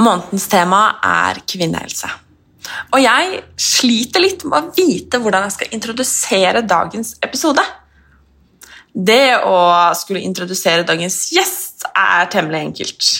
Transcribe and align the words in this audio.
Månedens 0.00 0.48
tema 0.48 0.96
er 1.02 1.40
kvinnehelse. 1.46 2.29
Og 2.90 3.02
jeg 3.02 3.42
sliter 3.60 4.24
litt 4.24 4.44
med 4.48 4.56
å 4.58 4.72
vite 4.76 5.20
hvordan 5.20 5.46
jeg 5.46 5.56
skal 5.56 5.76
introdusere 5.76 6.62
dagens 6.66 7.14
episode. 7.22 7.64
Det 8.90 9.38
å 9.46 9.58
skulle 9.94 10.24
introdusere 10.26 10.86
dagens 10.86 11.28
gjest 11.34 11.86
er 11.92 12.30
temmelig 12.32 12.64
enkelt. 12.64 13.10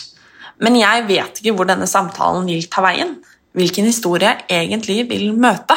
Men 0.60 0.76
jeg 0.80 1.06
vet 1.08 1.40
ikke 1.40 1.54
hvor 1.56 1.68
denne 1.68 1.88
samtalen 1.88 2.48
vil 2.48 2.66
ta 2.72 2.82
veien, 2.84 3.14
hvilken 3.56 3.86
historie 3.88 4.34
jeg 4.50 4.66
egentlig 4.66 5.04
vil 5.10 5.30
møte, 5.38 5.76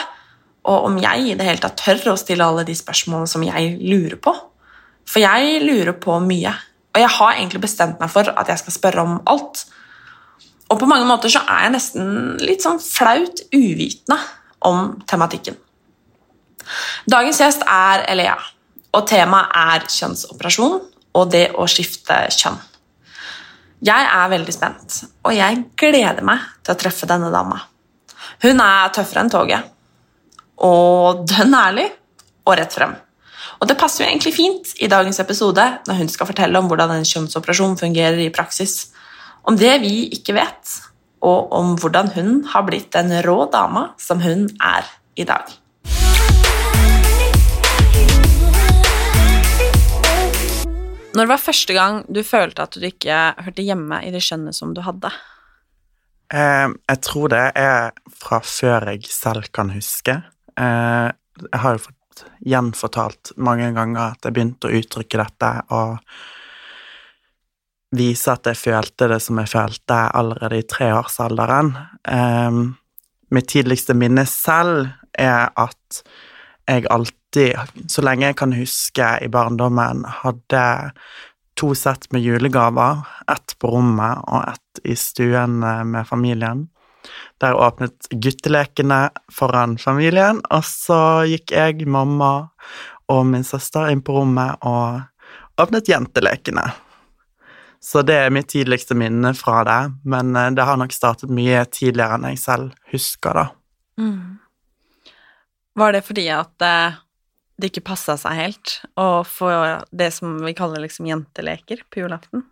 og 0.63 0.87
om 0.87 0.97
jeg 1.01 1.27
i 1.27 1.37
det 1.37 1.45
hele 1.47 1.61
tatt 1.61 1.79
tør 1.79 2.13
å 2.13 2.19
stille 2.19 2.45
alle 2.45 2.65
de 2.67 2.75
spørsmålene 2.77 3.29
som 3.29 3.43
jeg 3.45 3.75
lurer 3.81 4.19
på. 4.23 4.33
For 5.07 5.23
jeg 5.23 5.63
lurer 5.63 5.95
på 5.99 6.17
mye, 6.23 6.53
og 6.93 7.01
jeg 7.01 7.11
har 7.17 7.33
egentlig 7.35 7.63
bestemt 7.65 7.99
meg 7.99 8.11
for 8.13 8.29
at 8.31 8.51
jeg 8.51 8.61
skal 8.63 8.75
spørre 8.77 9.03
om 9.03 9.17
alt. 9.29 9.65
Og 10.73 10.79
på 10.81 10.89
mange 10.89 11.05
måter 11.05 11.29
så 11.29 11.43
er 11.45 11.67
jeg 11.67 11.75
nesten 11.75 12.07
litt 12.41 12.63
sånn 12.65 12.79
flaut 12.81 13.43
uvitende 13.53 14.17
om 14.65 14.95
tematikken. 15.09 15.59
Dagens 17.09 17.41
gjest 17.43 17.65
er 17.69 18.05
Elea, 18.09 18.37
og 18.95 19.05
temaet 19.09 19.53
er 19.59 19.85
kjønnsoperasjon 19.91 20.79
og 21.13 21.29
det 21.29 21.49
å 21.59 21.67
skifte 21.69 22.23
kjønn. 22.33 22.57
Jeg 23.83 24.07
er 24.07 24.31
veldig 24.31 24.55
spent, 24.55 24.97
og 25.27 25.35
jeg 25.35 25.59
gleder 25.77 26.23
meg 26.25 26.41
til 26.63 26.73
å 26.73 26.79
treffe 26.79 27.09
denne 27.09 27.29
dama. 27.33 27.59
Hun 28.41 28.61
er 28.63 28.93
tøffere 28.95 29.25
enn 29.25 29.31
toget, 29.33 29.67
og 30.63 31.25
dønn 31.27 31.57
ærlig 31.59 31.89
og 32.47 32.55
rett 32.57 32.73
frem. 32.73 32.95
Og 33.59 33.67
det 33.69 33.77
passer 33.79 34.03
jo 34.03 34.09
egentlig 34.09 34.33
fint 34.35 34.73
i 34.81 34.89
dagens 34.91 35.19
episode 35.21 35.65
når 35.87 35.99
hun 35.99 36.09
skal 36.11 36.29
fortelle 36.31 36.59
om 36.59 36.71
hvordan 36.71 36.95
en 36.95 37.07
kjønnsoperasjon 37.07 37.77
fungerer 37.79 38.23
i 38.23 38.31
praksis 38.33 38.87
om 39.43 39.57
det 39.59 39.73
vi 39.83 40.07
ikke 40.15 40.35
vet, 40.37 40.71
og 41.23 41.51
om 41.55 41.73
hvordan 41.79 42.13
hun 42.15 42.31
har 42.53 42.63
blitt 42.67 42.93
den 42.95 43.11
rå 43.25 43.43
dama 43.51 43.89
som 43.99 44.21
hun 44.23 44.47
er 44.63 44.87
i 45.19 45.25
dag. 45.27 45.51
Når 51.13 51.29
var 51.29 51.37
første 51.37 51.75
gang 51.75 51.99
du 52.09 52.23
følte 52.25 52.63
at 52.63 52.73
du 52.79 52.87
ikke 52.87 53.17
hørte 53.45 53.65
hjemme 53.65 53.99
i 54.01 54.13
det 54.15 54.23
skjønnet 54.25 54.57
som 54.57 54.71
du 54.73 54.81
hadde? 54.81 55.11
Eh, 56.33 56.69
jeg 56.89 57.01
tror 57.05 57.29
det 57.35 57.43
er 57.59 57.91
fra 58.17 58.39
før 58.41 58.87
jeg 58.95 59.05
selv 59.11 59.51
kan 59.53 59.69
huske. 59.75 60.15
Eh, 60.57 61.09
jeg 61.43 61.61
har 61.61 61.75
jo 61.75 61.83
fått 61.83 62.25
gjenfortalt 62.47 63.35
mange 63.37 63.69
ganger 63.75 64.15
at 64.15 64.25
jeg 64.25 64.33
begynte 64.33 64.71
å 64.71 64.79
uttrykke 64.79 65.21
dette, 65.21 65.51
og 65.75 65.99
vise 67.93 68.33
at 68.33 68.47
jeg 68.49 68.59
følte 68.59 69.09
det 69.11 69.19
som 69.23 69.39
jeg 69.41 69.51
følte 69.51 69.99
allerede 70.17 70.59
i 70.59 70.67
treårsalderen. 70.69 71.73
Um, 72.09 72.63
mitt 73.33 73.49
tidligste 73.53 73.95
minne 73.97 74.25
selv 74.29 74.89
er 75.19 75.51
at 75.59 76.03
jeg 76.69 76.87
alltid, 76.91 77.59
så 77.91 78.03
lenge 78.05 78.29
jeg 78.29 78.39
kan 78.39 78.53
huske 78.55 79.07
i 79.21 79.29
barndommen, 79.31 80.05
hadde 80.23 80.65
to 81.59 81.73
sett 81.77 82.07
med 82.13 82.23
julegaver. 82.23 83.03
Ett 83.31 83.55
på 83.59 83.73
rommet 83.75 84.23
og 84.27 84.47
ett 84.53 84.85
i 84.89 84.95
stuen 84.97 85.59
med 85.61 86.07
familien. 86.07 86.67
Der 87.43 87.57
åpnet 87.59 88.07
guttelekene 88.09 89.09
foran 89.33 89.75
familien, 89.77 90.39
og 90.49 90.63
så 90.63 91.27
gikk 91.27 91.51
jeg, 91.51 91.83
mamma 91.85 92.49
og 93.11 93.25
min 93.27 93.43
søster 93.43 93.91
inn 93.91 94.01
på 94.05 94.15
rommet 94.15 94.63
og 94.63 95.03
åpnet 95.59 95.91
jentelekene. 95.91 96.63
Så 97.83 98.01
det 98.07 98.15
er 98.15 98.31
mitt 98.31 98.47
tidligste 98.53 98.95
minne 98.95 99.33
fra 99.35 99.63
det, 99.67 99.81
men 100.07 100.35
eh, 100.39 100.51
det 100.55 100.63
har 100.63 100.79
nok 100.79 100.93
startet 100.95 101.31
mye 101.33 101.65
tidligere 101.67 102.15
enn 102.15 102.29
jeg 102.31 102.39
selv 102.39 102.77
husker, 102.93 103.35
da. 103.35 103.49
Mm. 103.99 104.39
Var 105.75 105.95
det 105.95 106.03
fordi 106.07 106.29
at 106.31 106.63
eh, 106.63 107.01
det 107.59 107.73
ikke 107.73 107.89
passa 107.91 108.15
seg 108.21 108.39
helt 108.39 108.77
å 108.99 109.25
få 109.27 109.51
det 109.91 110.09
som 110.15 110.39
vi 110.45 110.55
kaller 110.57 110.85
liksom 110.85 111.11
jenteleker 111.11 111.83
på 111.91 112.05
julaften? 112.05 112.47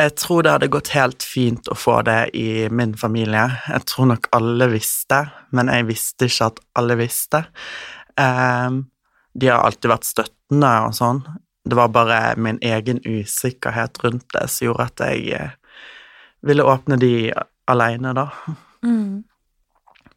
Jeg 0.00 0.14
tror 0.16 0.44
det 0.44 0.54
hadde 0.54 0.70
gått 0.72 0.94
helt 0.94 1.26
fint 1.26 1.68
å 1.68 1.76
få 1.76 1.98
det 2.06 2.32
i 2.38 2.68
min 2.72 2.94
familie. 2.98 3.44
Jeg 3.68 3.86
tror 3.90 4.08
nok 4.14 4.30
alle 4.34 4.70
visste, 4.72 5.24
men 5.52 5.68
jeg 5.68 5.90
visste 5.90 6.30
ikke 6.30 6.48
at 6.48 6.62
alle 6.80 6.96
visste. 7.02 7.42
Um, 8.16 8.86
de 9.36 9.50
har 9.52 9.66
alltid 9.66 9.92
vært 9.92 10.08
støttende 10.08 10.72
og 10.86 10.96
sånn, 10.96 11.20
det 11.64 11.78
var 11.78 11.92
bare 11.94 12.20
min 12.36 12.58
egen 12.62 13.00
usikkerhet 13.04 14.04
rundt 14.04 14.26
det 14.34 14.48
som 14.50 14.66
gjorde 14.66 14.88
at 14.90 15.02
jeg 15.06 15.34
eh, 15.38 15.52
ville 16.42 16.66
åpne 16.66 16.98
de 16.98 17.32
aleine, 17.70 18.14
da. 18.16 18.26
Mm. 18.82 19.22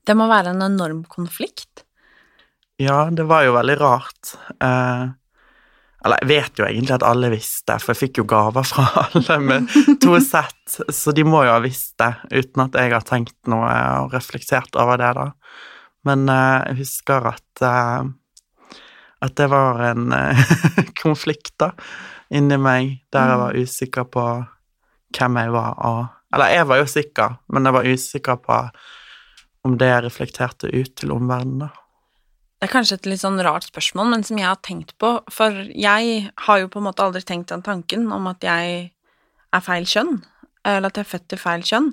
Det 0.05 0.15
må 0.17 0.27
være 0.29 0.55
en 0.55 0.63
enorm 0.65 1.03
konflikt? 1.09 1.85
Ja, 2.81 3.05
det 3.11 3.27
var 3.29 3.45
jo 3.45 3.53
veldig 3.55 3.77
rart. 3.79 4.33
Eh, 4.63 5.05
eller 6.05 6.21
jeg 6.21 6.29
vet 6.29 6.59
jo 6.59 6.65
egentlig 6.67 6.95
at 6.97 7.05
alle 7.07 7.31
visste, 7.33 7.77
for 7.81 7.93
jeg 7.93 8.01
fikk 8.03 8.19
jo 8.21 8.27
gaver 8.29 8.67
fra 8.67 8.85
alle 9.05 9.37
med 9.41 9.71
to 10.03 10.17
sett, 10.21 10.77
så 10.93 11.13
de 11.15 11.25
må 11.25 11.45
jo 11.45 11.53
ha 11.55 11.61
visst 11.63 11.95
det, 12.01 12.11
uten 12.33 12.65
at 12.67 12.77
jeg 12.77 12.93
har 12.93 13.05
tenkt 13.05 13.37
noe 13.49 13.69
og 14.03 14.13
reflektert 14.13 14.77
over 14.81 15.01
det, 15.01 15.13
da. 15.17 15.31
Men 16.05 16.29
eh, 16.29 16.69
jeg 16.69 16.79
husker 16.83 17.31
at 17.31 17.65
eh, 17.65 18.11
at 19.23 19.37
det 19.39 19.47
var 19.51 19.79
en 19.91 20.11
eh, 20.15 20.51
konflikt 21.03 21.53
da, 21.61 21.71
inni 22.33 22.57
meg, 22.59 22.99
der 23.13 23.31
jeg 23.31 23.41
var 23.41 23.55
mm. 23.55 23.63
usikker 23.63 24.11
på 24.11 24.25
hvem 25.15 25.41
jeg 25.41 25.55
var, 25.55 25.79
og 25.79 26.03
Eller 26.35 26.51
jeg 26.51 26.67
var 26.67 26.77
jo 26.81 26.85
sikker, 26.91 27.35
men 27.47 27.63
jeg 27.65 27.73
var 27.73 27.85
usikker 27.87 28.39
på 28.43 28.55
om 29.63 29.77
det 29.79 29.91
reflekterte 30.03 30.67
ut 30.67 30.91
til 30.99 31.13
omverdenen, 31.15 31.69
da. 31.69 31.69
Det 32.59 32.67
er 32.67 32.73
kanskje 32.73 32.97
et 32.97 33.07
litt 33.07 33.21
sånn 33.21 33.39
rart 33.45 33.67
spørsmål, 33.67 34.09
men 34.11 34.25
som 34.25 34.39
jeg 34.39 34.47
har 34.47 34.59
tenkt 34.65 34.93
på, 34.99 35.11
for 35.31 35.57
jeg 35.69 36.29
har 36.47 36.59
jo 36.59 36.69
på 36.71 36.81
en 36.81 36.87
måte 36.87 37.05
aldri 37.05 37.21
tenkt 37.23 37.53
den 37.53 37.63
tanken 37.63 38.07
om 38.11 38.27
at 38.31 38.43
jeg 38.43 38.77
er 39.55 39.63
feil 39.63 39.87
kjønn, 39.87 40.17
eller 40.65 40.89
at 40.89 40.99
jeg 40.99 41.05
er 41.05 41.11
født 41.13 41.27
til 41.31 41.41
feil 41.41 41.65
kjønn, 41.67 41.89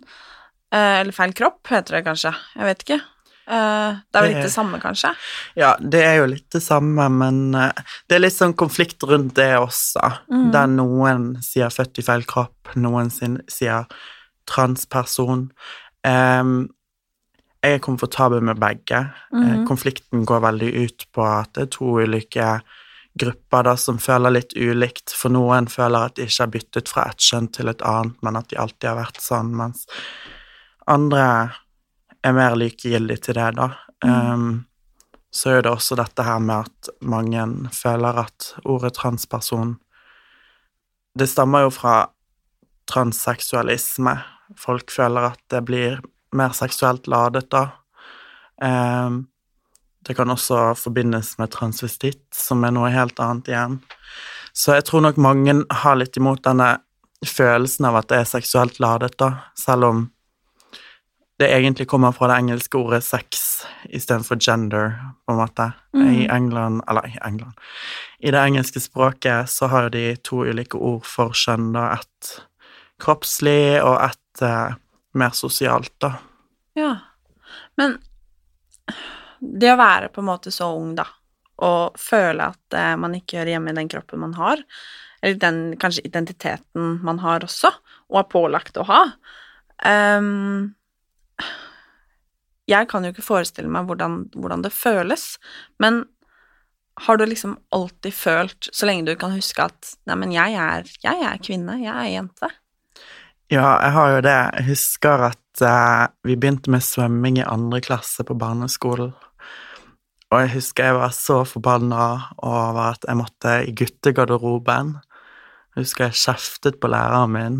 eh, 0.74 1.00
eller 1.02 1.14
feil 1.14 1.34
kropp, 1.38 1.60
heter 1.70 1.98
det 1.98 2.04
kanskje, 2.08 2.34
jeg 2.56 2.70
vet 2.70 2.86
ikke. 2.86 3.00
Uh, 3.42 3.98
det 4.12 4.20
er 4.20 4.26
jo 4.26 4.30
litt 4.30 4.46
det 4.46 4.52
samme, 4.54 4.78
kanskje? 4.82 5.10
Ja, 5.58 5.72
det 5.80 6.02
er 6.06 6.20
jo 6.20 6.28
litt 6.30 6.46
det 6.54 6.62
samme, 6.62 7.08
men 7.10 7.40
uh, 7.58 7.72
det 8.06 8.16
er 8.16 8.22
litt 8.22 8.36
sånn 8.36 8.54
konflikt 8.58 9.02
rundt 9.08 9.34
det 9.38 9.50
også, 9.58 10.12
mm. 10.30 10.50
der 10.54 10.68
noen 10.70 11.24
sier 11.42 11.72
født 11.74 11.98
i 11.98 12.06
feil 12.06 12.22
kropp, 12.28 12.74
noen 12.78 13.10
sin, 13.10 13.40
sier 13.50 13.88
transperson. 14.50 15.48
Um, 16.06 16.54
jeg 17.62 17.78
er 17.78 17.82
komfortabel 17.82 18.42
med 18.46 18.60
begge. 18.62 19.04
Mm. 19.34 19.42
Uh, 19.42 19.58
konflikten 19.66 20.24
går 20.28 20.46
veldig 20.46 20.70
ut 20.84 21.08
på 21.14 21.26
at 21.26 21.52
det 21.58 21.66
er 21.66 21.74
to 21.78 21.96
ulike 22.02 22.54
grupper 23.18 23.66
da, 23.66 23.74
som 23.76 23.98
føler 24.02 24.38
litt 24.38 24.54
ulikt. 24.56 25.12
For 25.18 25.32
noen 25.34 25.68
føler 25.70 26.08
at 26.08 26.16
de 26.16 26.28
ikke 26.28 26.44
har 26.44 26.54
byttet 26.54 26.92
fra 26.92 27.08
ett 27.10 27.26
kjønn 27.26 27.50
til 27.54 27.70
et 27.72 27.82
annet, 27.86 28.16
men 28.24 28.38
at 28.40 28.48
de 28.50 28.60
alltid 28.60 28.88
har 28.92 29.02
vært 29.02 29.20
sånn, 29.22 29.52
mens 29.58 29.84
andre 30.90 31.26
er 32.22 32.36
mer 32.36 32.56
likegyldig 32.58 33.18
til 33.24 33.38
det, 33.38 33.48
da. 33.58 33.68
Mm. 34.04 34.12
Um, 34.12 34.52
så 35.32 35.56
er 35.56 35.64
det 35.64 35.72
også 35.72 35.96
dette 35.96 36.24
her 36.26 36.40
med 36.44 36.68
at 36.68 36.90
mange 37.00 37.44
føler 37.72 38.18
at 38.26 38.52
ordet 38.68 38.92
transperson 38.98 39.78
Det 41.18 41.28
stammer 41.28 41.66
jo 41.66 41.70
fra 41.70 42.06
transseksualisme. 42.88 44.14
Folk 44.56 44.90
føler 44.90 45.32
at 45.32 45.40
det 45.52 45.60
blir 45.68 45.98
mer 46.32 46.54
seksuelt 46.56 47.06
ladet, 47.06 47.50
da. 47.52 47.66
Um, 48.62 49.26
det 50.06 50.16
kan 50.16 50.30
også 50.32 50.72
forbindes 50.74 51.36
med 51.38 51.52
transvestitt, 51.52 52.24
som 52.34 52.64
er 52.64 52.72
noe 52.72 52.90
helt 52.90 53.20
annet 53.20 53.50
igjen. 53.52 53.76
Så 54.52 54.78
jeg 54.78 54.86
tror 54.88 55.04
nok 55.04 55.20
mange 55.20 55.54
har 55.84 56.00
litt 56.00 56.16
imot 56.16 56.42
denne 56.44 56.78
følelsen 57.28 57.86
av 57.88 58.00
at 58.00 58.08
det 58.10 58.22
er 58.22 58.32
seksuelt 58.32 58.80
ladet, 58.82 59.14
da, 59.20 59.30
selv 59.58 59.88
om 59.88 60.02
det 61.42 61.50
egentlig 61.52 61.88
kommer 61.90 62.14
fra 62.14 62.28
det 62.30 62.38
engelske 62.40 62.78
ordet 62.78 63.02
sex 63.04 63.42
istedenfor 63.90 64.38
gender, 64.40 64.94
på 65.26 65.34
en 65.34 65.40
måte. 65.40 65.72
Mm. 65.94 66.06
I 66.08 66.26
England 66.30 66.82
Eller 66.88 67.06
i 67.06 67.18
England 67.24 67.52
I 68.18 68.30
det 68.30 68.40
engelske 68.40 68.80
språket 68.80 69.50
så 69.50 69.66
har 69.66 69.90
de 69.90 70.16
to 70.16 70.44
ulike 70.46 70.78
ord 70.78 71.04
for 71.06 71.34
kjønn, 71.36 71.72
da. 71.74 71.98
Et 71.98 72.32
kroppslig 73.02 73.82
og 73.82 73.98
et 74.06 74.42
uh, 74.46 74.76
mer 75.18 75.34
sosialt, 75.36 75.92
da. 76.00 76.14
Ja. 76.78 76.92
Men 77.76 77.98
det 79.40 79.72
å 79.72 79.80
være 79.80 80.12
på 80.14 80.22
en 80.22 80.30
måte 80.30 80.52
så 80.54 80.70
ung, 80.76 80.94
da, 80.96 81.08
og 81.62 81.98
føle 81.98 82.52
at 82.54 82.76
uh, 82.78 82.94
man 83.00 83.16
ikke 83.18 83.40
hører 83.40 83.56
hjemme 83.56 83.74
i 83.74 83.80
den 83.80 83.90
kroppen 83.90 84.22
man 84.22 84.36
har, 84.38 84.62
eller 85.22 85.40
den 85.42 85.60
kanskje 85.82 86.06
identiteten 86.06 87.00
man 87.02 87.18
har 87.22 87.44
også, 87.44 87.72
og 88.12 88.22
er 88.22 88.30
pålagt 88.30 88.78
å 88.78 88.86
ha. 88.86 89.02
Um, 89.82 90.72
jeg 92.70 92.88
kan 92.90 93.04
jo 93.04 93.12
ikke 93.12 93.26
forestille 93.26 93.70
meg 93.72 93.88
hvordan, 93.88 94.24
hvordan, 94.36 94.64
det 94.64 94.72
føles, 94.74 95.36
men 95.82 96.04
har 97.06 97.16
du 97.16 97.24
liksom 97.26 97.56
alltid 97.72 98.14
følt, 98.14 98.68
så 98.72 98.86
lenge 98.86 99.08
du 99.08 99.16
kan 99.18 99.32
huske, 99.34 99.64
at 99.64 99.94
nei, 100.06 100.16
men 100.20 100.34
jeg 100.34 100.56
er, 100.60 100.90
jeg 101.02 101.24
er 101.28 101.40
kvinne, 101.42 101.78
jeg 101.80 101.92
er 101.92 102.10
jente? 102.12 102.50
Ja, 103.52 103.76
jeg 103.82 103.92
har 103.96 104.10
jo 104.14 104.20
det. 104.24 104.38
Jeg 104.56 104.66
husker 104.70 105.24
at 105.26 105.62
uh, 105.64 106.08
vi 106.24 106.36
begynte 106.40 106.72
med 106.72 106.84
svømming 106.84 107.40
i 107.40 107.48
andre 107.48 107.82
klasse 107.84 108.24
på 108.24 108.36
barneskolen. 108.38 109.12
Og 110.32 110.40
jeg 110.40 110.52
husker 110.54 110.88
jeg 110.88 110.96
var 110.96 111.12
så 111.12 111.42
forbanna 111.44 112.04
over 112.40 112.94
at 112.94 113.04
jeg 113.04 113.18
måtte 113.20 113.56
i 113.68 113.74
guttegarderoben. 113.76 114.94
Jeg 115.72 115.84
husker 115.84 116.08
jeg 116.08 116.20
kjeftet 116.22 116.78
på 116.80 116.88
læreren 116.92 117.34
min 117.34 117.58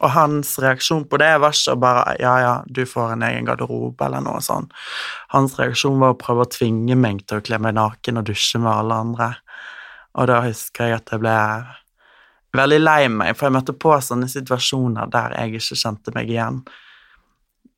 og 0.00 0.08
hans 0.10 0.56
reaksjon 0.62 1.04
på 1.08 1.18
det 1.22 1.30
var 1.40 1.54
ikke 1.54 1.76
bare 1.80 2.16
'ja, 2.18 2.34
ja, 2.40 2.54
du 2.66 2.86
får 2.86 3.12
en 3.12 3.22
egen 3.22 3.46
garderobe', 3.46 4.06
eller 4.06 4.20
noe 4.20 4.40
sånt. 4.42 4.72
Hans 5.28 5.58
reaksjon 5.58 6.00
var 6.00 6.14
å 6.14 6.18
prøve 6.18 6.46
å 6.46 6.50
tvinge 6.50 6.96
meg 6.96 7.26
til 7.26 7.38
å 7.38 7.44
kle 7.44 7.58
meg 7.58 7.74
naken 7.74 8.18
og 8.18 8.26
dusje 8.26 8.58
med 8.58 8.72
alle 8.72 8.94
andre. 8.94 9.36
Og 10.14 10.26
da 10.26 10.40
husker 10.42 10.84
jeg 10.84 10.94
at 10.94 11.10
jeg 11.12 11.20
ble 11.20 11.38
veldig 12.56 12.80
lei 12.80 13.08
meg, 13.08 13.36
for 13.36 13.46
jeg 13.46 13.52
møtte 13.54 13.78
på 13.78 13.94
sånne 14.02 14.28
situasjoner 14.28 15.10
der 15.10 15.36
jeg 15.38 15.54
ikke 15.54 15.82
kjente 15.84 16.14
meg 16.14 16.30
igjen. 16.30 16.62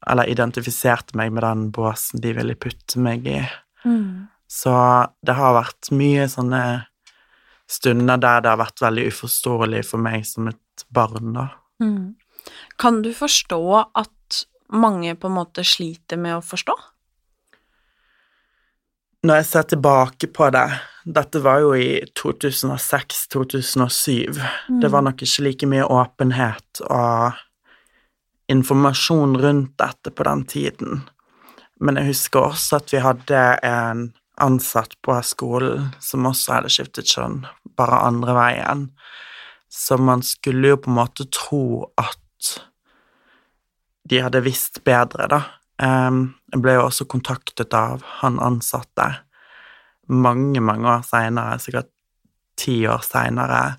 Eller 0.08 0.30
identifiserte 0.32 1.16
meg 1.16 1.32
med 1.32 1.42
den 1.42 1.70
båsen 1.70 2.20
de 2.20 2.32
ville 2.32 2.54
putte 2.54 2.98
meg 2.98 3.26
i. 3.26 3.42
Mm. 3.84 4.28
Så 4.48 4.72
det 5.22 5.36
har 5.36 5.54
vært 5.54 5.92
mye 5.92 6.26
sånne 6.28 6.86
stunder 7.72 8.16
der 8.20 8.40
det 8.40 8.50
har 8.50 8.60
vært 8.60 8.82
veldig 8.82 9.06
uforståelig 9.12 9.84
for 9.88 10.02
meg 10.02 10.26
som 10.26 10.48
et 10.48 10.86
barn, 10.92 11.32
da. 11.36 11.48
Mm. 11.80 12.14
Kan 12.76 13.02
du 13.02 13.14
forstå 13.14 13.84
at 13.94 14.46
mange 14.72 15.16
på 15.16 15.26
en 15.28 15.36
måte 15.36 15.64
sliter 15.64 16.16
med 16.20 16.36
å 16.36 16.42
forstå? 16.44 16.74
Når 19.22 19.36
jeg 19.38 19.46
ser 19.46 19.62
tilbake 19.70 20.26
på 20.34 20.48
det 20.50 20.70
Dette 21.02 21.40
var 21.42 21.58
jo 21.62 21.74
i 21.74 22.04
2006-2007. 22.18 24.38
Mm. 24.70 24.80
Det 24.82 24.88
var 24.90 25.02
nok 25.02 25.22
ikke 25.22 25.42
like 25.42 25.66
mye 25.66 25.84
åpenhet 25.90 26.80
og 26.86 27.32
informasjon 28.52 29.34
rundt 29.42 29.72
dette 29.82 30.10
på 30.14 30.22
den 30.28 30.44
tiden. 30.46 31.02
Men 31.82 31.98
jeg 31.98 32.12
husker 32.12 32.40
også 32.52 32.78
at 32.78 32.94
vi 32.94 33.02
hadde 33.02 33.40
en 33.66 34.12
ansatt 34.42 34.94
på 35.02 35.18
skolen 35.26 35.90
som 35.98 36.26
også 36.30 36.52
hadde 36.56 36.70
skiftet 36.70 37.10
kjønn, 37.10 37.42
bare 37.78 38.04
andre 38.06 38.32
veien. 38.38 38.80
Så 39.72 39.96
man 39.96 40.20
skulle 40.22 40.74
jo 40.74 40.80
på 40.84 40.90
en 40.90 40.98
måte 40.98 41.24
tro 41.32 41.88
at 41.96 42.18
de 44.08 44.18
hadde 44.20 44.42
visst 44.44 44.82
bedre, 44.84 45.28
da. 45.32 45.40
Jeg 45.82 46.60
ble 46.60 46.74
jo 46.76 46.86
også 46.90 47.06
kontaktet 47.08 47.72
av 47.74 48.02
han 48.20 48.36
ansatte 48.42 49.06
mange, 50.12 50.60
mange 50.60 50.88
år 50.90 51.02
seinere, 51.06 51.58
sikkert 51.62 51.88
ti 52.60 52.82
år 52.90 53.00
seinere, 53.06 53.78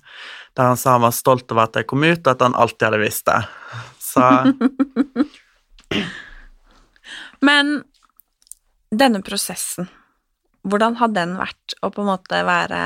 der 0.56 0.72
han 0.72 0.80
sa 0.80 0.96
han 0.96 1.06
var 1.06 1.14
stolt 1.14 1.52
over 1.52 1.68
at 1.68 1.76
jeg 1.78 1.86
kom 1.90 2.02
ut, 2.02 2.24
og 2.24 2.32
at 2.32 2.42
han 2.42 2.58
alltid 2.58 2.88
hadde 2.88 3.04
visst 3.04 3.26
det. 3.30 3.40
Så 4.02 4.24
Men 7.44 7.82
denne 8.94 9.20
prosessen, 9.26 9.88
hvordan 10.64 10.96
har 10.98 11.12
den 11.14 11.36
vært 11.38 11.76
å 11.84 11.90
på 11.92 12.02
en 12.02 12.10
måte 12.10 12.40
være 12.46 12.80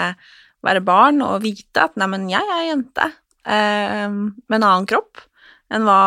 være 0.66 0.82
barn 0.84 1.22
og 1.22 1.42
vite 1.42 1.84
at 1.84 1.96
'neimen, 1.96 2.30
jeg 2.30 2.42
er 2.42 2.68
jente 2.70 3.06
eh, 3.46 4.08
med 4.10 4.58
en 4.58 4.68
annen 4.70 4.88
kropp' 4.88 5.26
enn 5.70 5.86
hva 5.86 6.00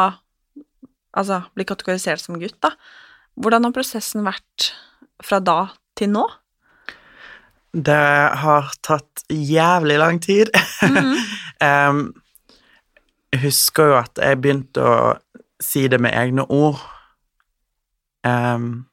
Altså 1.11 1.41
bli 1.55 1.65
kategorisert 1.67 2.21
som 2.23 2.39
gutt, 2.39 2.55
da. 2.63 2.71
Hvordan 3.35 3.67
har 3.67 3.75
prosessen 3.75 4.23
vært 4.23 4.69
fra 5.23 5.41
da 5.43 5.57
til 5.99 6.13
nå? 6.13 6.23
Det 7.71 7.97
har 8.43 8.71
tatt 8.83 9.25
jævlig 9.29 9.99
lang 9.99 10.21
tid. 10.21 10.51
Mm 10.81 10.97
-hmm. 10.97 11.89
um, 11.89 12.13
jeg 13.31 13.41
husker 13.41 13.83
jo 13.83 13.97
at 13.97 14.17
jeg 14.17 14.41
begynte 14.41 14.81
å 14.81 15.17
si 15.61 15.87
det 15.87 15.99
med 16.01 16.11
egne 16.13 16.41
ord. 16.49 16.79
Um, 18.23 18.85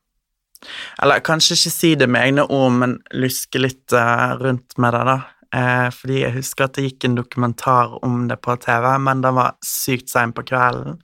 eller 1.03 1.19
kanskje 1.19 1.55
ikke 1.55 1.71
si 1.71 1.95
det 1.95 2.09
med 2.09 2.21
egne 2.21 2.43
ord, 2.43 2.73
men 2.73 2.99
luske 3.13 3.59
litt 3.59 3.93
uh, 3.93 4.37
rundt 4.41 4.79
med 4.79 4.93
det, 4.93 5.05
da. 5.07 5.19
Eh, 5.55 5.89
fordi 5.95 6.23
jeg 6.23 6.35
husker 6.37 6.67
at 6.67 6.77
det 6.77 6.85
gikk 6.85 7.07
en 7.09 7.17
dokumentar 7.17 7.95
om 8.05 8.27
det 8.29 8.37
på 8.45 8.57
TV, 8.61 8.91
men 9.01 9.23
den 9.25 9.39
var 9.39 9.57
sykt 9.65 10.13
sein 10.13 10.35
på 10.37 10.45
kvelden. 10.49 10.99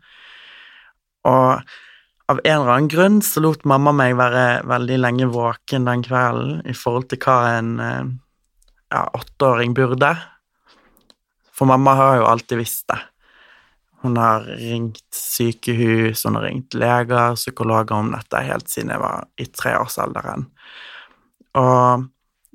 Og 1.25 1.65
av 2.29 2.41
en 2.41 2.59
eller 2.59 2.75
annen 2.75 2.91
grunn 2.93 3.23
så 3.25 3.41
lot 3.45 3.65
mamma 3.69 3.93
meg 3.97 4.17
være 4.17 4.65
veldig 4.69 5.01
lenge 5.01 5.31
våken 5.33 5.89
den 5.89 6.05
kvelden 6.05 6.61
i 6.69 6.77
forhold 6.77 7.09
til 7.11 7.21
hva 7.25 7.39
en 7.57 7.73
eh, 7.81 8.13
ja, 8.93 9.03
åtteåring 9.17 9.75
burde. 9.77 10.13
For 11.55 11.69
mamma 11.71 11.97
har 11.97 12.17
jo 12.21 12.29
alltid 12.29 12.61
visst 12.61 12.89
det. 12.93 13.01
Hun 14.05 14.19
har 14.21 14.45
ringt 14.45 15.05
sykehus, 15.17 16.27
hun 16.27 16.37
har 16.37 16.45
ringt 16.51 16.75
leger, 16.77 17.39
psykologer 17.39 17.97
om 17.97 18.11
dette 18.13 18.43
helt 18.45 18.69
siden 18.69 18.93
jeg 18.93 19.01
var 19.01 19.25
i 19.41 19.47
treårsalderen. 19.49 20.51
Og 21.57 22.11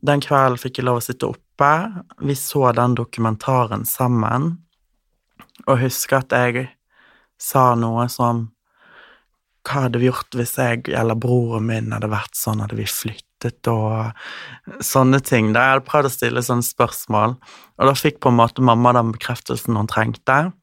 den 0.05 0.21
kvelden 0.21 0.61
fikk 0.61 0.77
jeg 0.77 0.85
lov 0.85 0.99
å 0.99 1.05
sitte 1.07 1.31
opp 1.31 1.41
oppe. 1.59 2.03
Vi 2.19 2.35
så 2.35 2.71
den 2.71 2.95
dokumentaren 2.95 3.85
sammen, 3.85 4.57
og 5.67 5.79
husker 5.79 6.23
at 6.23 6.31
jeg 6.31 6.69
sa 7.39 7.75
noe 7.75 8.07
som 8.09 8.49
Hva 9.67 9.83
hadde 9.83 9.99
vi 9.99 10.07
gjort 10.07 10.33
hvis 10.33 10.55
jeg 10.55 10.87
eller 10.95 11.19
broren 11.19 11.65
min 11.67 11.91
hadde 11.91 12.07
vært 12.09 12.33
sånn, 12.33 12.61
hadde 12.63 12.77
vi 12.79 12.85
flyttet 12.87 13.67
og 13.67 14.15
sånne 14.81 15.19
ting. 15.19 15.51
Da 15.53 15.61
jeg 15.61 15.73
hadde 15.73 15.85
prøvd 15.85 16.07
å 16.07 16.11
stille 16.13 16.41
sånne 16.41 16.65
spørsmål, 16.65 17.35
og 17.77 17.83
da 17.85 17.93
fikk 17.93 18.21
på 18.23 18.31
en 18.31 18.39
måte 18.39 18.63
mamma 18.63 18.95
den 18.95 19.11
bekreftelsen 19.13 19.77
hun 19.77 19.91
trengte. 19.91 20.53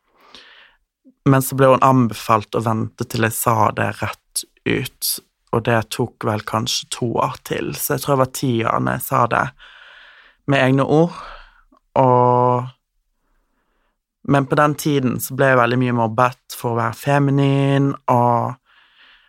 Men 1.28 1.44
så 1.44 1.58
ble 1.60 1.74
hun 1.74 1.84
anbefalt 1.84 2.56
å 2.56 2.64
vente 2.64 3.04
til 3.04 3.28
jeg 3.28 3.36
sa 3.36 3.68
det 3.76 3.92
rett 4.00 4.46
ut, 4.64 5.12
og 5.52 5.68
det 5.68 5.78
tok 5.94 6.26
vel 6.26 6.42
kanskje 6.48 6.90
to 6.96 7.12
år 7.20 7.36
til, 7.46 7.74
så 7.76 7.94
jeg 7.94 8.02
tror 8.02 8.16
jeg 8.16 8.24
var 8.24 8.34
ti 8.40 8.52
år 8.64 8.80
når 8.80 8.98
jeg 8.98 9.06
sa 9.12 9.24
det 9.36 9.46
med 10.46 10.62
egne 10.62 10.86
ord, 10.86 11.14
og 11.94 12.72
Men 14.26 14.46
på 14.50 14.56
den 14.58 14.74
tiden 14.74 15.20
så 15.22 15.36
ble 15.38 15.52
jeg 15.52 15.58
veldig 15.60 15.76
mye 15.78 15.92
mobbet 15.94 16.54
for 16.58 16.72
å 16.72 16.78
være 16.80 16.98
feminin, 16.98 17.92
og 18.10 18.56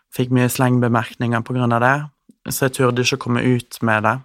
fikk 0.10 0.34
mye 0.34 0.50
slengbemerkninger 0.50 1.44
på 1.46 1.54
grunn 1.54 1.76
av 1.78 1.84
det, 1.84 1.98
så 2.50 2.66
jeg 2.66 2.80
turde 2.80 3.06
ikke 3.06 3.20
komme 3.28 3.44
ut 3.46 3.78
med 3.86 4.08
det. 4.08 4.16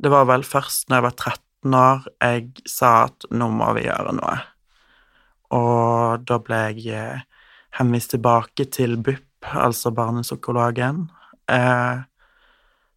Det 0.00 0.12
var 0.12 0.24
vel 0.30 0.44
først 0.48 0.88
når 0.88 0.96
jeg 0.96 1.06
var 1.06 1.18
13 1.18 1.76
år 1.80 2.08
jeg 2.24 2.48
sa 2.68 2.94
at 3.10 3.28
nå 3.32 3.50
må 3.52 3.70
vi 3.76 3.84
gjøre 3.86 4.16
noe. 4.16 4.34
Og 5.54 6.24
da 6.26 6.40
ble 6.42 6.60
jeg 6.72 6.88
eh, 6.96 7.22
henvist 7.78 8.14
tilbake 8.14 8.66
til 8.72 8.96
BUP, 8.96 9.24
altså 9.52 9.92
barnepsykologen, 9.94 11.06
eh, 11.52 12.04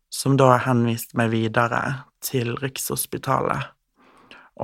som 0.09 0.37
da 0.39 0.53
henviste 0.63 1.19
meg 1.19 1.33
videre 1.35 1.81
til 2.23 2.55
Rikshospitalet. 2.61 3.73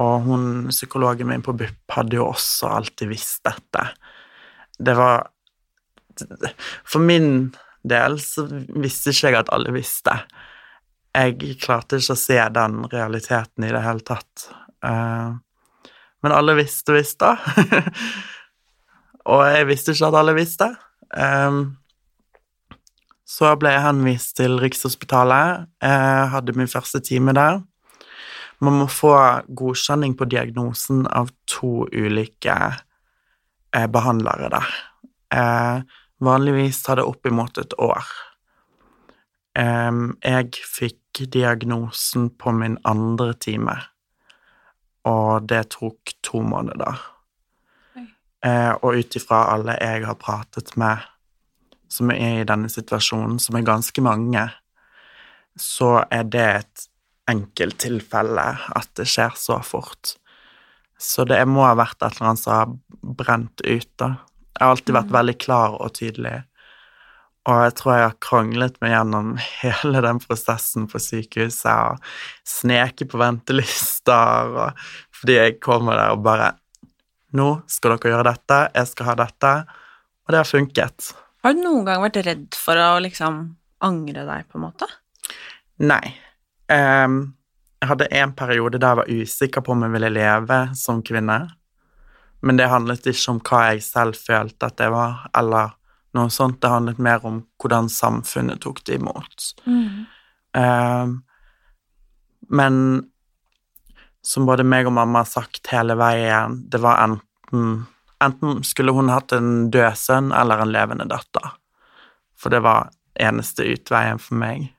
Og 0.01 0.25
hun, 0.25 0.45
psykologen 0.73 1.29
min 1.29 1.43
på 1.45 1.53
BUP 1.57 1.93
hadde 1.93 2.17
jo 2.17 2.31
også 2.31 2.71
alltid 2.79 3.11
visst 3.11 3.43
dette. 3.45 3.85
Det 4.79 4.95
var 4.97 5.29
For 6.85 7.01
min 7.01 7.53
del 7.83 8.19
så 8.21 8.45
visste 8.47 9.13
ikke 9.13 9.31
jeg 9.31 9.39
at 9.39 9.51
alle 9.53 9.73
visste. 9.73 10.13
Jeg 11.13 11.57
klarte 11.61 11.99
ikke 12.01 12.15
å 12.15 12.21
se 12.21 12.37
den 12.55 12.83
realiteten 12.89 13.65
i 13.65 13.71
det 13.73 13.81
hele 13.85 14.05
tatt. 14.05 14.47
Eh, 14.85 15.33
men 16.23 16.35
alle 16.35 16.55
visste 16.57 16.95
visst, 16.95 17.19
da. 17.21 17.35
Og 19.33 19.43
jeg 19.45 19.67
visste 19.69 19.93
ikke 19.93 20.09
at 20.09 20.19
alle 20.21 20.35
visste. 20.37 20.69
Eh, 21.13 21.59
så 23.23 23.53
ble 23.59 23.71
jeg 23.71 23.85
henvist 23.85 24.35
til 24.37 24.57
Rikshospitalet. 24.59 25.67
Jeg 25.81 26.31
hadde 26.33 26.55
min 26.57 26.71
første 26.71 26.99
time 27.03 27.33
der. 27.35 27.61
Man 28.63 28.79
må 28.81 28.87
få 28.91 29.13
godkjenning 29.47 30.15
på 30.19 30.27
diagnosen 30.31 31.05
av 31.07 31.31
to 31.49 31.87
ulike 31.91 32.55
eh, 33.75 33.87
behandlere 33.91 34.51
der. 34.53 34.75
Eh, 35.35 35.79
vanligvis 36.23 36.83
tar 36.83 36.99
det 36.99 37.07
oppimot 37.07 37.57
et 37.59 37.75
år. 37.81 38.03
Jeg 39.53 40.47
fikk 40.65 41.19
diagnosen 41.29 42.31
på 42.41 42.49
min 42.57 42.79
andre 42.89 43.35
time, 43.37 43.75
og 45.05 45.45
det 45.45 45.75
tok 45.75 46.15
to 46.25 46.41
måneder. 46.41 47.03
Eh, 48.43 48.71
og 48.81 48.97
ut 48.97 49.15
ifra 49.15 49.45
alle 49.53 49.77
jeg 49.79 50.03
har 50.07 50.17
pratet 50.19 50.73
med 50.79 51.05
som 51.93 52.11
er 52.13 52.41
i 52.41 52.47
denne 52.49 52.71
situasjonen, 52.71 53.37
som 53.41 53.57
er 53.59 53.67
ganske 53.67 54.03
mange, 54.05 54.47
så 55.59 55.99
er 56.09 56.25
det 56.33 56.47
et 56.57 56.87
enkelttilfelle 57.29 58.45
at 58.75 58.89
det 58.97 59.05
skjer 59.09 59.35
så 59.39 59.59
fort. 59.63 60.15
Så 60.99 61.25
det 61.27 61.39
må 61.49 61.65
ha 61.65 61.75
vært 61.77 61.99
et 62.01 62.15
eller 62.15 62.31
annet 62.31 62.41
som 62.41 62.55
har 62.55 62.73
brent 63.19 63.63
ut, 63.65 63.89
da. 63.99 64.15
Jeg 64.53 64.61
har 64.65 64.73
alltid 64.75 64.95
vært 64.95 65.11
Mm. 65.11 65.17
veldig 65.17 65.37
klar 65.39 65.77
og 65.81 65.93
tydelig. 65.93 66.43
Og 67.45 67.59
jeg 67.59 67.75
tror 67.75 67.93
jeg 67.93 68.03
har 68.07 68.19
kranglet 68.23 68.77
meg 68.81 68.91
gjennom 68.93 69.37
hele 69.61 70.01
den 70.05 70.19
prosessen 70.23 70.87
på 70.87 71.01
sykehuset 71.01 71.65
og 71.73 71.99
sneket 72.47 73.09
på 73.11 73.19
ventelister, 73.19 74.53
og, 74.53 74.85
fordi 75.11 75.33
jeg 75.39 75.59
kommer 75.59 75.99
der 75.99 76.15
og 76.15 76.23
bare 76.23 76.53
Nå 77.33 77.63
skal 77.65 77.95
dere 77.95 78.11
gjøre 78.11 78.29
dette, 78.29 78.57
jeg 78.75 78.87
skal 78.91 79.07
ha 79.07 79.13
dette. 79.17 79.51
Og 80.21 80.29
det 80.29 80.37
har 80.37 80.45
funket. 80.45 81.07
Har 81.43 81.55
du 81.55 81.63
noen 81.63 81.83
gang 81.87 82.03
vært 82.03 82.21
redd 82.23 82.55
for 82.55 82.79
å 82.79 83.01
liksom 83.03 83.43
angre 83.83 84.23
deg, 84.23 84.45
på 84.47 84.59
en 84.59 84.65
måte? 84.69 84.87
Nei. 85.83 86.13
Um, 86.71 87.35
jeg 87.83 87.89
hadde 87.89 88.07
en 88.15 88.31
periode 88.39 88.79
der 88.79 88.93
jeg 88.93 89.01
var 89.01 89.11
usikker 89.11 89.65
på 89.65 89.73
om 89.75 89.83
jeg 89.83 89.93
ville 89.97 90.13
leve 90.13 90.59
som 90.79 91.01
kvinne. 91.03 91.41
Men 92.43 92.59
det 92.59 92.71
handlet 92.71 93.07
ikke 93.11 93.33
om 93.33 93.41
hva 93.43 93.61
jeg 93.71 93.83
selv 93.83 94.19
følte 94.19 94.69
at 94.69 94.79
det 94.79 94.87
var, 94.93 95.25
eller 95.35 95.75
noe 96.15 96.31
sånt. 96.31 96.61
Det 96.63 96.71
handlet 96.71 97.01
mer 97.03 97.23
om 97.27 97.41
hvordan 97.59 97.89
samfunnet 97.91 98.63
tok 98.63 98.79
det 98.87 99.01
imot. 99.01 99.49
Ehm, 100.55 101.17
men 102.51 102.75
som 104.23 104.47
både 104.47 104.63
meg 104.67 104.87
og 104.87 104.95
mamma 104.95 105.23
har 105.23 105.31
sagt 105.31 105.71
hele 105.73 105.97
veien, 105.99 106.61
det 106.71 106.79
var 106.83 107.03
enten 107.03 107.83
Enten 108.23 108.63
skulle 108.63 108.93
hun 108.95 109.11
hatt 109.11 109.33
en 109.35 109.69
død 109.73 109.97
sønn 109.99 110.31
eller 110.31 110.63
en 110.63 110.71
levende 110.71 111.07
datter. 111.11 111.57
For 112.39 112.53
det 112.53 112.63
var 112.63 112.93
eneste 113.19 113.65
utveien 113.67 114.21
for 114.21 114.39
meg. 114.39 114.69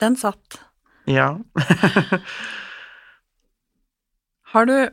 Den 0.00 0.16
satt. 0.16 0.60
Ja. 1.04 1.38
Har 4.52 4.66
du 4.66 4.90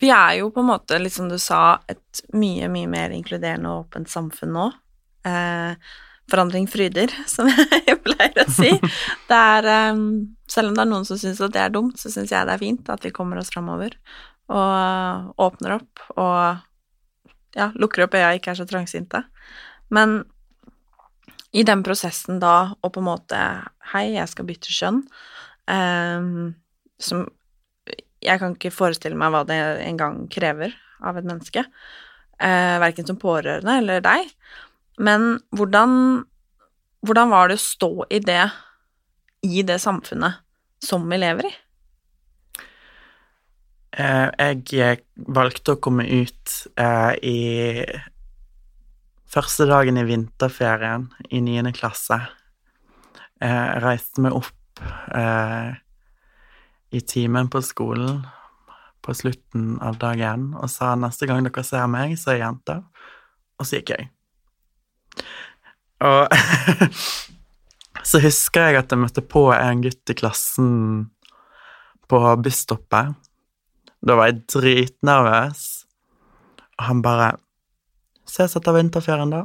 Vi 0.00 0.10
er 0.10 0.32
jo 0.38 0.50
på 0.52 0.60
en 0.60 0.68
måte, 0.68 0.98
litt 1.00 1.14
som 1.14 1.28
du 1.28 1.38
sa, 1.40 1.78
et 1.88 2.20
mye, 2.36 2.68
mye 2.68 2.88
mer 2.90 3.14
inkluderende 3.16 3.70
og 3.72 3.86
åpent 3.86 4.10
samfunn 4.12 4.52
nå. 4.52 4.66
Eh, 5.24 5.72
forandring 6.30 6.68
fryder, 6.70 7.12
som 7.34 7.50
jeg 7.50 7.98
pleier 8.04 8.42
å 8.42 8.46
si. 8.50 8.72
Det 9.30 9.40
er, 9.40 9.70
eh, 9.72 10.04
selv 10.50 10.70
om 10.70 10.78
det 10.78 10.84
er 10.84 10.92
noen 10.92 11.06
som 11.08 11.18
syns 11.20 11.42
at 11.42 11.54
det 11.54 11.64
er 11.64 11.74
dumt, 11.74 11.98
så 11.98 12.12
syns 12.12 12.32
jeg 12.32 12.46
det 12.46 12.54
er 12.54 12.62
fint 12.62 12.92
at 12.92 13.04
vi 13.04 13.14
kommer 13.14 13.40
oss 13.40 13.50
framover 13.54 13.96
og 14.46 15.42
åpner 15.42 15.72
opp 15.80 16.04
og 16.14 16.60
ja, 17.56 17.70
lukker 17.74 18.04
opp 18.04 18.14
øya, 18.14 18.34
ikke 18.36 18.52
er 18.52 18.58
så 18.60 18.66
trangsynte. 18.68 19.24
Men 19.90 20.20
i 21.56 21.64
den 21.66 21.82
prosessen 21.86 22.40
da, 22.42 22.76
og 22.82 22.92
på 22.94 23.02
en 23.02 23.08
måte 23.08 23.40
Hei, 23.92 24.10
jeg 24.16 24.28
skal 24.32 24.48
bytte 24.48 24.72
kjønn. 24.74 25.04
Um, 25.70 26.56
som 26.98 27.26
Jeg 28.22 28.40
kan 28.40 28.56
ikke 28.56 28.74
forestille 28.74 29.18
meg 29.18 29.32
hva 29.32 29.44
det 29.46 29.56
engang 29.86 30.24
krever 30.32 30.74
av 31.06 31.18
et 31.18 31.26
menneske. 31.28 31.62
Uh, 32.36 32.76
verken 32.82 33.06
som 33.08 33.18
pårørende 33.20 33.78
eller 33.80 34.02
deg. 34.04 34.32
Men 34.98 35.40
hvordan, 35.56 36.24
hvordan 37.04 37.30
var 37.32 37.48
det 37.50 37.58
å 37.58 37.64
stå 37.66 37.90
i 38.10 38.20
det 38.24 38.42
i 39.46 39.62
det 39.66 39.78
samfunnet 39.82 40.40
som 40.82 41.04
vi 41.10 41.18
lever 41.20 41.48
i? 41.50 41.54
Eh, 43.96 44.56
Jeg 44.72 45.04
valgte 45.16 45.76
å 45.76 45.80
komme 45.80 46.04
ut 46.04 46.56
eh, 46.76 47.12
i 47.24 47.38
første 49.28 49.66
dagen 49.68 49.96
i 50.00 50.06
vinterferien 50.08 51.08
i 51.30 51.40
niende 51.44 51.72
klasse. 51.76 52.18
Eh, 53.40 53.48
Jeg 53.48 53.82
reiste 53.84 54.24
meg 54.24 54.36
opp 54.36 54.82
eh, 55.16 55.76
i 56.92 57.00
timen 57.00 57.48
på 57.52 57.62
skolen 57.64 58.24
på 59.06 59.14
slutten 59.14 59.76
av 59.84 60.00
dagen 60.02 60.50
og 60.58 60.68
sa 60.72 60.94
neste 60.98 61.28
gang 61.30 61.44
dere 61.46 61.62
ser 61.64 61.86
meg, 61.86 62.16
så 62.18 62.32
er 62.32 62.40
jeg 62.40 62.46
jente. 62.46 62.80
Og 63.56 63.68
så 63.68 63.78
gikk 63.78 63.94
jeg. 63.94 64.08
Og 66.04 66.28
så 68.08 68.20
husker 68.22 68.68
jeg 68.68 68.80
at 68.82 68.92
jeg 68.92 69.00
møtte 69.00 69.24
på 69.24 69.48
en 69.54 69.84
gutt 69.84 70.12
i 70.12 70.16
klassen 70.18 70.72
på 72.10 72.20
busstoppet. 72.42 73.16
Da 74.06 74.16
var 74.18 74.30
jeg 74.30 74.44
dritnervøs, 74.52 75.64
og 76.76 76.88
han 76.90 77.02
bare 77.04 77.34
Ses 78.26 78.56
etter 78.58 78.74
vinterferien, 78.74 79.30
da. 79.30 79.44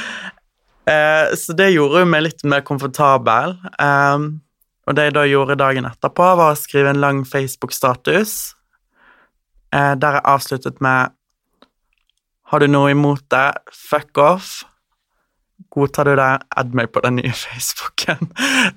eh, 0.90 1.34
så 1.36 1.52
det 1.52 1.74
gjorde 1.74 2.00
jo 2.00 2.08
meg 2.08 2.22
litt 2.24 2.40
mer 2.48 2.62
komfortabel. 2.64 3.52
Eh, 3.84 4.24
og 4.86 4.96
det 4.96 5.04
jeg 5.08 5.14
da 5.18 5.24
gjorde 5.28 5.58
dagen 5.60 5.84
etterpå, 5.84 6.30
var 6.40 6.54
å 6.54 6.58
skrive 6.58 6.94
en 6.94 7.02
lang 7.02 7.20
Facebook-status 7.28 8.32
eh, 9.74 9.92
der 10.00 10.18
jeg 10.18 10.26
avsluttet 10.32 10.80
med 10.80 11.12
Har 12.48 12.64
du 12.64 12.68
noe 12.70 12.94
imot 12.94 13.26
det? 13.28 13.50
Fuck 13.74 14.18
off. 14.22 14.62
Godtar 15.76 16.08
du 16.08 16.14
det? 16.16 16.32
Add 16.56 16.74
meg 16.76 16.90
på 16.94 17.02
den 17.04 17.18
nye 17.20 17.34
Facebooken 17.44 18.30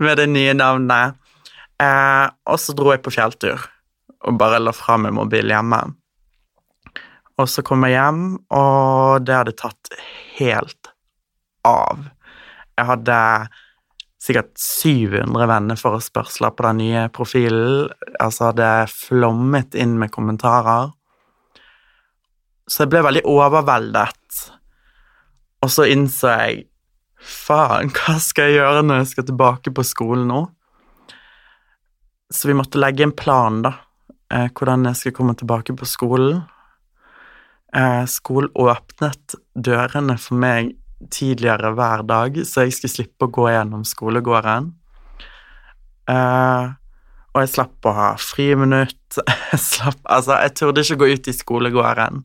med 0.04 0.20
det 0.20 0.28
nye 0.32 0.56
navnet. 0.58 1.16
Eh, 1.80 2.28
og 2.28 2.60
så 2.60 2.76
dro 2.76 2.92
jeg 2.92 3.04
på 3.06 3.14
fjelltur 3.16 3.70
og 4.28 4.36
bare 4.40 4.60
la 4.60 4.74
fra 4.76 4.98
meg 5.00 5.16
mobilen 5.16 5.54
hjemme. 5.54 5.80
Og 7.40 7.48
så 7.48 7.64
kom 7.64 7.86
jeg 7.88 7.96
hjem, 7.96 8.24
og 8.52 9.24
det 9.24 9.36
hadde 9.38 9.56
tatt 9.56 9.94
helt 10.36 10.90
av. 11.64 12.02
Jeg 12.76 12.88
hadde 12.90 13.20
sikkert 14.20 14.52
700 14.60 15.48
venneforespørsler 15.48 16.52
på 16.56 16.66
den 16.68 16.82
nye 16.84 17.06
profilen. 17.16 17.88
Altså, 18.20 18.50
hadde 18.50 18.90
flommet 18.92 19.78
inn 19.80 19.96
med 20.02 20.12
kommentarer. 20.12 20.92
Så 22.70 22.84
jeg 22.84 22.92
ble 22.92 23.06
veldig 23.08 23.24
overveldet. 23.28 24.42
Og 25.64 25.72
så 25.72 25.88
innså 25.92 26.36
jeg 26.36 26.66
Faen, 27.20 27.92
hva 27.92 28.16
skal 28.24 28.50
jeg 28.50 28.62
gjøre 28.62 28.86
når 28.86 29.02
jeg 29.02 29.12
skal 29.12 29.28
tilbake 29.28 29.74
på 29.76 29.84
skolen 29.88 30.30
nå? 30.32 30.40
Så 32.32 32.48
vi 32.48 32.56
måtte 32.56 32.80
legge 32.80 33.04
en 33.04 33.16
plan, 33.16 33.62
da. 33.66 33.74
Eh, 34.32 34.48
hvordan 34.54 34.86
jeg 34.88 35.00
skal 35.00 35.16
komme 35.18 35.36
tilbake 35.36 35.74
på 35.76 35.88
skolen. 35.90 36.44
Eh, 37.76 38.06
skolen 38.10 38.52
åpnet 38.58 39.36
dørene 39.58 40.16
for 40.22 40.40
meg 40.40 40.76
tidligere 41.12 41.74
hver 41.78 42.04
dag, 42.08 42.38
så 42.46 42.66
jeg 42.66 42.76
skulle 42.76 42.94
slippe 42.94 43.28
å 43.28 43.34
gå 43.34 43.48
gjennom 43.50 43.86
skolegården. 43.88 44.72
Eh, 46.10 46.70
og 47.30 47.44
jeg 47.44 47.52
slapp 47.54 47.86
å 47.86 47.94
ha 47.94 48.10
friminutt. 48.22 48.96
Jeg 49.52 49.62
slapp 49.62 50.02
Altså, 50.06 50.36
jeg 50.38 50.54
turde 50.58 50.82
ikke 50.86 50.98
gå 51.02 51.08
ut 51.14 51.28
i 51.30 51.34
skolegården. 51.34 52.20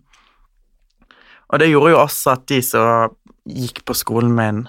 Og 1.49 1.61
det 1.61 1.69
gjorde 1.71 1.93
jo 1.95 2.01
også 2.01 2.35
at 2.35 2.43
de 2.51 2.59
som 2.65 3.15
gikk 3.49 3.83
på 3.89 3.97
skolen 3.97 4.33
min, 4.37 4.65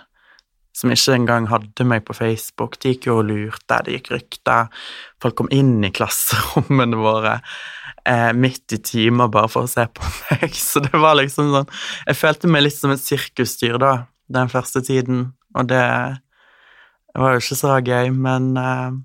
som 0.75 0.91
ikke 0.91 1.15
engang 1.15 1.47
hadde 1.47 1.87
meg 1.87 2.03
på 2.07 2.15
Facebook, 2.17 2.75
de 2.83 2.93
gikk 2.93 3.07
jo 3.07 3.21
og 3.21 3.29
lurte, 3.29 3.79
det 3.85 3.95
gikk 3.97 4.11
rykter. 4.11 4.67
Folk 5.23 5.37
kom 5.39 5.51
inn 5.55 5.77
i 5.87 5.91
klasserommene 5.95 6.99
våre 6.99 7.37
eh, 8.05 8.31
midt 8.35 8.75
i 8.75 8.81
timer 8.83 9.31
bare 9.31 9.51
for 9.51 9.65
å 9.65 9.71
se 9.71 9.85
på 9.87 10.03
meg. 10.03 10.51
Så 10.67 10.83
det 10.83 10.99
var 10.99 11.17
liksom 11.19 11.53
sånn 11.53 11.71
Jeg 12.05 12.19
følte 12.19 12.51
meg 12.51 12.65
litt 12.65 12.77
som 12.77 12.93
et 12.93 13.03
sirkusdyr 13.03 13.79
da, 13.81 13.93
den 14.31 14.51
første 14.51 14.83
tiden, 14.85 15.29
og 15.55 15.69
det, 15.71 15.83
var 17.15 17.35
jo 17.35 17.43
ikke 17.43 17.55
så 17.55 17.77
gøy, 17.79 18.11
men 18.11 18.49
eh, 18.59 18.97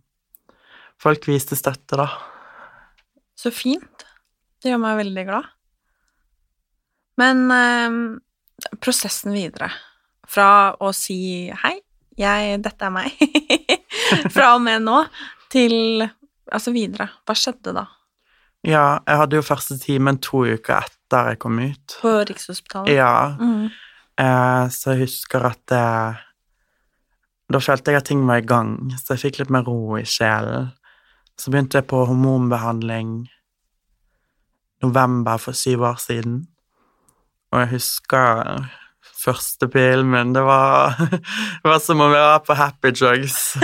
folk 1.01 1.29
viste 1.31 1.59
støtte, 1.59 2.01
da. 2.01 2.09
Så 3.39 3.53
fint. 3.55 4.07
Det 4.61 4.73
gjør 4.73 4.83
meg 4.83 4.99
veldig 5.05 5.25
glad. 5.29 5.47
Men 7.21 7.47
eh, 7.55 8.01
prosessen 8.83 9.37
videre, 9.37 9.71
fra 10.31 10.49
å 10.79 10.93
si 10.95 11.49
hei, 11.65 11.77
jeg, 12.21 12.59
dette 12.63 12.87
er 12.87 12.93
meg, 12.95 13.15
fra 14.35 14.55
og 14.57 14.63
med 14.63 14.85
nå, 14.87 15.01
til 15.51 16.05
altså 16.53 16.73
videre. 16.75 17.09
Hva 17.27 17.35
skjedde 17.39 17.73
da? 17.75 17.87
Ja, 18.67 19.01
jeg 19.09 19.17
hadde 19.23 19.39
jo 19.39 19.45
første 19.47 19.79
timen 19.81 20.19
to 20.23 20.43
uker 20.47 20.83
etter 20.85 21.31
jeg 21.33 21.39
kom 21.43 21.57
ut. 21.63 21.95
På 22.03 22.19
Rikshospitalet? 22.29 22.93
Ja, 22.95 23.13
Mm. 23.41 23.71
eh, 24.21 24.65
så 24.75 24.93
jeg 24.95 25.07
husker 25.07 25.47
at 25.49 25.63
det 25.73 25.85
Da 27.51 27.59
følte 27.59 27.91
jeg 27.91 27.99
at 27.99 28.05
ting 28.07 28.21
var 28.29 28.39
i 28.39 28.47
gang, 28.47 28.93
så 29.01 29.17
jeg 29.17 29.23
fikk 29.25 29.39
litt 29.41 29.51
mer 29.51 29.65
ro 29.67 29.97
i 29.99 30.05
sjelen. 30.07 30.69
Så 31.41 31.51
begynte 31.51 31.81
jeg 31.81 31.89
på 31.91 32.05
hormonbehandling 32.07 33.25
november 34.83 35.37
for 35.43 35.53
syv 35.59 35.83
år 35.89 35.99
siden. 35.99 36.47
Og 37.51 37.61
jeg 37.65 37.69
husker 37.73 38.69
første 39.21 39.69
min, 40.05 40.33
det 40.33 40.43
var, 40.43 40.97
det 41.63 41.69
var 41.69 41.79
som 41.79 42.01
om 42.01 42.13
jeg 42.13 42.25
var 42.25 42.43
på 42.47 42.55
Happy 42.55 42.91
Drugs. 42.91 43.57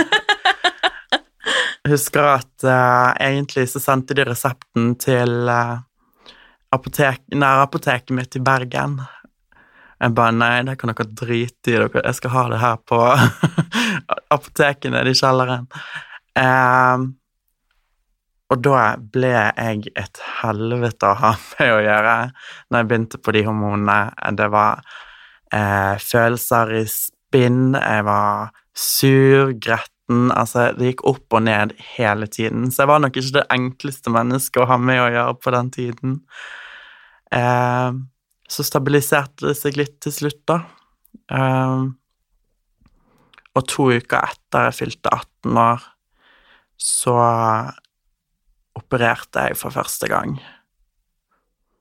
Jeg 1.83 1.91
husker 1.95 2.23
at 2.37 2.63
uh, 2.63 3.13
egentlig 3.19 3.67
så 3.69 3.79
sendte 3.79 4.13
de 4.13 4.25
resepten 4.27 4.95
til 5.01 5.49
uh, 5.49 5.79
apotek, 6.71 7.23
nærapoteket 7.33 8.15
mitt 8.15 8.35
i 8.35 8.43
Bergen. 8.43 8.99
Jeg 9.97 10.13
bare 10.13 10.35
nei, 10.35 10.61
det 10.67 10.77
kan 10.77 10.91
dere 10.91 11.09
drite 11.09 11.71
i, 11.71 11.77
dere. 11.77 12.03
jeg 12.05 12.17
skal 12.19 12.33
ha 12.35 12.43
det 12.51 12.59
her 12.61 12.75
på 12.85 12.99
apoteket 14.35 14.93
nede 14.93 15.09
i 15.09 15.17
kjelleren. 15.17 15.65
Eh, 16.37 17.05
og 18.47 18.61
da 18.63 18.83
ble 19.15 19.31
jeg 19.33 19.89
et 19.97 20.21
helvete 20.41 21.09
å 21.09 21.17
ha 21.17 21.33
med 21.33 21.73
å 21.73 21.81
gjøre 21.81 22.15
når 22.69 22.79
jeg 22.79 22.89
begynte 22.91 23.19
på 23.19 23.33
de 23.35 23.43
hormonene. 23.47 23.97
Det 24.37 24.47
var 24.53 24.85
eh, 25.53 25.95
følelser 26.01 26.73
i 26.79 26.83
spinn, 26.91 27.75
jeg 27.75 28.07
var 28.07 28.53
sur, 28.77 29.53
gretten 29.53 29.93
Altså, 30.07 30.69
det 30.71 30.93
gikk 30.93 31.01
opp 31.09 31.35
og 31.35 31.41
ned 31.43 31.73
hele 31.97 32.29
tiden. 32.31 32.69
Så 32.71 32.85
jeg 32.85 32.91
var 32.93 33.01
nok 33.03 33.17
ikke 33.19 33.41
det 33.41 33.49
enkleste 33.51 34.13
mennesket 34.15 34.61
å 34.63 34.67
ha 34.69 34.77
med 34.79 35.01
å 35.03 35.09
gjøre 35.11 35.33
på 35.43 35.51
den 35.51 35.71
tiden. 35.75 36.13
Eh, 37.35 37.97
så 38.47 38.63
stabiliserte 38.63 39.49
det 39.49 39.57
seg 39.59 39.75
litt 39.75 39.97
til 40.05 40.15
slutt, 40.15 40.39
da. 40.47 40.61
Eh, 41.27 41.83
og 43.57 43.67
to 43.67 43.89
uker 43.97 44.29
etter 44.29 44.69
jeg 44.69 44.77
fylte 44.77 45.11
18 45.11 45.59
år, 45.59 45.83
så 46.79 47.17
opererte 48.77 49.47
jeg 49.49 49.57
for 49.59 49.75
første 49.75 50.07
gang. 50.11 50.37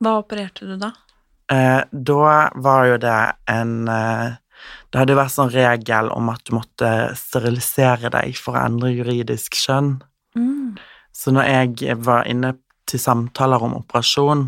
Hva 0.03 0.19
opererte 0.23 0.67
du 0.69 0.75
da? 0.81 0.91
Eh, 1.53 1.83
da 1.91 2.33
var 2.55 2.88
jo 2.91 2.99
det 2.99 3.21
en 3.47 3.88
eh, 3.88 4.35
Det 4.91 4.99
hadde 4.99 5.17
vært 5.19 5.35
sånn 5.35 5.53
regel 5.53 6.09
om 6.15 6.31
at 6.33 6.43
du 6.47 6.55
måtte 6.57 6.91
sterilisere 7.19 8.09
deg 8.15 8.38
for 8.41 8.57
å 8.57 8.62
endre 8.65 8.95
juridisk 8.95 9.59
kjønn. 9.59 9.99
Mm. 10.38 10.79
Så 11.12 11.35
når 11.35 11.50
jeg 11.50 11.99
var 12.07 12.25
inne 12.31 12.55
til 12.88 13.03
samtaler 13.03 13.62
om 13.67 13.76
operasjon, 13.76 14.47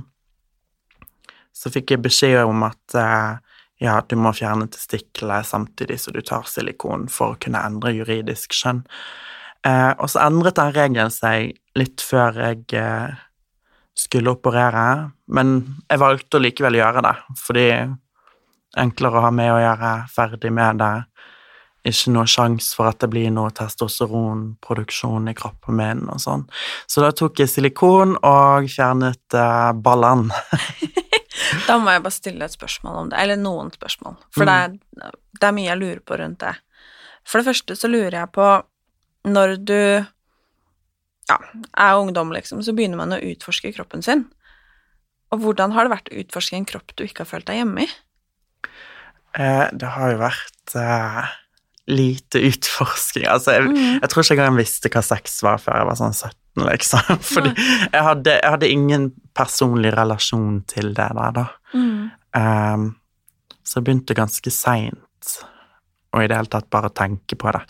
så 1.52 1.72
fikk 1.74 1.92
jeg 1.92 2.04
beskjed 2.06 2.40
om 2.46 2.64
at 2.66 2.96
eh, 2.96 3.36
ja, 3.82 3.98
du 4.08 4.16
må 4.18 4.32
fjerne 4.34 4.70
testiklene 4.72 5.42
samtidig 5.46 6.00
så 6.02 6.14
du 6.14 6.22
tar 6.26 6.46
silikon 6.50 7.06
for 7.12 7.34
å 7.34 7.40
kunne 7.42 7.62
endre 7.66 7.94
juridisk 7.94 8.56
kjønn. 8.56 8.84
Eh, 9.66 9.92
og 9.98 10.06
så 10.10 10.22
endret 10.26 10.58
den 10.58 10.74
regelen 10.74 11.14
seg 11.14 11.58
litt 11.78 12.02
før 12.02 12.38
jeg 12.46 12.64
eh, 12.78 13.18
skulle 13.98 14.32
operere, 14.36 15.10
men 15.34 15.56
jeg 15.88 16.00
valgte 16.00 16.38
å 16.38 16.42
likevel 16.42 16.78
gjøre 16.78 17.02
det, 17.04 17.14
fordi 17.40 17.68
enklere 18.78 19.18
å 19.18 19.24
ha 19.26 19.30
med 19.34 19.52
å 19.52 19.60
gjøre, 19.62 19.92
ferdig 20.12 20.52
med 20.54 20.78
det, 20.82 20.94
ikke 21.88 22.12
noe 22.12 22.28
sjanse 22.28 22.76
for 22.76 22.90
at 22.90 22.98
det 23.00 23.08
blir 23.12 23.30
noe 23.32 23.52
testosteronproduksjon 23.56 25.30
i 25.30 25.34
kroppen 25.38 25.78
min 25.78 26.04
og 26.10 26.20
sånn. 26.20 26.44
Så 26.90 27.02
da 27.04 27.12
tok 27.16 27.40
jeg 27.40 27.50
silikon 27.50 28.16
og 28.18 28.68
fjernet 28.70 29.38
uh, 29.38 29.70
ballene. 29.72 30.34
da 31.68 31.78
må 31.80 31.94
jeg 31.94 32.04
bare 32.04 32.14
stille 32.14 32.48
et 32.48 32.54
spørsmål 32.54 33.02
om 33.02 33.12
det, 33.12 33.20
eller 33.22 33.40
noen 33.40 33.72
spørsmål, 33.74 34.18
for 34.34 34.44
mm. 34.44 34.50
det, 34.50 35.06
er, 35.08 35.18
det 35.40 35.48
er 35.48 35.56
mye 35.56 35.70
jeg 35.70 35.82
lurer 35.82 36.02
på 36.04 36.18
rundt 36.20 36.42
det. 36.44 36.54
For 37.28 37.40
det 37.40 37.50
første 37.50 37.76
så 37.78 37.90
lurer 37.90 38.20
jeg 38.22 38.32
på 38.36 38.50
når 39.28 39.56
du 39.60 39.80
ja, 41.28 41.38
er 41.76 42.00
ungdom, 42.00 42.32
liksom, 42.34 42.62
så 42.64 42.74
begynner 42.76 43.00
man 43.00 43.14
å 43.16 43.22
utforske 43.30 43.72
kroppen 43.76 44.04
sin. 44.04 44.26
Og 45.34 45.42
hvordan 45.42 45.74
har 45.76 45.84
det 45.84 45.92
vært 45.92 46.12
å 46.12 46.20
utforske 46.22 46.56
en 46.56 46.68
kropp 46.68 46.94
du 46.96 47.04
ikke 47.04 47.24
har 47.24 47.32
følt 47.32 47.48
deg 47.50 47.60
hjemme 47.60 47.84
i? 47.84 47.90
Eh, 49.36 49.66
det 49.76 49.90
har 49.92 50.14
jo 50.14 50.20
vært 50.22 50.76
eh, 50.80 51.34
lite 51.92 52.42
utforsking. 52.48 53.26
Altså, 53.28 53.58
jeg, 53.58 53.68
mm. 53.68 53.98
jeg 54.02 54.12
tror 54.12 54.24
ikke 54.24 54.38
engang 54.38 54.54
jeg 54.54 54.62
visste 54.62 54.92
hva 54.92 55.02
sex 55.04 55.40
var 55.44 55.60
før 55.62 55.82
jeg 55.82 55.90
var 55.90 56.00
sånn 56.00 56.16
17, 56.16 56.64
liksom. 56.70 57.20
Fordi 57.34 57.52
jeg 57.58 58.06
hadde, 58.08 58.38
jeg 58.38 58.54
hadde, 58.56 58.72
ingen 58.72 59.10
personlig 59.36 59.92
relasjon 59.96 60.62
til 60.70 60.94
det 60.96 61.10
der, 61.20 61.36
da. 61.36 61.46
Mm. 61.76 62.08
Um, 62.38 62.88
så 63.64 63.78
jeg 63.78 63.88
begynte 63.88 64.16
ganske 64.16 64.52
seint 64.52 65.36
å 66.14 66.22
i 66.24 66.28
det 66.28 66.36
hele 66.38 66.48
tatt 66.48 66.68
bare 66.72 66.88
tenke 66.96 67.36
på 67.36 67.52
det. 67.52 67.60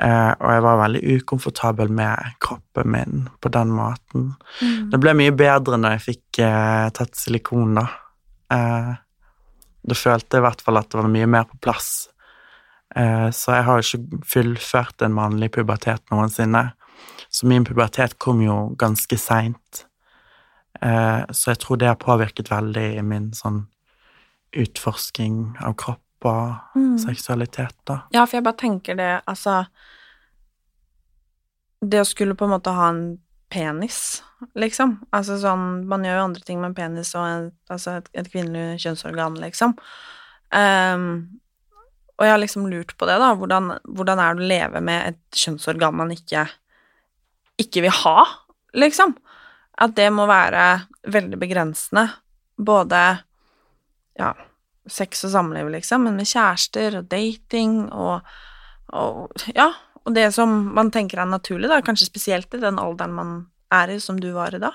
Uh, 0.00 0.32
og 0.40 0.46
jeg 0.48 0.62
var 0.64 0.78
veldig 0.80 1.00
ukomfortabel 1.18 1.90
med 1.92 2.36
kroppen 2.40 2.88
min 2.88 3.26
på 3.44 3.50
den 3.52 3.72
måten. 3.76 4.30
Mm. 4.62 4.86
Det 4.94 5.00
ble 5.02 5.12
mye 5.18 5.34
bedre 5.36 5.76
når 5.76 5.98
jeg 5.98 6.04
fikk 6.06 6.40
eh, 6.46 6.86
tatt 6.96 7.18
silikon, 7.20 7.76
da. 7.76 7.84
Eh, 8.54 8.94
da 9.90 9.96
følte 9.96 10.38
jeg 10.38 10.40
i 10.40 10.46
hvert 10.46 10.64
fall 10.64 10.80
at 10.80 10.88
det 10.88 11.02
var 11.02 11.12
mye 11.12 11.28
mer 11.28 11.44
på 11.50 11.60
plass. 11.64 12.08
så 12.90 13.52
jeg 13.54 13.64
har 13.64 13.78
jo 13.78 13.86
ikke 13.86 14.24
fullført 14.26 15.02
en 15.04 15.14
mannlig 15.14 15.52
pubertet 15.54 16.02
noensinne. 16.10 16.72
Så 17.30 17.46
min 17.46 17.64
pubertet 17.64 18.16
kom 18.18 18.40
jo 18.42 18.74
ganske 18.76 19.16
seint. 19.16 19.84
så 20.82 21.52
jeg 21.52 21.60
tror 21.62 21.78
det 21.78 21.88
har 21.88 22.00
påvirket 22.02 22.50
veldig 22.50 23.04
min 23.06 23.30
sånn 23.32 23.62
utforsking 24.52 25.56
av 25.62 25.78
kropp 25.78 26.09
og 26.28 26.76
mm. 26.76 26.98
seksualitet, 27.02 27.76
da. 27.88 28.02
Ja, 28.14 28.26
for 28.26 28.38
jeg 28.38 28.46
bare 28.46 28.60
tenker 28.60 28.98
det, 28.98 29.10
altså 29.30 29.64
Det 31.80 32.02
å 32.02 32.08
skulle 32.08 32.36
på 32.36 32.44
en 32.44 32.54
måte 32.54 32.74
ha 32.76 32.90
en 32.92 33.04
penis, 33.50 34.20
liksom 34.54 34.98
Altså 35.16 35.38
sånn 35.40 35.86
Man 35.90 36.04
gjør 36.06 36.20
jo 36.20 36.26
andre 36.28 36.44
ting 36.46 36.60
med 36.60 36.70
en 36.70 36.78
penis 36.78 37.14
og 37.18 37.26
en, 37.26 37.46
altså 37.72 37.98
et, 38.00 38.10
et, 38.12 38.28
kvinnelig 38.30 38.82
kjønnsorgan, 38.84 39.38
liksom. 39.42 39.76
Um, 40.50 41.06
og 42.18 42.26
jeg 42.26 42.34
har 42.34 42.40
liksom 42.42 42.66
lurt 42.68 42.92
på 43.00 43.08
det, 43.08 43.16
da. 43.22 43.32
Hvordan, 43.38 43.72
hvordan 43.88 44.20
er 44.20 44.36
det 44.36 44.44
å 44.44 44.50
leve 44.52 44.84
med 44.84 45.14
et 45.14 45.40
kjønnsorgan 45.40 45.96
man 45.96 46.12
ikke 46.12 46.44
ikke 47.60 47.84
vil 47.84 47.96
ha, 48.02 48.24
liksom? 48.76 49.14
At 49.80 49.96
det 49.96 50.08
må 50.12 50.26
være 50.28 50.66
veldig 51.08 51.38
begrensende, 51.40 52.06
både 52.60 53.00
ja, 54.20 54.34
sex 54.88 55.24
og 55.28 55.34
samliv, 55.34 55.68
liksom, 55.74 56.06
men 56.06 56.16
med 56.20 56.28
kjærester 56.28 57.00
og 57.00 57.08
dating 57.10 57.82
og, 57.92 58.26
og 58.96 59.46
Ja, 59.54 59.70
og 60.06 60.14
det 60.16 60.30
som 60.34 60.52
man 60.74 60.90
tenker 60.94 61.20
er 61.20 61.28
naturlig, 61.28 61.68
da, 61.68 61.80
kanskje 61.84 62.08
spesielt 62.08 62.54
i 62.56 62.62
den 62.62 62.80
alderen 62.80 63.12
man 63.14 63.34
er 63.72 63.92
i, 63.92 63.98
som 64.00 64.18
du 64.20 64.30
var 64.34 64.54
i 64.56 64.62
da? 64.62 64.72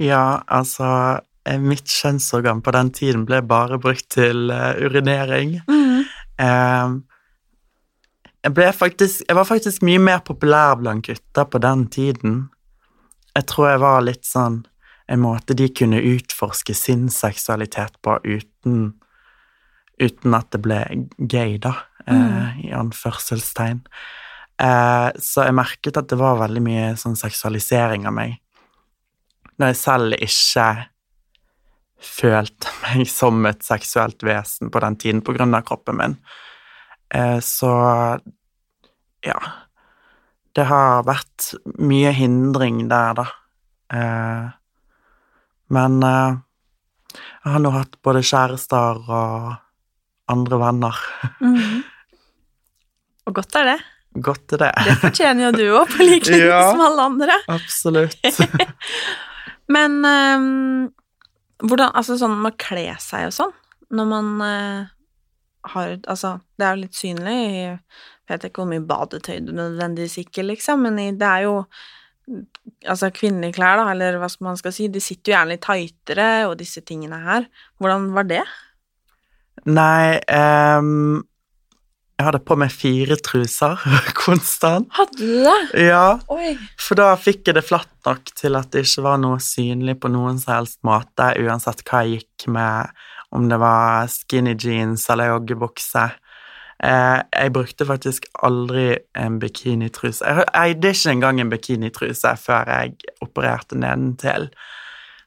Ja, 0.00 0.42
altså 0.46 0.88
eh, 1.48 1.60
Mitt 1.60 1.88
kjønnsorgan 1.90 2.62
på 2.64 2.74
den 2.76 2.92
tiden 2.94 3.24
ble 3.28 3.42
bare 3.44 3.80
brukt 3.82 4.08
til 4.14 4.52
uh, 4.52 4.76
urinering. 4.80 5.58
Mm. 5.68 6.04
Um, 6.42 6.98
jeg, 8.42 8.54
ble 8.56 8.68
faktisk, 8.76 9.24
jeg 9.28 9.38
var 9.38 9.48
faktisk 9.48 9.84
mye 9.86 10.00
mer 10.02 10.22
populær 10.26 10.76
blant 10.80 11.06
gutter 11.08 11.48
på 11.48 11.60
den 11.62 11.86
tiden. 11.92 12.36
Jeg 13.36 13.48
tror 13.48 13.70
jeg 13.70 13.82
var 13.82 14.04
litt 14.04 14.28
sånn 14.28 14.62
en 15.12 15.22
måte 15.22 15.56
de 15.58 15.68
kunne 15.68 16.00
utforske 16.00 16.74
sin 16.76 17.08
seksualitet 17.12 17.98
på 18.04 18.16
uten, 18.24 18.92
uten 20.00 20.36
at 20.38 20.50
det 20.54 20.62
ble 20.64 20.80
gay, 21.18 21.58
da, 21.60 21.74
eh, 22.06 22.16
mm. 22.16 22.36
eh, 22.38 22.60
i 22.68 22.70
anførselstegn. 22.76 23.82
Eh, 24.62 25.08
så 25.20 25.48
jeg 25.48 25.58
merket 25.58 25.98
at 26.00 26.08
det 26.08 26.20
var 26.20 26.40
veldig 26.40 26.62
mye 26.64 26.86
sånn 27.00 27.18
seksualisering 27.18 28.06
av 28.08 28.16
meg, 28.16 28.38
når 29.60 29.72
jeg 29.72 29.80
selv 29.82 30.16
ikke 30.16 30.68
følte 32.02 32.72
meg 32.86 33.10
som 33.10 33.44
et 33.48 33.66
seksuelt 33.66 34.24
vesen 34.26 34.72
på 34.72 34.82
den 34.84 34.98
tiden 35.00 35.24
på 35.24 35.36
grunn 35.36 35.54
av 35.58 35.66
kroppen 35.68 36.00
min. 36.00 36.16
Eh, 37.12 37.38
så 37.44 37.72
ja 39.22 39.36
Det 40.56 40.64
har 40.68 41.04
vært 41.04 41.52
mye 41.80 42.10
hindring 42.12 42.86
der, 42.90 43.14
da. 43.16 43.24
Eh, 43.92 44.50
men 45.72 45.98
uh, 46.04 46.36
jeg 47.12 47.54
har 47.54 47.62
nå 47.62 47.72
hatt 47.74 47.98
både 48.04 48.22
kjærester 48.24 49.00
og 49.02 49.48
andre 50.32 50.60
venner. 50.60 51.02
Mm. 51.42 51.82
Og 53.26 53.36
godt 53.36 53.58
er 53.60 53.72
det. 53.72 53.78
Godt 54.22 54.54
er 54.56 54.64
det. 54.66 54.72
Det 54.86 54.96
fortjener 55.00 55.48
jo 55.48 55.52
du 55.56 55.64
òg, 55.80 55.92
på 55.92 56.04
lik 56.04 56.26
linje 56.28 56.48
ja, 56.50 56.64
som 56.70 56.82
alle 56.84 57.06
andre. 57.10 57.38
Absolutt. 57.52 58.18
Men 59.72 60.02
um, 60.04 60.90
hvordan 61.62 61.94
Altså 61.96 62.18
sånn 62.20 62.34
med 62.42 62.52
å 62.52 62.60
kle 62.60 62.88
seg 63.00 63.28
og 63.28 63.34
sånn, 63.36 63.54
når 63.94 64.10
man 64.10 64.30
uh, 64.42 64.90
har 65.72 65.96
Altså, 66.10 66.36
det 66.58 66.66
er 66.66 66.74
jo 66.74 66.82
litt 66.82 66.98
synlig 66.98 67.36
Jeg 67.38 67.76
vet 68.28 68.46
ikke 68.48 68.64
hvor 68.64 68.70
mye 68.72 68.84
badetøy 68.84 69.38
du 69.46 69.52
nødvendigvis 69.54 70.18
ikke, 70.24 70.44
liksom, 70.50 70.84
men 70.86 71.18
det 71.20 71.28
er 71.28 71.46
jo 71.46 71.56
altså 72.86 73.10
kvinnelige 73.14 73.56
klær, 73.58 73.80
da, 73.80 73.88
eller 73.92 74.18
hva 74.20 74.30
man 74.44 74.58
skal 74.60 74.74
si, 74.74 74.88
de 74.92 75.02
sitter 75.02 75.32
jo 75.32 75.36
gjerne 75.36 75.54
litt 75.54 75.64
tightere 75.66 76.30
og 76.48 76.56
disse 76.60 76.82
tingene 76.86 77.18
her. 77.24 77.48
Hvordan 77.82 78.10
var 78.16 78.28
det? 78.30 78.42
Nei 79.68 80.16
um, 80.32 81.20
Jeg 82.16 82.24
hadde 82.26 82.40
på 82.46 82.56
meg 82.58 82.72
fire 82.74 83.18
truser 83.22 83.82
konstant. 84.24 84.88
Hadde 84.96 85.18
du 85.18 85.42
det? 85.44 85.86
Ja, 85.90 86.18
Oi. 86.32 86.54
for 86.80 86.98
da 86.98 87.12
fikk 87.20 87.50
jeg 87.50 87.58
det 87.58 87.66
flatt 87.66 87.92
nok 88.06 88.32
til 88.38 88.58
at 88.58 88.72
det 88.74 88.86
ikke 88.86 89.06
var 89.06 89.20
noe 89.22 89.40
synlig 89.42 89.98
på 90.02 90.10
noen 90.12 90.40
som 90.42 90.56
helst 90.56 90.80
måte, 90.86 91.32
uansett 91.42 91.84
hva 91.86 92.04
jeg 92.06 92.22
gikk 92.22 92.48
med, 92.54 92.92
om 93.32 93.48
det 93.50 93.58
var 93.62 94.10
skinny 94.12 94.54
jeans 94.58 95.08
eller 95.12 95.32
joggebukse. 95.34 96.08
Eh, 96.82 97.18
jeg 97.30 97.52
brukte 97.54 97.86
faktisk 97.86 98.26
aldri 98.42 98.96
en 99.18 99.38
bikinitruse. 99.42 100.26
Jeg 100.26 100.48
eide 100.58 100.90
ikke 100.90 101.12
engang 101.14 101.40
en 101.40 101.52
bikinitruse 101.52 102.34
før 102.42 102.70
jeg 102.74 102.96
opererte 103.22 103.78
nedentil. 103.78 104.48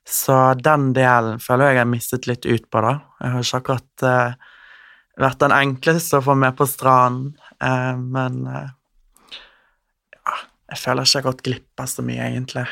Så 0.06 0.36
den 0.60 0.91
delen 0.94 1.39
føler 1.41 1.72
jeg 1.72 1.78
jeg 1.78 1.82
har 1.86 1.94
mistet 1.94 2.28
litt 2.30 2.46
ut 2.46 2.68
på, 2.70 2.82
da. 2.84 2.98
Jeg 3.22 3.32
har 3.34 3.48
ikke 3.48 3.62
akkurat 3.63 4.06
eh, 4.10 4.52
vært 5.26 5.39
den 5.46 5.56
enkleste 5.56 6.20
å 6.20 6.26
få 6.26 6.36
med 6.38 6.58
på 6.60 6.68
stranden, 6.70 7.38
eh, 7.63 7.96
men 7.96 8.44
ja, 8.52 10.36
jeg 10.74 10.82
føler 10.82 11.08
ikke 11.08 11.18
jeg 11.18 11.24
har 11.24 11.30
gått 11.32 11.46
glipp 11.48 11.86
av 11.86 11.89
så 11.89 12.06
mye, 12.06 12.28
egentlig. 12.28 12.68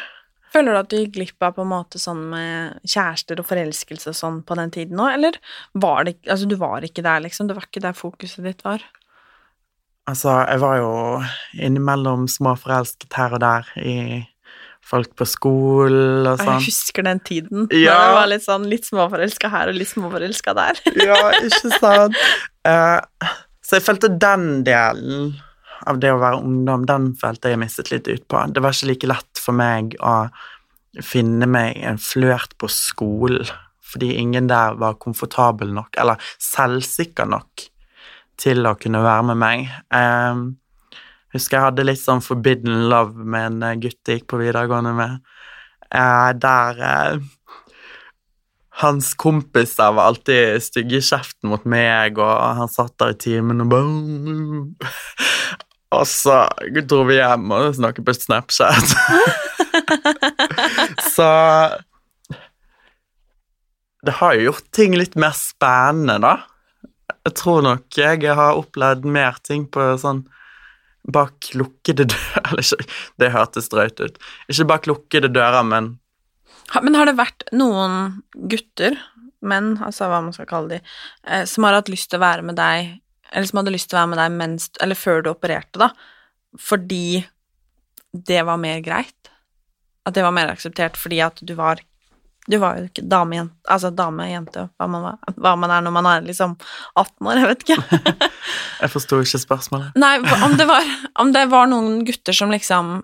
Føler 0.54 0.76
du 0.76 0.80
at 0.80 0.90
du 0.92 0.98
gikk 1.00 1.14
glipp 1.16 1.46
av 1.46 1.56
på 1.56 1.64
en 1.66 1.72
måte 1.72 2.02
sånn 2.02 2.28
med 2.30 2.82
kjærester 2.86 3.40
og 3.42 3.48
forelskelse 3.50 4.12
og 4.12 4.18
sånn 4.18 4.42
på 4.46 4.58
den 4.60 4.74
tiden 4.74 5.00
òg, 5.02 5.16
eller 5.18 5.40
var 5.74 6.06
det 6.08 6.20
Altså, 6.30 6.46
du 6.50 6.58
var 6.62 6.86
ikke 6.86 7.06
der, 7.06 7.24
liksom? 7.26 7.50
Det 7.50 7.58
var 7.58 7.66
ikke 7.66 7.84
der 7.84 7.98
fokuset 7.98 8.46
ditt 8.46 8.62
var? 8.66 8.84
Altså, 10.10 10.36
jeg 10.50 10.60
var 10.60 10.78
jo 10.82 10.92
innimellom 11.64 12.28
småforelsket 12.30 13.18
her 13.18 13.36
og 13.38 13.42
der 13.44 13.70
i 13.82 13.98
folk 14.84 15.14
på 15.16 15.26
skolen 15.30 16.28
og 16.28 16.42
sånn. 16.42 16.58
jeg 16.60 16.68
husker 16.68 17.08
den 17.08 17.22
tiden. 17.24 17.70
Ja. 17.72 17.96
Da 17.96 18.02
jeg 18.04 18.18
var 18.18 18.30
litt 18.34 18.46
sånn 18.46 18.68
litt 18.70 18.90
småforelska 18.90 19.52
her 19.54 19.72
og 19.72 19.80
litt 19.80 19.92
småforelska 19.94 20.56
der. 20.60 20.82
Ja, 21.00 21.20
ikke 21.40 21.72
sant? 21.80 22.20
Uh, 22.68 23.00
så 23.64 23.80
jeg 23.80 23.86
følte 23.88 24.12
den 24.12 24.48
delen 24.68 25.34
av 25.90 26.00
det 26.02 26.12
å 26.14 26.22
være 26.22 26.42
ungdom, 26.44 26.88
den 26.90 27.12
følte 27.20 27.52
jeg 27.52 27.62
mistet 27.62 27.92
litt 27.94 28.08
ut 28.08 28.26
på. 28.30 28.42
Det 28.54 28.64
var 28.64 28.76
ikke 28.76 28.90
like 28.92 29.12
lett 29.12 29.42
for 29.42 29.58
meg 29.58 29.98
å 30.00 30.16
finne 31.04 31.48
meg 31.50 31.80
en 31.82 32.00
flørt 32.02 32.56
på 32.62 32.70
skolen, 32.72 33.50
fordi 33.94 34.14
ingen 34.18 34.50
der 34.50 34.78
var 34.82 35.00
komfortabel 35.02 35.74
nok, 35.74 35.94
eller 36.02 36.22
selvsikker 36.42 37.30
nok, 37.30 37.68
til 38.42 38.66
å 38.66 38.76
kunne 38.80 39.04
være 39.04 39.28
med 39.30 39.42
meg. 39.42 39.68
Jeg 39.94 41.38
husker 41.38 41.58
jeg 41.58 41.68
hadde 41.68 41.86
litt 41.88 42.02
sånn 42.02 42.24
forbidden 42.26 42.88
love 42.92 43.26
med 43.26 43.52
en 43.52 43.64
eh, 43.66 43.78
gutt 43.82 44.10
jeg 44.10 44.22
gikk 44.22 44.28
på 44.34 44.42
videregående 44.42 44.94
med, 44.98 45.16
eh, 45.90 46.30
der 46.42 46.84
eh, 46.90 47.24
hans 48.82 49.14
kompiser 49.14 49.94
var 49.94 50.10
alltid 50.10 50.62
stygge 50.66 50.98
i 50.98 51.06
kjeften 51.06 51.52
mot 51.52 51.66
meg, 51.70 52.18
og 52.18 52.58
han 52.60 52.72
satt 52.72 52.96
der 53.02 53.14
i 53.14 53.20
timen 53.22 53.62
og 53.66 53.70
bare 53.74 54.90
Og 55.94 56.08
så 56.10 56.44
dro 56.90 57.04
vi 57.08 57.20
hjem 57.20 57.52
og 57.54 57.76
snakket 57.78 58.08
på 58.08 58.16
Snapchat. 58.18 58.96
så 61.16 61.30
Det 64.04 64.18
har 64.20 64.36
jo 64.36 64.50
gjort 64.50 64.72
ting 64.76 64.98
litt 64.98 65.16
mer 65.20 65.36
spennende, 65.38 66.20
da. 66.24 66.36
Jeg 67.24 67.36
tror 67.40 67.64
nok 67.64 67.96
jeg 67.96 68.24
har 68.28 68.60
opplevd 68.60 69.06
mer 69.08 69.38
ting 69.48 69.68
på 69.72 69.94
sånn 70.02 70.26
bak 71.12 71.52
lukkede 71.60 72.06
dører 72.08 72.46
Eller 72.48 72.64
ikke, 72.64 72.88
det 73.20 73.32
hørtes 73.34 73.70
drøyt 73.72 74.02
ut. 74.04 74.20
Ikke 74.52 74.68
bak 74.72 74.88
lukkede 74.90 75.32
dører, 75.32 75.64
men 75.68 75.98
Men 76.82 76.96
har 76.96 77.06
det 77.06 77.20
vært 77.20 77.44
noen 77.52 78.24
gutter, 78.34 78.96
menn, 79.44 79.76
altså 79.84 80.08
hva 80.08 80.22
man 80.24 80.34
skal 80.34 80.48
kalle 80.48 80.78
de, 80.78 80.94
eh, 81.28 81.44
som 81.46 81.68
har 81.68 81.76
hatt 81.76 81.92
lyst 81.92 82.10
til 82.10 82.22
å 82.22 82.24
være 82.24 82.46
med 82.48 82.56
deg, 82.56 82.94
eller 83.34 83.50
som 83.50 83.62
hadde 83.62 83.74
lyst 83.74 83.90
til 83.90 83.98
å 83.98 84.04
være 84.04 84.12
med 84.14 84.22
deg 84.22 84.36
mens, 84.38 84.70
eller 84.84 85.00
før 85.00 85.24
du 85.24 85.32
opererte, 85.34 85.82
da, 85.82 85.90
fordi 86.62 87.24
det 88.14 88.44
var 88.46 88.62
mer 88.62 88.84
greit? 88.86 89.32
At 90.06 90.16
det 90.18 90.24
var 90.26 90.36
mer 90.36 90.52
akseptert 90.52 91.00
fordi 91.00 91.22
at 91.24 91.40
du 91.42 91.56
var 91.58 91.82
Du 92.44 92.58
var 92.60 92.76
jo 92.76 92.90
ikke 92.90 93.06
dame, 93.08 93.46
altså 93.72 93.88
dame, 93.96 94.26
jente, 94.28 94.66
hva 94.76 94.88
man, 94.92 95.06
var, 95.06 95.36
hva 95.40 95.54
man 95.56 95.72
er 95.72 95.84
når 95.86 95.94
man 95.96 96.08
er 96.12 96.26
liksom 96.26 96.58
18 97.00 97.30
år, 97.32 97.40
jeg 97.40 97.48
vet 97.48 97.62
ikke. 97.64 98.00
jeg 98.82 98.92
forsto 98.92 99.20
ikke 99.24 99.40
spørsmålet. 99.40 99.96
Nei, 99.96 100.18
om 100.44 100.58
det, 100.60 100.66
var, 100.68 100.90
om 101.24 101.32
det 101.32 101.46
var 101.54 101.70
noen 101.72 102.02
gutter 102.04 102.36
som 102.36 102.52
liksom 102.52 102.98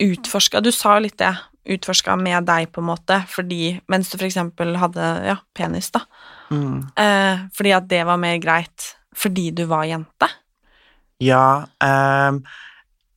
utforska 0.00 0.62
Du 0.64 0.70
sa 0.72 0.96
jo 0.96 1.04
litt 1.04 1.18
det, 1.20 1.34
utforska 1.76 2.16
med 2.16 2.48
deg, 2.48 2.70
på 2.72 2.80
en 2.80 2.88
måte, 2.94 3.20
fordi 3.28 3.76
Mens 3.92 4.08
du 4.08 4.16
for 4.16 4.24
eksempel 4.30 4.72
hadde 4.80 5.12
ja, 5.28 5.36
penis, 5.52 5.92
da. 5.92 6.06
Mm. 6.48 6.80
Eh, 6.96 7.44
fordi 7.56 7.76
at 7.76 7.92
det 7.92 8.04
var 8.08 8.20
mer 8.22 8.40
greit 8.40 8.94
fordi 9.16 9.50
du 9.56 9.64
var 9.70 9.84
jente. 9.88 10.28
Ja, 11.24 11.64
Um, 11.80 12.42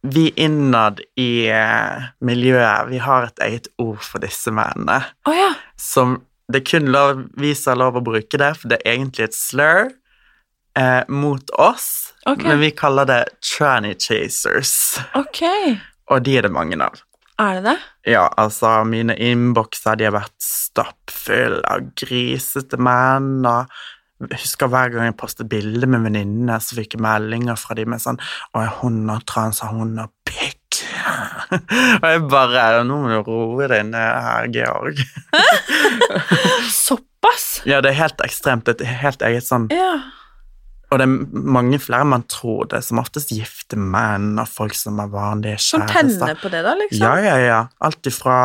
vi 0.01 0.29
innad 0.39 1.01
i 1.19 1.49
eh, 1.51 2.05
miljøet, 2.23 2.87
vi 2.87 3.01
har 3.03 3.25
et 3.27 3.41
eget 3.43 3.67
ord 3.83 3.99
for 3.99 4.23
disse 4.23 4.51
mennene, 4.55 5.01
Oh, 5.27 5.35
ja. 5.35 5.49
som 5.75 6.21
det 6.47 6.61
kun 6.69 6.87
lov, 6.93 7.25
vi 7.35 7.51
som 7.55 7.73
har 7.73 7.81
lov 7.81 7.99
å 7.99 8.03
bruke 8.07 8.39
det, 8.39 8.53
for 8.61 8.71
det 8.71 8.77
er 8.85 8.93
egentlig 8.95 9.27
et 9.27 9.35
slur 9.35 9.91
eh, 10.79 11.03
mot 11.11 11.51
oss, 11.59 11.89
Okay. 12.27 12.47
men 12.47 12.59
vi 12.63 12.71
kaller 12.71 13.05
det 13.11 13.19
tranny 13.43 13.91
chasers, 13.99 14.71
Ok. 15.19 15.43
og 16.07 16.23
de 16.23 16.37
er 16.39 16.47
det 16.47 16.51
mange 16.55 16.79
av. 16.79 16.95
Er 17.39 17.59
det 17.59 17.63
det? 17.67 17.77
Ja, 18.15 18.29
altså, 18.37 18.77
mine 18.87 19.15
innbokser, 19.19 19.95
de 19.99 20.07
har 20.07 20.15
vært 20.15 20.35
stappfulle 20.43 21.59
av 21.67 21.91
grisete 21.99 22.79
menn, 22.79 23.43
og 23.47 23.67
jeg 24.19 24.41
husker 24.41 24.67
hver 24.67 24.91
gang 24.91 25.07
jeg 25.07 25.17
postet 25.19 25.47
bilder 25.51 25.87
med 25.87 26.03
venninnene, 26.03 26.57
så 26.59 26.75
fikk 26.75 26.97
jeg 26.97 27.03
meldinger 27.03 27.59
fra 27.59 27.77
dem 27.79 27.93
med 27.93 28.03
sånn 28.03 28.19
Å, 28.19 28.63
er 28.65 28.73
hun 28.81 29.01
og 29.07 29.23
trans, 29.29 29.61
og 29.63 29.77
hun 29.77 29.95
og 30.03 30.11
pikk? 30.27 30.81
og 32.01 32.05
jeg 32.05 32.21
bare 32.29 32.83
Nå 32.87 32.99
må 32.99 33.09
du 33.09 33.31
roe 33.31 33.69
deg 33.71 33.87
ned 33.89 34.19
her, 34.25 34.49
Georg. 34.53 34.99
Såpass? 36.85 37.47
ja, 37.67 37.79
det 37.83 37.93
er 37.93 37.99
helt 38.03 38.21
ekstremt. 38.23 38.67
Det 38.67 38.85
er 38.85 39.03
helt 39.05 39.23
eget 39.25 39.47
sånn 39.47 39.69
Ja. 39.73 39.97
Og 40.89 40.97
det 40.97 41.05
er 41.05 41.43
mange 41.53 41.77
flere 41.77 42.05
man 42.09 42.23
tror 42.25 42.65
det, 42.71 42.79
som 42.81 42.97
oftest 42.97 43.29
gifte 43.29 43.77
menn 43.77 44.39
og 44.41 44.49
folk 44.49 44.73
som 44.73 44.97
er 45.03 45.11
vanlige 45.13 45.59
Som 45.61 45.85
tenner 45.85 46.33
på 46.39 46.49
det, 46.49 46.63
da, 46.65 46.73
liksom? 46.79 47.03
Ja, 47.03 47.11
ja, 47.21 47.35
ja. 47.43 47.59
Alt 47.85 48.09
ifra 48.09 48.39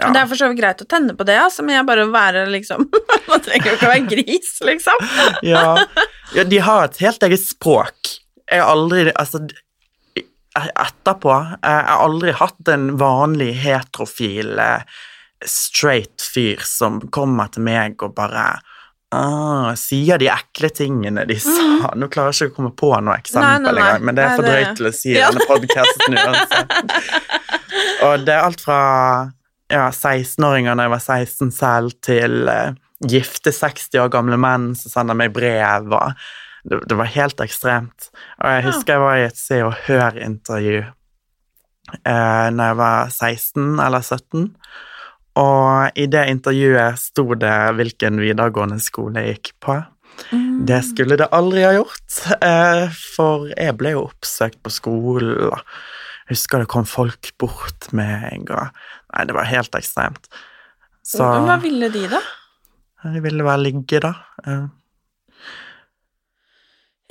ja. 0.00 0.10
Det 0.10 0.20
er 0.20 0.26
for 0.30 0.38
så 0.38 0.48
vidt 0.50 0.58
greit 0.58 0.82
å 0.82 0.86
tenne 0.90 1.14
på 1.14 1.26
det, 1.28 1.36
altså, 1.38 1.62
men 1.62 1.76
jeg 1.76 1.86
bare 1.86 2.06
være 2.10 2.46
liksom 2.50 2.88
Man 3.30 3.42
trenger 3.44 3.70
jo 3.70 3.76
ikke 3.76 3.86
å 3.86 3.92
være 3.92 4.08
gris, 4.10 4.50
liksom. 4.66 5.04
ja. 5.52 5.66
ja, 6.34 6.44
de 6.50 6.60
har 6.66 6.88
et 6.88 6.98
helt 7.04 7.26
eget 7.28 7.44
språk. 7.44 8.16
Jeg 8.50 8.60
har 8.60 8.72
aldri 8.74 9.12
Altså, 9.14 9.40
etterpå 10.54 11.32
Jeg 11.34 11.86
har 11.88 12.02
aldri 12.04 12.34
hatt 12.36 12.70
en 12.70 12.92
vanlig 13.00 13.52
heterofil 13.62 14.58
eh, 14.62 15.00
straight 15.44 16.22
fyr 16.34 16.62
som 16.64 17.00
kommer 17.14 17.50
til 17.52 17.66
meg 17.66 18.02
og 18.02 18.14
bare 18.16 18.44
ah, 19.14 19.72
sier 19.78 20.18
de 20.18 20.28
ekle 20.32 20.70
tingene 20.74 21.26
de 21.28 21.36
sa. 21.42 21.92
Nå 21.98 22.08
klarer 22.12 22.34
jeg 22.34 22.50
ikke 22.50 22.54
å 22.54 22.58
komme 22.58 22.74
på 22.78 22.90
noe 22.98 23.18
eksempel 23.20 23.70
engang, 23.78 24.04
men 24.06 24.18
det 24.18 24.26
er 24.26 24.36
for 24.38 24.48
drøyt 24.48 24.78
til 24.80 24.90
å 24.90 24.94
si 24.94 25.14
i 25.14 25.20
denne 25.20 25.48
podkasten 25.48 26.18
uansett. 26.18 26.76
Og 28.06 28.26
det 28.26 28.34
er 28.34 28.46
alt 28.46 28.62
fra 28.64 28.80
ja, 29.72 29.88
16-åringer 29.90 30.76
da 30.76 30.86
jeg 30.86 30.94
var 30.94 31.04
16 31.04 31.52
selv, 31.54 31.94
til 32.04 32.48
eh, 32.50 32.74
gifte 33.04 33.52
60 33.54 34.00
år 34.02 34.10
gamle 34.12 34.38
menn 34.40 34.72
som 34.78 34.92
sender 34.92 35.18
meg 35.18 35.34
brev. 35.36 35.92
og 35.92 36.12
det, 36.64 36.80
det 36.88 36.98
var 36.98 37.12
helt 37.14 37.40
ekstremt. 37.44 38.10
Og 38.40 38.50
jeg 38.56 38.66
husker 38.68 38.96
jeg 38.96 39.04
var 39.04 39.20
i 39.20 39.26
et 39.28 39.40
Se 39.40 39.60
og 39.64 39.74
Hør-intervju 39.86 40.82
eh, 40.82 42.46
når 42.54 42.70
jeg 42.70 42.78
var 42.80 43.10
16 43.12 43.80
eller 43.86 44.04
17. 44.04 44.46
Og 45.40 45.98
i 45.98 46.06
det 46.06 46.28
intervjuet 46.30 47.00
sto 47.00 47.26
det 47.34 47.56
hvilken 47.78 48.22
videregående 48.22 48.78
skole 48.82 49.24
jeg 49.24 49.36
gikk 49.38 49.52
på. 49.66 49.80
Det 50.64 50.78
skulle 50.86 51.18
det 51.18 51.26
aldri 51.34 51.64
ha 51.66 51.72
gjort, 51.74 52.20
eh, 52.38 52.84
for 53.16 53.48
jeg 53.50 53.74
ble 53.80 53.96
jo 53.96 54.04
oppsøkt 54.06 54.60
på 54.62 54.70
skolen. 54.70 55.50
Jeg 56.24 56.36
husker 56.38 56.62
det 56.62 56.70
kom 56.72 56.86
folk 56.88 57.30
bort 57.40 57.90
med 57.92 58.28
en 58.32 58.46
og 58.48 58.80
Nei, 59.14 59.24
det 59.28 59.34
var 59.36 59.46
helt 59.46 59.76
ekstremt. 59.78 60.24
Så 61.06 61.22
Hva 61.22 61.58
ville 61.62 61.86
de, 61.92 62.08
da? 62.10 62.18
de 63.12 63.20
ville 63.22 63.44
bare 63.44 63.60
ligge, 63.60 64.00
da. 64.02 64.14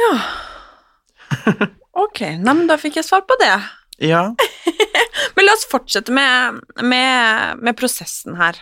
Ja. 0.02 0.10
Ok, 1.94 2.20
nei, 2.42 2.56
men 2.58 2.66
da 2.68 2.76
fikk 2.82 2.98
jeg 3.00 3.08
svar 3.08 3.24
på 3.30 3.38
det. 3.42 3.54
Ja. 4.04 4.26
Men 5.36 5.46
la 5.46 5.54
oss 5.54 5.68
fortsette 5.70 6.14
med, 6.14 6.60
med, 6.82 7.60
med 7.62 7.78
prosessen 7.78 8.36
her. 8.40 8.58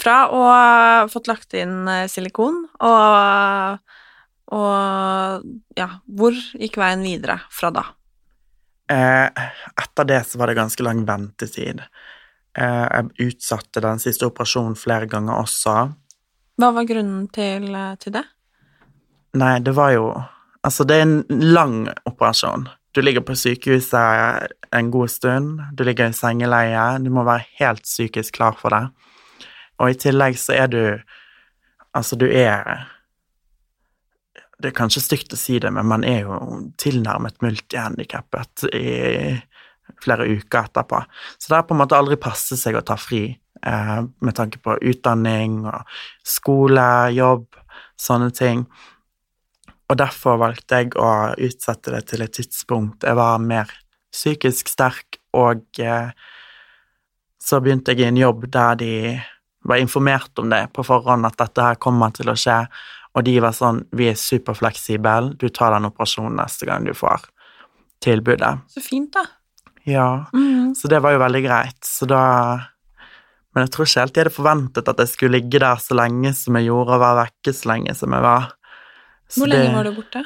Fra 0.00 0.26
å 0.32 0.42
ha 0.44 1.06
fått 1.12 1.28
lagt 1.28 1.56
inn 1.56 1.88
eh, 1.88 2.06
silikon, 2.08 2.62
og, 2.84 3.80
og 4.56 5.48
ja, 5.76 5.88
hvor 6.04 6.36
gikk 6.36 6.78
veien 6.80 7.04
videre 7.04 7.40
fra 7.52 7.72
da? 7.74 7.84
Eh, 8.90 9.26
etter 9.82 10.04
det 10.04 10.24
så 10.26 10.38
var 10.38 10.50
det 10.50 10.58
ganske 10.58 10.82
lang 10.82 11.04
ventetid. 11.06 11.82
Eh, 12.58 12.86
jeg 12.90 13.30
utsatte 13.30 13.82
den 13.84 14.02
siste 14.02 14.26
operasjonen 14.26 14.74
flere 14.78 15.06
ganger 15.10 15.38
også. 15.38 15.76
Hva 16.60 16.72
var 16.74 16.88
grunnen 16.88 17.28
til, 17.32 17.70
eh, 17.74 17.94
til 18.02 18.18
det? 18.18 18.24
Nei, 19.34 19.58
det 19.58 19.74
var 19.74 19.92
jo 19.92 20.12
Altså, 20.62 20.84
det 20.84 20.96
er 20.96 21.02
en 21.02 21.24
lang 21.30 21.88
operasjon. 22.04 22.68
Du 22.92 23.00
ligger 23.00 23.22
på 23.24 23.32
sykehuset 23.32 24.50
en 24.76 24.90
god 24.90 25.08
stund, 25.08 25.60
du 25.72 25.84
ligger 25.84 26.10
i 26.10 26.12
sengeleie, 26.12 26.98
du 27.00 27.08
må 27.08 27.24
være 27.24 27.46
helt 27.56 27.82
psykisk 27.82 28.34
klar 28.34 28.52
for 28.52 28.68
det. 28.68 28.90
Og 29.78 29.88
i 29.88 29.94
tillegg 29.94 30.36
så 30.36 30.52
er 30.52 30.66
du 30.66 31.00
Altså, 31.94 32.14
du 32.14 32.26
er 32.26 32.86
Det 34.60 34.70
er 34.70 34.76
kanskje 34.76 35.02
stygt 35.02 35.32
å 35.32 35.38
si 35.40 35.58
det, 35.62 35.70
men 35.72 35.88
man 35.88 36.04
er 36.04 36.26
jo 36.26 36.60
tilnærmet 36.80 37.40
multihandikappet 37.44 38.66
i 38.76 39.38
flere 40.04 40.26
uker 40.28 40.68
etterpå. 40.68 41.00
Så 41.38 41.50
det 41.50 41.56
har 41.56 41.68
på 41.68 41.74
en 41.74 41.80
måte 41.80 41.98
aldri 41.98 42.18
passet 42.20 42.60
seg 42.60 42.76
å 42.76 42.84
ta 42.86 42.96
fri 43.00 43.24
eh, 43.32 43.98
med 44.04 44.36
tanke 44.36 44.60
på 44.62 44.76
utdanning 44.92 45.62
og 45.64 45.96
skole, 46.26 46.86
jobb, 47.16 47.46
sånne 48.00 48.30
ting. 48.36 48.66
Og 49.90 49.98
derfor 49.98 50.38
valgte 50.40 50.82
jeg 50.82 50.94
å 51.00 51.10
utsette 51.34 51.96
det 51.96 52.04
til 52.12 52.22
et 52.22 52.36
tidspunkt 52.36 53.06
jeg 53.06 53.18
var 53.18 53.40
mer 53.42 53.72
psykisk 54.10 54.70
sterk, 54.70 55.20
og 55.36 55.64
eh, 55.82 56.12
så 57.40 57.60
begynte 57.62 57.94
jeg 57.94 58.04
i 58.04 58.10
en 58.10 58.20
jobb 58.20 58.46
der 58.52 58.78
de 58.78 58.94
var 59.66 59.80
informert 59.80 60.38
om 60.40 60.50
det 60.50 60.66
på 60.74 60.84
forhånd, 60.86 61.26
at 61.26 61.38
dette 61.38 61.64
her 61.64 61.78
kommer 61.80 62.12
til 62.16 62.30
å 62.32 62.36
skje, 62.38 62.62
og 63.14 63.24
de 63.24 63.40
var 63.40 63.52
sånn 63.52 63.84
Vi 63.92 64.08
er 64.08 64.14
superfleksible, 64.14 65.36
du 65.38 65.48
tar 65.48 65.72
den 65.74 65.88
operasjonen 65.90 66.36
neste 66.36 66.66
gang 66.66 66.84
du 66.84 66.92
får 66.94 67.24
tilbudet. 68.00 68.60
Så 68.70 68.80
fint, 68.82 69.12
da. 69.12 69.24
Ja, 69.86 70.26
Mm. 70.34 70.74
så 70.76 70.88
det 70.88 71.00
var 71.02 71.12
jo 71.12 71.18
veldig 71.18 71.42
greit. 71.44 71.80
Så 71.84 72.06
da 72.06 72.66
Men 73.54 73.64
jeg 73.66 73.70
tror 73.72 73.84
ikke 73.86 74.00
helt 74.00 74.14
jeg 74.14 74.24
hadde 74.24 74.34
forventet 74.36 74.88
at 74.88 74.98
jeg 74.98 75.08
skulle 75.08 75.40
ligge 75.40 75.58
der 75.58 75.74
så 75.82 75.94
lenge 75.98 76.32
som 76.38 76.54
jeg 76.54 76.66
gjorde, 76.68 76.92
og 76.94 77.00
være 77.00 77.24
vekke 77.26 77.52
så 77.52 77.66
lenge 77.66 77.94
som 77.96 78.12
jeg 78.12 78.22
var. 78.22 78.52
Så 79.28 79.40
Hvor 79.40 79.48
lenge 79.48 79.66
det- 79.66 79.74
var 79.74 79.82
du 79.84 79.92
borte? 79.96 80.24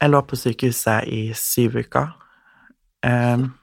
Jeg 0.00 0.10
lå 0.10 0.20
på 0.22 0.36
sykehuset 0.36 1.08
i 1.08 1.32
syv 1.34 1.74
uker. 1.74 2.12
Um, 3.02 3.54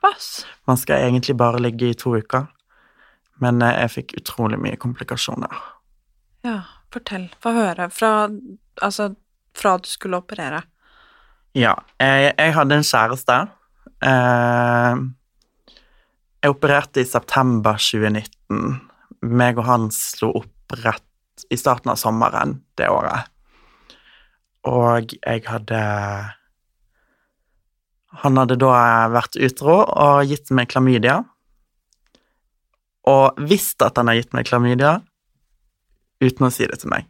man 0.68 0.78
skal 0.78 1.00
egentlig 1.12 1.38
bare 1.38 1.60
ligge 1.60 1.90
i 1.90 1.94
to 1.94 2.12
uker, 2.18 2.48
men 3.40 3.62
eh, 3.62 3.80
jeg 3.88 3.90
fikk 3.90 4.18
utrolig 4.22 4.60
mye 4.60 4.76
komplikasjoner. 4.78 5.54
Ja, 6.44 6.62
fortell. 6.94 7.28
Få 7.44 7.56
høre. 7.58 7.90
Fra 7.94 8.30
Altså, 8.82 9.12
fra 9.54 9.76
du 9.78 9.86
skulle 9.86 10.18
operere. 10.18 10.64
Ja, 11.54 11.76
jeg, 12.02 12.32
jeg 12.34 12.54
hadde 12.56 12.80
en 12.80 12.88
kjæreste. 12.88 13.36
Eh, 14.02 15.04
jeg 16.42 16.56
opererte 16.56 17.04
i 17.04 17.08
september 17.08 17.78
2019. 17.78 18.80
Meg 19.30 19.62
og 19.62 19.68
han 19.70 19.86
slo 19.94 20.32
opp 20.42 20.78
rett 20.82 21.46
i 21.54 21.60
starten 21.60 21.94
av 21.94 22.00
sommeren 22.02 22.58
det 22.80 22.90
året. 22.90 23.30
Og 24.68 25.14
jeg 25.14 25.44
hadde 25.46 25.84
Han 28.24 28.38
hadde 28.38 28.60
da 28.62 28.74
vært 29.10 29.40
utro 29.42 29.80
og 29.82 30.28
gitt 30.30 30.52
meg 30.54 30.70
klamydia. 30.70 31.24
Og 33.10 33.40
visst 33.50 33.82
at 33.82 33.98
han 33.98 34.08
har 34.12 34.20
gitt 34.20 34.36
meg 34.38 34.46
klamydia, 34.46 35.00
uten 36.24 36.48
å 36.48 36.52
si 36.54 36.68
det 36.70 36.80
til 36.82 36.92
meg. 36.94 37.08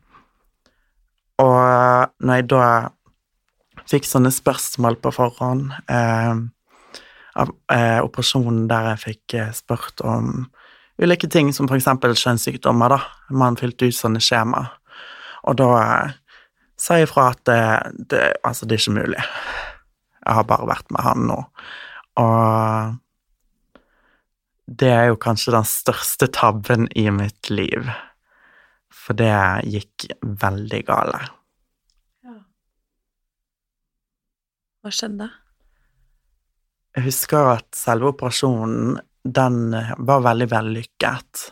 Og 1.41 2.11
når 2.23 2.39
jeg 2.39 2.49
da 2.53 2.65
fikk 3.89 4.07
sånne 4.07 4.31
spørsmål 4.33 4.99
på 5.03 5.11
forhånd 5.15 5.73
eh, 5.91 6.43
av 7.41 7.51
eh, 7.73 7.99
operasjonen 8.03 8.67
der 8.69 8.93
jeg 8.93 9.03
fikk 9.03 9.35
eh, 9.39 9.51
spurt 9.55 10.03
om 10.05 10.45
ulike 11.01 11.27
ting, 11.31 11.49
som 11.53 11.69
eksempel 11.73 12.13
kjønnssykdommer, 12.17 12.93
da. 12.93 12.99
Man 13.33 13.57
fylte 13.59 13.89
ut 13.89 13.97
sånne 13.97 14.21
skjema. 14.23 14.67
Og 15.49 15.57
da 15.59 15.69
eh, 15.81 16.17
sa 16.79 16.99
jeg 16.99 17.09
ifra 17.09 17.31
at 17.33 17.41
det, 17.49 17.61
det, 18.13 18.25
altså, 18.45 18.67
det 18.67 18.77
er 18.77 18.83
ikke 18.83 18.99
mulig. 19.01 19.23
Jeg 20.23 20.37
har 20.39 20.47
bare 20.47 20.69
vært 20.69 20.93
med 20.93 21.03
han 21.03 21.25
nå. 21.27 21.39
Og 22.21 22.99
det 24.79 24.91
er 24.93 25.09
jo 25.09 25.19
kanskje 25.19 25.55
den 25.57 25.67
største 25.67 26.29
tabben 26.31 26.87
i 26.95 27.09
mitt 27.11 27.49
liv. 27.51 27.89
For 28.93 29.17
det 29.19 29.33
gikk 29.67 30.05
veldig 30.21 30.83
gale. 30.87 31.21
Hva 34.83 34.91
skjedde? 34.91 35.29
Jeg 36.93 37.05
husker 37.07 37.49
at 37.55 37.69
selve 37.77 38.11
operasjonen, 38.11 38.97
den 39.23 39.71
var 40.03 40.23
veldig 40.25 40.49
vellykket. 40.51 41.43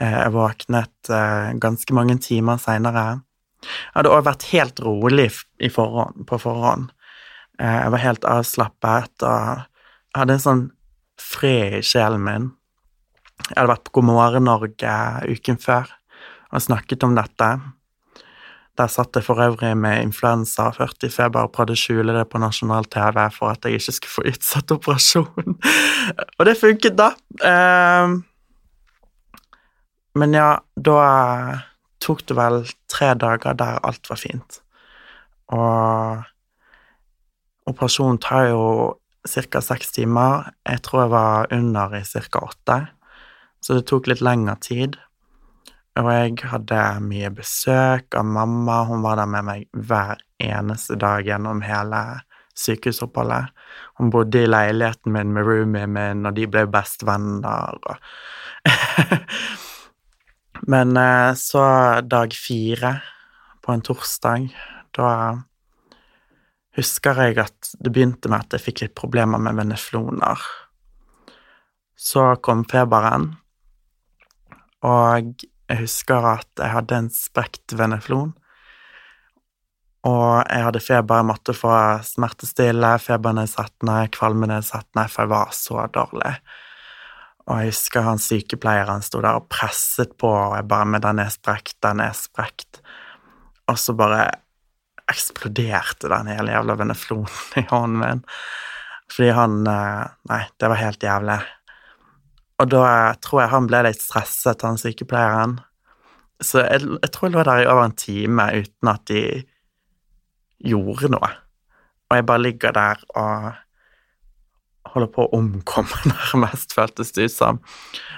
Eh, 0.00 0.16
Jeg 0.24 0.32
våknet 0.34 1.10
eh, 1.12 1.52
ganske 1.60 1.94
mange 1.94 2.16
timer 2.24 2.56
seinere. 2.58 3.20
Jeg 3.64 3.92
hadde 3.98 4.10
også 4.10 4.28
vært 4.30 4.46
helt 4.50 4.80
rolig 4.80 5.28
i 5.60 5.70
forhånd, 5.72 6.24
på 6.26 6.40
forhånd. 6.40 6.88
Eh, 7.60 7.76
Jeg 7.84 7.92
var 7.92 8.02
helt 8.02 8.24
avslappet 8.24 9.26
og 9.28 9.66
hadde 10.16 10.38
en 10.38 10.44
sånn 10.46 10.64
fred 11.20 11.78
i 11.78 11.84
sjelen 11.84 12.24
min. 12.24 12.50
Jeg 13.50 13.58
hadde 13.58 13.74
vært 13.74 13.84
på 13.86 13.98
God 14.00 14.08
morgen 14.08 14.48
Norge 14.48 14.96
uken 15.28 15.60
før 15.60 15.92
og 16.54 16.62
snakket 16.62 17.04
om 17.06 17.16
dette. 17.18 17.48
Der 18.74 18.90
satt 18.90 19.14
jeg 19.14 19.26
for 19.26 19.38
øvrig 19.42 19.72
med 19.78 20.02
influensa 20.02 20.70
40 20.74 21.10
feber 21.14 21.46
og 21.46 21.52
prøvde 21.54 21.76
å 21.76 21.78
skjule 21.78 22.14
det 22.16 22.24
på 22.30 22.40
nasjonal 22.42 22.88
TV 22.90 23.20
for 23.34 23.54
at 23.54 23.66
jeg 23.66 23.78
ikke 23.78 23.94
skulle 23.98 24.14
få 24.16 24.26
utsatt 24.32 24.74
operasjon. 24.74 25.58
og 26.38 26.48
det 26.48 26.56
funket, 26.58 26.96
da. 26.98 27.12
Eh, 27.38 28.16
men 30.18 30.34
ja, 30.34 30.50
da 30.74 30.98
tok 32.02 32.26
det 32.28 32.36
vel 32.38 32.60
tre 32.90 33.14
dager 33.18 33.56
der 33.58 33.80
alt 33.86 34.10
var 34.10 34.20
fint. 34.20 34.60
Og 35.54 36.22
operasjonen 37.70 38.20
tar 38.22 38.50
jo 38.50 38.64
ca. 39.24 39.62
seks 39.62 39.94
timer. 39.94 40.50
Jeg 40.66 40.82
tror 40.84 41.04
jeg 41.04 41.14
var 41.14 41.54
under 41.54 41.96
i 41.98 42.02
ca. 42.04 42.42
åtte, 42.42 42.78
så 43.62 43.78
det 43.78 43.86
tok 43.88 44.10
litt 44.10 44.22
lengre 44.24 44.56
tid. 44.60 44.98
Og 45.94 46.08
jeg 46.10 46.48
hadde 46.50 46.78
mye 47.06 47.30
besøk 47.30 48.16
av 48.18 48.26
mamma. 48.26 48.80
Hun 48.88 49.04
var 49.04 49.20
der 49.20 49.28
med 49.30 49.46
meg 49.46 49.68
hver 49.70 50.18
eneste 50.42 50.96
dag 50.98 51.22
gjennom 51.26 51.62
hele 51.62 52.00
sykehusoppholdet. 52.58 53.52
Hun 53.98 54.10
bodde 54.10 54.42
i 54.42 54.50
leiligheten 54.50 55.14
min 55.14 55.32
med 55.34 55.46
roomien 55.46 55.92
min, 55.94 56.26
og 56.26 56.34
de 56.34 56.46
ble 56.50 56.66
bestevenner. 56.70 57.78
Og 57.78 57.94
Men 60.66 60.96
eh, 60.96 61.34
så 61.34 62.00
dag 62.00 62.34
fire, 62.34 63.00
på 63.62 63.72
en 63.72 63.82
torsdag, 63.84 64.48
da 64.96 65.10
husker 66.76 67.20
jeg 67.22 67.38
at 67.42 67.72
det 67.80 67.92
begynte 67.92 68.30
med 68.30 68.44
at 68.44 68.56
jeg 68.56 68.66
fikk 68.66 68.84
litt 68.84 68.98
problemer 68.98 69.40
med 69.42 69.58
venefloner. 69.60 70.40
Så 71.94 72.34
kom 72.44 72.64
feberen, 72.68 73.30
og 74.84 75.44
jeg 75.74 75.88
husker 75.88 76.26
at 76.36 76.60
jeg 76.60 76.70
hadde 76.70 76.98
en 77.02 77.10
sprekt 77.12 77.74
veneflon. 77.74 78.32
Og 80.04 80.44
jeg 80.44 80.66
hadde 80.66 80.82
feber, 80.84 81.22
jeg 81.22 81.28
måtte 81.30 81.54
få 81.56 81.72
smertestille, 82.04 82.90
febernedsettende, 83.00 83.96
kvalmenedsettende, 84.14 85.06
for 85.08 85.24
jeg 85.24 85.32
var 85.32 85.54
så 85.56 85.86
dårlig. 85.94 86.34
Og 87.48 87.60
jeg 87.60 87.72
husker 87.72 88.06
han 88.06 88.20
sykepleieren 88.20 89.04
sto 89.04 89.22
der 89.24 89.40
og 89.40 89.48
presset 89.52 90.14
på, 90.20 90.28
og 90.28 90.54
jeg 90.58 90.68
bare 90.68 90.90
med 90.92 91.04
den 91.04 91.24
er 91.24 91.32
sprekt, 91.32 91.76
den 91.82 92.04
er 92.04 92.14
sprekt'. 92.16 92.82
Og 93.68 93.80
så 93.80 93.96
bare 93.96 94.28
eksploderte 95.08 96.08
den 96.08 96.30
hele 96.32 96.52
jævla 96.52 96.76
veneflonen 96.80 97.60
i 97.60 97.66
hånden 97.70 97.98
min. 98.00 98.24
Fordi 99.12 99.30
han 99.36 99.66
eh, 99.66 100.04
Nei, 100.30 100.42
det 100.60 100.68
var 100.68 100.80
helt 100.80 101.02
jævlig. 101.02 101.40
Og 102.62 102.70
da 102.70 102.86
tror 103.24 103.42
jeg 103.42 103.52
han 103.54 103.68
ble 103.70 103.82
litt 103.88 104.02
stresset, 104.02 104.62
han 104.62 104.78
sykepleieren. 104.78 105.58
Så 106.42 106.62
jeg, 106.62 106.86
jeg 107.02 107.10
tror 107.14 107.28
jeg 107.28 107.34
lå 107.34 107.44
der 107.46 107.64
i 107.64 107.68
over 107.70 107.88
en 107.88 107.98
time 107.98 108.46
uten 108.54 108.90
at 108.90 109.04
de 109.10 109.24
gjorde 110.64 111.10
noe. 111.12 111.30
Og 112.10 112.18
jeg 112.18 112.26
bare 112.28 112.44
ligger 112.44 112.74
der 112.76 113.00
og 113.18 113.52
holder 114.94 115.10
på 115.10 115.24
å 115.24 115.38
omkomme, 115.38 116.00
nærmest, 116.12 116.74
føltes 116.76 117.14
det 117.16 117.28
ut 117.30 117.34
som. 117.34 117.60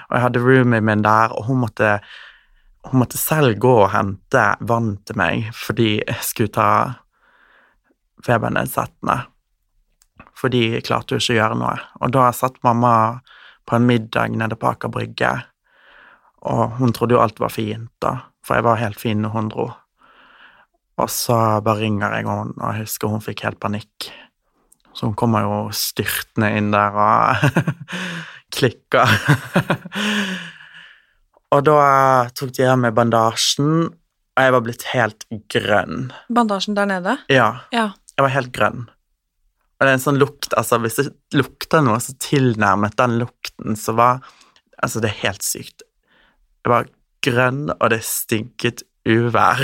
Og 0.07 0.17
jeg 0.17 0.25
hadde 0.27 0.43
roomien 0.43 0.85
min 0.85 1.05
der, 1.05 1.33
og 1.33 1.47
hun 1.49 1.63
måtte, 1.63 1.97
hun 2.91 3.01
måtte 3.01 3.19
selv 3.19 3.57
gå 3.63 3.73
og 3.81 3.91
hente 3.95 4.43
vann 4.69 4.95
til 5.07 5.17
meg 5.19 5.49
fordi 5.57 5.97
jeg 5.97 6.27
skulle 6.27 6.53
ta 6.53 6.69
febernedsettende. 8.25 9.23
For 10.37 10.53
de 10.53 10.77
klarte 10.85 11.15
jo 11.15 11.21
ikke 11.21 11.33
å 11.33 11.39
gjøre 11.39 11.57
noe. 11.57 11.75
Og 12.03 12.13
da 12.13 12.29
satt 12.35 12.61
mamma 12.65 12.93
på 13.67 13.75
en 13.75 13.85
middag 13.87 14.31
nede 14.37 14.55
på 14.59 14.69
Aker 14.71 14.89
Brygge, 14.93 15.31
og 16.47 16.77
hun 16.79 16.93
trodde 16.95 17.17
jo 17.17 17.21
alt 17.23 17.39
var 17.41 17.51
fint, 17.51 17.89
da, 18.01 18.13
for 18.45 18.55
jeg 18.55 18.63
var 18.67 18.79
helt 18.79 18.99
fin 19.01 19.19
når 19.25 19.33
hun 19.35 19.49
dro. 19.51 19.65
Og 20.97 21.09
så 21.13 21.35
bare 21.65 21.81
ringer 21.83 22.15
jeg 22.15 22.25
henne, 22.25 22.55
og 22.57 22.71
jeg 22.73 22.85
husker 22.87 23.11
hun 23.11 23.21
fikk 23.21 23.43
helt 23.45 23.59
panikk. 23.61 24.07
Så 24.97 25.05
hun 25.09 25.13
kommer 25.19 25.43
jo 25.45 25.57
styrtende 25.75 26.49
inn 26.57 26.71
der 26.73 26.95
og 26.97 27.43
klikker. 28.55 29.11
og 31.53 31.63
da 31.67 31.77
tok 32.37 32.51
de 32.57 32.65
av 32.71 32.79
meg 32.81 32.95
bandasjen, 32.97 33.89
og 34.37 34.43
jeg 34.45 34.53
var 34.55 34.63
blitt 34.65 34.87
helt 34.93 35.25
grønn. 35.53 36.09
Bandasjen 36.33 36.77
der 36.77 36.89
nede? 36.89 37.17
Ja, 37.33 37.49
Ja. 37.73 37.89
jeg 38.17 38.25
var 38.25 38.33
helt 38.33 38.51
grønn. 38.55 38.87
Og 39.77 39.85
det 39.85 39.91
er 39.91 39.97
en 39.99 40.01
sånn 40.01 40.17
lukt, 40.17 40.49
altså 40.57 40.79
hvis 40.81 40.97
det 40.97 41.11
lukter 41.37 41.83
noe 41.85 41.99
så 42.01 42.15
tilnærmet 42.23 42.97
den 42.97 43.19
lukten, 43.21 43.77
så 43.77 43.95
var 43.97 44.25
Altså, 44.77 45.01
det 45.01 45.09
er 45.09 45.23
helt 45.23 45.41
sykt. 45.41 45.81
Det 46.61 46.69
var 46.69 46.89
grønn, 47.25 47.71
og 47.73 47.89
det 47.89 48.03
stinket 48.05 48.83
uvær. 49.09 49.63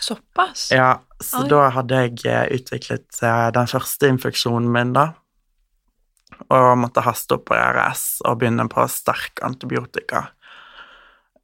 Såpass? 0.00 0.68
Ja, 0.70 1.00
så 1.20 1.42
Oi. 1.42 1.48
da 1.50 1.64
hadde 1.74 2.02
jeg 2.04 2.20
eh, 2.30 2.46
utviklet 2.56 3.18
eh, 3.26 3.48
den 3.56 3.70
første 3.70 4.08
infeksjonen 4.08 4.70
min, 4.72 4.94
da. 4.96 5.10
Og 6.46 6.68
måtte 6.80 7.02
hasteopereres 7.04 8.22
og 8.24 8.38
begynne 8.40 8.64
på 8.70 8.86
sterk 8.88 9.42
antibiotika. 9.44 10.28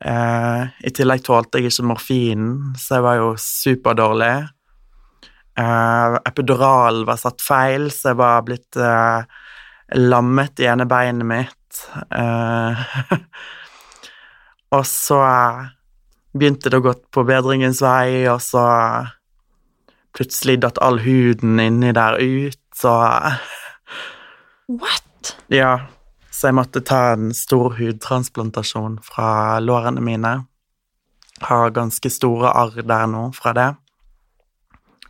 Eh, 0.00 0.62
I 0.86 0.92
tillegg 0.96 1.24
tålte 1.26 1.60
jeg 1.60 1.72
ikke 1.72 1.90
morfinen, 1.90 2.56
så 2.80 3.00
jeg 3.00 3.06
var 3.06 3.20
jo 3.20 3.28
superdårlig. 3.40 4.34
Eh, 5.58 6.14
epidural 6.28 7.04
var 7.08 7.16
satt 7.16 7.40
feil, 7.40 7.88
så 7.92 8.10
jeg 8.10 8.18
var 8.20 8.42
blitt 8.44 8.76
uh, 8.76 9.24
lammet 9.96 10.60
i 10.60 10.66
ene 10.68 10.84
beinet 10.88 11.24
mitt. 11.24 11.78
Uh, 12.12 12.76
og 14.76 14.84
så 14.84 15.20
begynte 16.36 16.68
det 16.68 16.82
å 16.82 16.84
gå 16.84 16.92
på 17.08 17.24
bedringens 17.24 17.80
vei, 17.80 18.26
og 18.28 18.42
så 18.44 18.66
plutselig 20.16 20.58
datt 20.64 20.80
all 20.84 21.00
huden 21.04 21.60
inni 21.62 21.94
der 21.96 22.20
ut, 22.20 22.60
så 22.76 22.92
What? 24.82 25.36
Ja, 25.48 25.86
så 26.28 26.50
jeg 26.50 26.58
måtte 26.58 26.84
ta 26.84 27.14
en 27.14 27.32
stor 27.36 27.78
hudtransplantasjon 27.78 29.00
fra 29.04 29.56
lårene 29.64 30.04
mine. 30.04 30.36
Har 31.48 31.72
ganske 31.72 32.12
store 32.12 32.52
arr 32.52 32.82
der 32.84 33.08
nå 33.08 33.30
fra 33.36 33.56
det, 33.56 33.70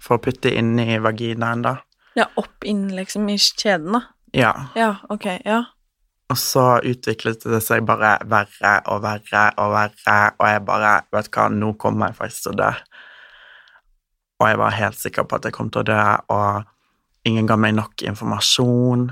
for 0.06 0.18
å 0.18 0.22
putte 0.22 0.52
inn 0.54 0.76
i 0.78 0.98
vaginaen, 1.02 1.64
da. 1.66 1.78
Ja, 2.16 2.28
opp 2.40 2.64
inn 2.64 2.86
liksom 2.96 3.26
i 3.28 3.36
kjeden, 3.40 3.98
da. 3.98 4.02
Ja. 4.36 4.52
Ja, 4.78 4.94
ok, 5.12 5.26
ja. 5.44 5.64
Og 6.32 6.38
så 6.40 6.64
utviklet 6.82 7.44
det 7.46 7.60
seg 7.62 7.84
bare 7.86 8.16
verre 8.26 8.72
og 8.90 9.04
verre 9.04 9.44
og 9.62 9.74
verre, 9.76 10.16
og 10.40 10.48
jeg 10.50 10.62
bare 10.66 10.94
Vet 11.14 11.28
du 11.28 11.36
hva, 11.38 11.46
nå 11.52 11.74
kommer 11.78 12.10
jeg 12.10 12.18
faktisk 12.18 12.48
til 12.48 12.56
å 12.56 12.58
dø. 12.64 12.70
Og 14.36 14.50
jeg 14.50 14.58
var 14.60 14.74
helt 14.76 14.98
sikker 15.00 15.24
på 15.24 15.38
at 15.38 15.46
jeg 15.46 15.56
kom 15.56 15.70
til 15.72 15.84
å 15.84 15.88
dø, 15.88 16.00
og 16.34 17.28
ingen 17.28 17.46
ga 17.48 17.56
meg 17.60 17.76
nok 17.78 18.04
informasjon. 18.10 19.08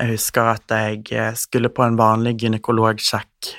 Jeg 0.00 0.16
husker 0.16 0.52
at 0.56 0.74
jeg 0.74 1.38
skulle 1.38 1.72
på 1.72 1.86
en 1.86 1.96
vanlig 2.00 2.34
gynekologsjekk, 2.42 3.52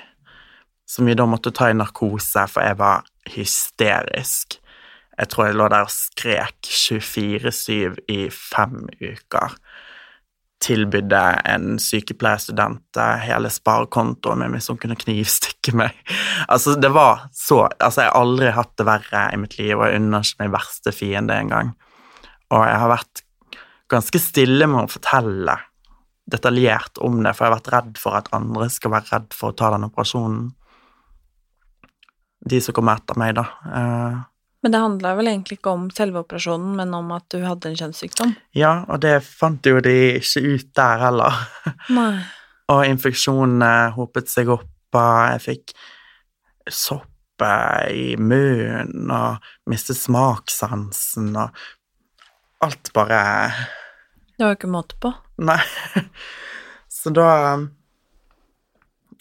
som 0.90 1.08
vi 1.08 1.16
da 1.18 1.26
måtte 1.30 1.54
ta 1.56 1.72
i 1.72 1.78
narkose, 1.78 2.46
for 2.52 2.66
jeg 2.66 2.78
var 2.82 3.08
hysterisk. 3.34 4.61
Jeg 5.22 5.30
tror 5.30 5.48
jeg 5.48 5.58
lå 5.60 5.70
der 5.70 5.86
og 5.86 5.94
skrek 5.94 6.66
24-7 6.66 8.02
i 8.10 8.22
fem 8.34 8.88
uker 8.98 9.58
tilbydde 10.62 11.22
en 11.50 11.80
sykepleierstudent 11.82 13.00
hele 13.26 13.50
sparekontoen 13.54 14.44
min 14.44 14.56
hvis 14.56 14.70
hun 14.70 14.80
kunne 14.82 14.98
knivstikke 15.00 15.74
meg. 15.78 15.98
Altså, 16.48 16.76
det 16.78 16.92
var 16.94 17.28
så 17.34 17.64
Altså, 17.80 18.04
jeg 18.04 18.12
har 18.12 18.22
aldri 18.22 18.52
hatt 18.56 18.76
det 18.78 18.88
verre 18.88 19.26
i 19.34 19.40
mitt 19.42 19.58
liv, 19.58 19.74
og 19.78 19.88
jeg 19.88 20.02
unner 20.02 20.26
ikke 20.26 20.44
min 20.44 20.56
verste 20.56 20.94
fiende 20.96 21.38
engang. 21.38 21.74
Og 22.52 22.66
jeg 22.68 22.80
har 22.84 22.94
vært 22.94 23.24
ganske 23.92 24.22
stille 24.22 24.68
med 24.70 24.86
å 24.86 24.92
fortelle 24.92 25.58
detaljert 26.32 27.02
om 27.04 27.22
det, 27.24 27.34
for 27.36 27.46
jeg 27.46 27.52
har 27.52 27.58
vært 27.58 27.72
redd 27.74 28.02
for 28.02 28.18
at 28.20 28.30
andre 28.36 28.70
skal 28.72 28.94
være 28.94 29.10
redd 29.16 29.34
for 29.36 29.52
å 29.52 29.58
ta 29.58 29.72
den 29.74 29.88
operasjonen. 29.90 30.52
De 32.52 32.62
som 32.64 32.76
kommer 32.78 33.02
etter 33.02 33.18
meg, 33.20 33.36
da. 33.38 33.46
Men 34.62 34.74
det 34.76 34.82
handla 34.82 35.16
vel 35.18 35.32
egentlig 35.32 35.58
ikke 35.58 35.74
om 35.74 35.88
selve 35.94 36.22
operasjonen, 36.22 36.76
men 36.78 36.94
om 36.94 37.10
at 37.16 37.26
du 37.34 37.40
hadde 37.42 37.72
en 37.72 37.78
kjønnssykdom? 37.80 38.36
Ja, 38.58 38.84
og 38.88 39.02
det 39.02 39.16
fant 39.26 39.66
jo 39.66 39.82
de 39.82 39.96
ikke 40.20 40.44
ut 40.46 40.68
der 40.78 41.02
heller. 41.08 41.40
Nei. 41.98 42.22
og 42.72 42.86
infeksjonene 42.88 43.92
hopet 43.98 44.30
seg 44.32 44.52
opp, 44.54 44.70
og 44.96 45.34
jeg 45.34 45.42
fikk 45.48 45.74
sopp 46.70 47.08
i 47.90 48.14
munnen 48.22 49.10
og 49.10 49.48
mistet 49.72 49.98
smakssansen 49.98 51.32
og 51.42 51.56
alt 52.62 52.92
bare 52.94 53.22
Det 54.38 54.44
var 54.44 54.52
jo 54.54 54.58
ikke 54.60 54.70
måte 54.70 54.98
på. 55.02 55.10
Nei. 55.42 55.58
Så 57.02 57.10
da 57.10 57.58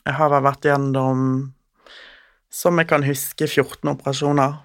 Jeg 0.05 0.17
har 0.17 0.35
vært 0.45 0.69
gjennom, 0.69 1.23
som 2.53 2.81
jeg 2.81 2.89
kan 2.93 3.05
huske, 3.05 3.47
14 3.47 3.89
operasjoner. 3.93 4.59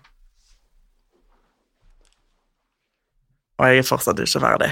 Og 3.56 3.70
jeg 3.70 3.82
er 3.82 3.88
fortsatt 3.88 4.20
ikke 4.20 4.42
ferdig. 4.44 4.72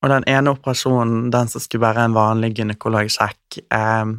Og 0.00 0.08
den 0.08 0.24
ene 0.32 0.54
operasjonen, 0.54 1.28
den 1.32 1.50
som 1.52 1.62
skulle 1.62 1.84
være 1.84 2.06
en 2.08 2.16
vanlig 2.16 2.54
gynekologsjekk 2.56 3.60
eh, 3.68 4.12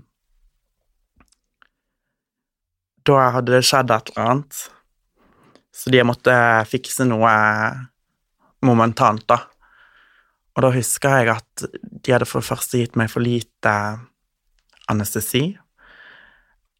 Da 3.09 3.21
hadde 3.33 3.55
det 3.55 3.63
skjedd 3.65 3.89
et 3.89 4.11
eller 4.11 4.27
annet, 4.29 4.57
så 5.73 5.89
de 5.89 6.03
måtte 6.05 6.35
fikse 6.69 7.07
noe 7.09 7.31
momentant, 8.61 9.23
da. 9.25 9.39
Og 10.53 10.61
da 10.61 10.69
husker 10.75 11.15
jeg 11.17 11.31
at 11.33 11.65
de 11.81 12.13
hadde 12.13 12.27
for 12.29 12.43
det 12.43 12.49
første 12.51 12.77
gitt 12.77 12.99
meg 13.01 13.09
for 13.09 13.25
lite 13.25 13.73
anestesi, 14.93 15.47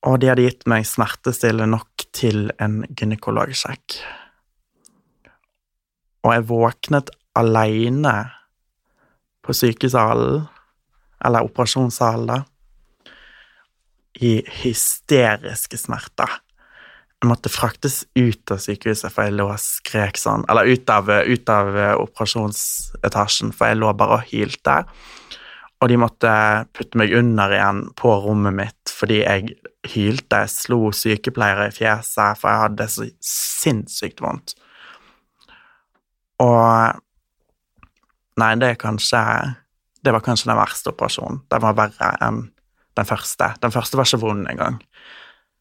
og 0.06 0.22
de 0.22 0.30
hadde 0.30 0.46
gitt 0.46 0.70
meg 0.70 0.86
smertestille 0.86 1.66
nok 1.66 2.06
til 2.14 2.52
en 2.62 2.84
gynekologsjekk 2.94 3.98
og 6.22 6.34
jeg 6.36 6.48
våknet 6.50 7.12
aleine 7.38 8.16
på 9.42 9.56
sykesalen, 9.58 10.46
eller 11.26 11.46
operasjonssalen, 11.46 12.30
da, 12.30 12.42
i 14.22 14.38
hysteriske 14.62 15.80
smerter. 15.80 16.40
Jeg 17.22 17.30
måtte 17.30 17.52
fraktes 17.54 18.02
ut 18.18 18.54
av 18.54 18.62
sykehuset, 18.62 19.12
for 19.14 19.28
jeg 19.28 19.38
lå 19.38 19.46
og 19.54 19.62
skrek 19.62 20.18
sånn 20.18 20.42
Eller 20.50 20.72
ut 20.74 20.90
av, 20.90 21.10
ut 21.10 21.52
av 21.54 21.70
operasjonsetasjen, 22.02 23.54
for 23.54 23.70
jeg 23.70 23.78
lå 23.78 23.92
bare 23.98 24.18
og 24.18 24.32
hylte. 24.32 24.80
Og 25.82 25.90
de 25.90 25.98
måtte 26.02 26.32
putte 26.74 26.98
meg 26.98 27.14
under 27.18 27.54
igjen 27.54 27.84
på 27.98 28.14
rommet 28.26 28.58
mitt 28.58 28.94
fordi 28.94 29.22
jeg 29.22 29.54
hylte. 29.90 30.44
Jeg 30.44 30.54
slo 30.54 30.92
sykepleiere 30.94 31.70
i 31.70 31.76
fjeset, 31.76 32.38
for 32.42 32.50
jeg 32.50 32.64
hadde 32.66 32.90
så 32.94 33.08
sinnssykt 33.26 34.22
vondt. 34.22 34.56
Og 36.42 37.02
Nei, 38.40 38.54
det 38.58 38.70
er 38.72 38.78
kanskje 38.80 39.22
Det 40.02 40.14
var 40.16 40.24
kanskje 40.26 40.50
den 40.50 40.58
verste 40.58 40.90
operasjonen. 40.90 41.44
Den 41.52 41.62
var 41.62 41.76
verre 41.78 42.14
enn 42.26 42.46
den 42.98 43.08
første. 43.08 43.52
Den 43.62 43.72
første 43.72 44.00
var 44.00 44.08
ikke 44.08 44.24
vond 44.24 44.48
engang. 44.50 44.80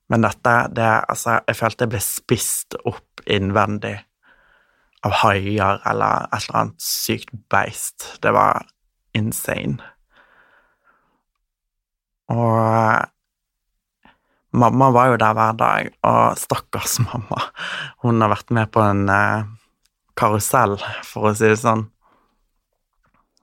Men 0.08 0.24
dette, 0.24 0.54
det 0.74 0.88
Altså, 1.12 1.40
jeg 1.46 1.56
følte 1.58 1.84
jeg 1.84 1.92
ble 1.92 2.00
spist 2.02 2.76
opp 2.88 3.22
innvendig 3.26 3.98
av 5.04 5.12
haier 5.22 5.80
eller 5.88 6.26
et 6.32 6.48
eller 6.48 6.60
annet 6.62 6.82
sykt 6.82 7.30
beist. 7.52 8.08
Det 8.24 8.32
var 8.32 8.64
insane. 9.16 9.78
Og 12.30 13.06
mamma 14.52 14.90
var 14.94 15.12
jo 15.12 15.20
der 15.20 15.36
hver 15.36 15.56
dag, 15.58 15.92
og 16.06 16.38
stakkars 16.38 16.98
mamma. 17.06 17.40
Hun 18.04 18.20
har 18.22 18.32
vært 18.34 18.50
med 18.54 18.70
på 18.74 18.82
en 18.84 19.08
eh, 19.08 19.48
karusell, 20.18 20.76
for 21.06 21.30
å 21.30 21.34
si 21.36 21.48
det 21.50 21.60
sånn. 21.60 21.86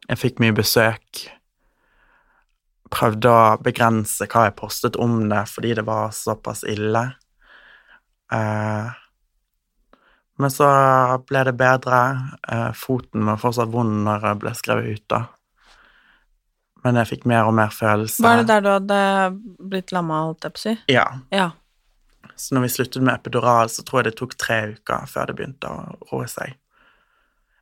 Jeg 0.08 0.22
fikk 0.22 0.42
mye 0.44 0.56
besøk. 0.56 1.26
Prøvde 2.94 3.32
å 3.32 3.58
begrense 3.60 4.28
hva 4.32 4.48
jeg 4.48 4.56
postet 4.60 4.96
om 5.00 5.20
det, 5.32 5.44
fordi 5.52 5.74
det 5.80 5.84
var 5.88 6.14
såpass 6.16 6.64
ille. 6.68 7.04
Eh, 8.32 8.96
men 10.38 10.54
så 10.54 10.68
ble 11.28 11.44
det 11.50 11.56
bedre. 11.58 12.02
Eh, 12.48 12.70
foten 12.78 13.26
var 13.28 13.42
fortsatt 13.42 13.74
vond 13.74 14.06
når 14.06 14.30
jeg 14.30 14.42
ble 14.44 14.54
skrevet 14.56 14.94
ut, 14.94 15.06
da. 15.12 15.24
Men 16.86 17.00
jeg 17.02 17.10
fikk 17.10 17.26
mer 17.28 17.50
og 17.50 17.56
mer 17.58 17.74
følelse. 17.74 18.24
Var 18.24 18.44
det 18.44 18.50
der 18.52 18.64
du 18.64 18.70
hadde 18.72 19.00
blitt 19.72 19.92
lamma, 19.96 20.28
holdt 20.30 20.46
jeg 20.46 20.56
på 20.56 20.62
å 20.62 20.66
si? 20.68 20.76
Ja. 20.94 21.08
ja. 21.34 21.50
Så 22.36 22.56
når 22.56 22.66
vi 22.66 22.74
sluttet 22.74 23.04
med 23.04 23.16
epidural, 23.16 23.70
så 23.72 23.84
tror 23.86 24.02
jeg 24.02 24.12
det 24.12 24.20
tok 24.20 24.36
tre 24.40 24.60
uker 24.76 25.10
før 25.10 25.30
det 25.30 25.38
begynte 25.38 25.72
å 25.72 25.98
roe 26.12 26.28
seg. 26.32 26.56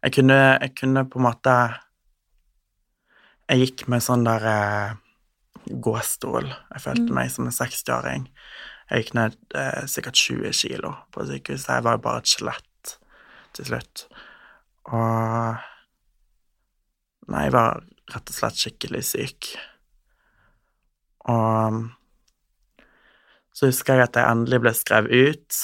Jeg 0.05 0.13
kunne, 0.17 0.37
jeg 0.61 0.75
kunne 0.77 1.05
på 1.09 1.17
en 1.17 1.25
måte 1.25 1.53
Jeg 3.49 3.61
gikk 3.61 3.83
med 3.93 4.01
sånn 4.01 4.25
der 4.25 4.45
eh, 4.49 4.95
gåstol. 5.69 6.47
Jeg 6.49 6.81
følte 6.81 7.11
mm. 7.11 7.13
meg 7.13 7.29
som 7.33 7.45
en 7.45 7.53
60-åring. 7.53 8.23
Jeg 8.89 9.03
gikk 9.03 9.11
ned 9.17 9.37
eh, 9.57 9.83
sikkert 9.89 10.17
20 10.17 10.55
kilo 10.57 10.95
på 11.13 11.27
sykehuset. 11.29 11.75
Jeg 11.77 11.85
var 11.85 11.97
jo 11.97 12.03
bare 12.07 12.23
et 12.23 12.31
skjelett 12.31 12.95
til 13.53 13.69
slutt. 13.69 14.07
Og 14.89 15.61
Nei, 17.25 17.47
jeg 17.47 17.55
var 17.55 17.79
rett 18.13 18.29
og 18.29 18.35
slett 18.37 18.59
skikkelig 18.61 19.01
syk. 19.07 19.47
Og 21.33 21.79
så 23.55 23.69
husker 23.69 23.99
jeg 23.99 24.09
at 24.09 24.19
jeg 24.19 24.27
endelig 24.27 24.61
ble 24.63 24.73
skrevet 24.75 25.31
ut, 25.31 25.59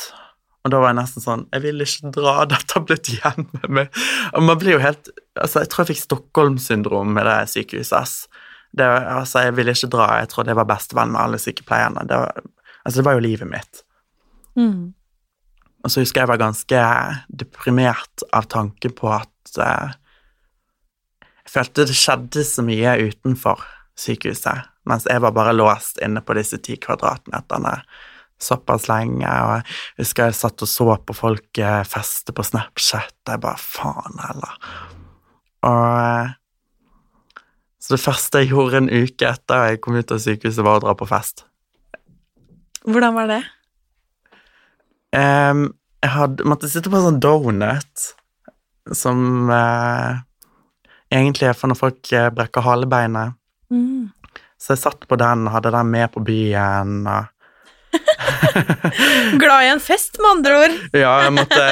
og 0.61 0.73
da 0.73 0.79
var 0.81 0.91
jeg 0.91 0.99
nesten 0.99 1.23
sånn 1.23 1.43
Jeg 1.49 1.63
vil 1.63 1.83
ikke 1.83 2.11
dra, 2.13 2.35
dette 2.53 2.77
har 2.77 2.85
blitt 2.85 3.09
igjen 3.09 3.47
med 3.55 3.67
meg. 3.79 3.99
Og 4.37 4.45
man 4.45 4.59
blir 4.61 4.77
jo 4.77 4.83
helt 4.83 5.11
Altså, 5.39 5.63
jeg 5.63 5.71
tror 5.71 5.83
jeg 5.83 5.95
fikk 5.95 6.01
Stockholm-syndrom 6.03 7.13
med 7.15 7.23
det 7.23 7.37
sykehuset, 7.47 7.93
ass. 7.95 8.15
Det, 8.75 8.83
altså, 8.83 9.45
jeg 9.45 9.55
ville 9.55 9.71
ikke 9.71 9.87
dra. 9.93 10.07
Jeg 10.19 10.27
tror 10.31 10.43
det 10.47 10.57
var 10.59 10.67
bestevenn 10.67 11.13
med 11.13 11.21
alle 11.21 11.39
sykepleierne. 11.39 12.03
Det 12.07 12.17
var, 12.19 12.41
altså, 12.83 12.97
det 12.97 13.05
var 13.07 13.15
jo 13.15 13.23
livet 13.23 13.47
mitt. 13.47 13.79
Mm. 14.59 14.91
Og 15.81 15.93
så 15.93 16.03
husker 16.03 16.21
jeg 16.21 16.31
var 16.33 16.41
ganske 16.41 16.83
deprimert 17.31 18.25
av 18.35 18.49
tanken 18.51 18.93
på 18.99 19.07
at 19.15 19.55
uh, 19.55 19.95
Jeg 21.23 21.53
følte 21.55 21.87
det 21.87 21.97
skjedde 21.97 22.45
så 22.51 22.67
mye 22.67 22.97
utenfor 23.07 23.63
sykehuset. 23.99 24.67
Mens 24.89 25.05
jeg 25.09 25.21
var 25.21 25.35
bare 25.35 25.53
låst 25.53 25.99
inne 26.01 26.23
på 26.25 26.35
disse 26.37 26.57
ti 26.63 26.77
kvadratmeterne 26.81 27.75
såpass 28.41 28.87
lenge. 28.89 29.27
Og 29.27 29.53
jeg 29.59 29.65
husker 30.01 30.29
jeg 30.29 30.37
satt 30.37 30.65
og 30.65 30.69
så 30.69 30.95
på 31.05 31.15
folk 31.15 31.61
eh, 31.61 31.81
feste 31.87 32.33
på 32.35 32.45
Snapchat. 32.45 33.15
Jeg 33.29 33.43
bare 33.43 33.61
faen 33.61 34.21
heller. 34.25 34.55
Og 35.69 35.97
eh, 36.01 36.37
Så 37.81 37.95
det 37.95 38.03
første 38.03 38.43
jeg 38.43 38.51
gjorde 38.51 38.83
en 38.83 38.91
uke 38.91 39.29
etter 39.29 39.71
jeg 39.71 39.81
kom 39.81 39.97
ut 39.97 40.13
av 40.13 40.21
sykehuset, 40.21 40.63
var 40.65 40.79
å 40.79 40.83
dra 40.83 40.95
på 40.97 41.09
fest. 41.09 41.45
Hvordan 42.85 43.15
var 43.17 43.29
det? 43.29 43.41
Um, 45.11 45.63
jeg 46.01 46.11
hadde, 46.13 46.45
måtte 46.47 46.69
sitte 46.71 46.89
på 46.89 46.97
en 46.97 47.07
sånn 47.09 47.19
donut 47.21 48.05
som 48.95 49.49
uh, 49.51 50.21
egentlig 51.13 51.49
er 51.49 51.57
for 51.57 51.69
når 51.69 51.77
folk 51.81 52.13
brekker 52.37 52.65
halebeinet. 52.65 53.35
Mm. 53.73 54.13
Så 54.61 54.75
jeg 54.75 54.83
satt 54.83 55.07
på 55.09 55.17
den 55.17 55.47
hadde 55.49 55.71
den 55.73 55.89
med 55.89 56.11
på 56.13 56.21
byen. 56.21 57.07
Glad 59.41 59.63
i 59.65 59.71
en 59.71 59.81
fest, 59.83 60.19
med 60.21 60.29
andre 60.29 60.59
ord. 60.63 60.75
ja, 60.95 61.13
jeg 61.25 61.33
måtte 61.35 61.63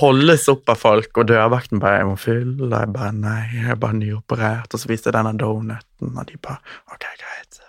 holdes 0.00 0.48
opp 0.50 0.72
av 0.72 0.80
folk, 0.80 1.12
og 1.14 1.28
dørvakten 1.30 1.80
bare 1.82 2.00
'Jeg 2.00 2.08
må 2.10 2.16
fylle.' 2.20 2.80
Jeg 2.82 2.92
bare 2.96 3.12
'Nei, 3.14 3.44
jeg 3.54 3.70
er 3.70 3.80
bare 3.80 3.96
nyoperert.' 4.00 4.74
Og 4.74 4.82
så 4.82 4.90
viste 4.90 5.08
jeg 5.08 5.16
denne 5.16 5.38
donuten, 5.38 6.10
og 6.10 6.26
de 6.26 6.36
bare 6.42 6.58
'Ok, 6.90 7.06
greit'. 7.22 7.62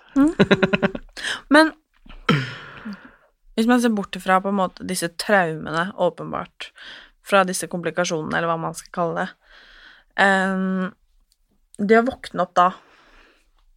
Men 1.53 1.71
hvis 3.55 3.67
man 3.67 3.81
ser 3.81 3.93
bort 3.93 4.15
ifra 4.15 4.41
på 4.41 4.49
en 4.49 4.57
måte 4.57 4.87
disse 4.87 5.07
traumene, 5.21 5.91
åpenbart, 6.01 6.71
fra 7.23 7.43
disse 7.45 7.67
komplikasjonene, 7.69 8.37
eller 8.37 8.49
hva 8.49 8.57
man 8.57 8.73
skal 8.73 8.91
kalle 8.95 9.21
det 9.21 9.29
um, 10.25 10.89
Det 11.77 11.99
å 11.99 12.07
våkne 12.07 12.41
opp 12.41 12.55
da 12.57 12.71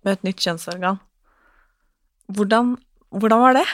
med 0.05 0.19
et 0.19 0.29
nytt 0.29 0.45
kjønnsorgan, 0.45 1.01
hvordan, 2.35 2.77
hvordan 3.15 3.43
var 3.45 3.59
det? 3.59 3.65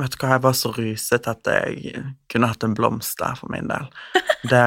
Vet 0.00 0.14
du 0.14 0.18
hva, 0.18 0.34
jeg 0.34 0.42
var 0.42 0.54
så 0.58 0.70
ruset 0.74 1.28
at 1.30 1.50
jeg 1.50 2.04
kunne 2.32 2.50
hatt 2.50 2.64
en 2.66 2.74
blomst 2.74 3.18
der 3.20 3.36
for 3.38 3.52
min 3.52 3.70
del. 3.70 3.90
Det 4.50 4.62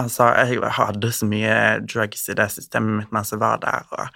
Altså, 0.00 0.24
jeg 0.34 0.70
hadde 0.72 1.10
så 1.12 1.26
mye 1.28 1.56
drugs 1.84 2.24
i 2.32 2.34
det 2.34 2.48
systemet 2.50 2.96
mitt 2.96 3.12
mens 3.14 3.30
jeg 3.30 3.38
var 3.42 3.60
der, 3.62 3.84
og 3.92 4.08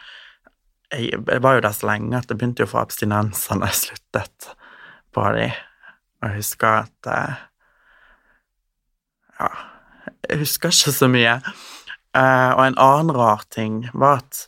jeg, 0.90 1.20
jeg 1.20 1.42
var 1.44 1.58
jo 1.58 1.62
der 1.66 1.74
så 1.76 1.86
lenge 1.90 2.16
at 2.16 2.30
jeg 2.30 2.38
begynte 2.40 2.64
jo 2.64 2.68
å 2.70 2.72
få 2.72 2.80
abstinenser 2.80 3.60
når 3.60 3.70
jeg 3.70 3.80
sluttet 3.82 4.48
på 5.14 5.26
de. 5.36 5.46
Og 6.22 6.28
jeg 6.28 6.40
husker 6.40 6.80
at 6.80 7.10
eh, 7.12 7.44
Ja, 9.36 9.50
jeg 10.30 10.40
husker 10.40 10.72
ikke 10.72 10.94
så 10.96 11.10
mye. 11.12 11.36
Eh, 12.16 12.50
og 12.54 12.62
en 12.64 12.78
annen 12.80 13.12
rar 13.12 13.44
ting 13.52 13.82
var 13.92 14.22
at 14.22 14.46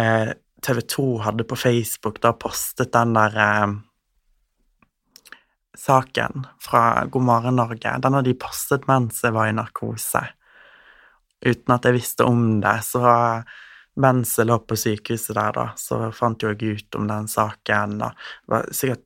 eh, 0.00 0.32
TV 0.64 0.80
2 0.94 1.06
hadde 1.26 1.46
på 1.48 1.58
Facebook 1.58 2.22
da 2.24 2.32
postet 2.32 2.94
den 2.94 3.14
der 3.16 3.36
eh, 3.44 3.76
saken 5.78 6.46
fra 6.62 7.04
God 7.06 7.26
morgen 7.28 7.60
Norge. 7.60 7.94
Den 8.02 8.16
hadde 8.16 8.32
de 8.32 8.40
postet 8.40 8.88
mens 8.88 9.20
jeg 9.24 9.36
var 9.36 9.50
i 9.50 9.56
narkose. 9.56 10.24
Uten 11.44 11.74
at 11.74 11.86
jeg 11.86 11.98
visste 11.98 12.26
om 12.26 12.58
det. 12.62 12.78
Så 12.86 13.02
mens 13.98 14.34
jeg 14.38 14.48
lå 14.48 14.58
på 14.62 14.78
sykehuset 14.78 15.36
der, 15.36 15.52
da, 15.54 15.66
så 15.78 16.08
fant 16.14 16.42
jeg 16.42 16.58
ut 16.58 16.98
om 16.98 17.06
den 17.10 17.28
saken. 17.30 18.00
Og 18.02 18.10
det 18.10 18.54
var 18.54 18.68
sikkert 18.74 19.04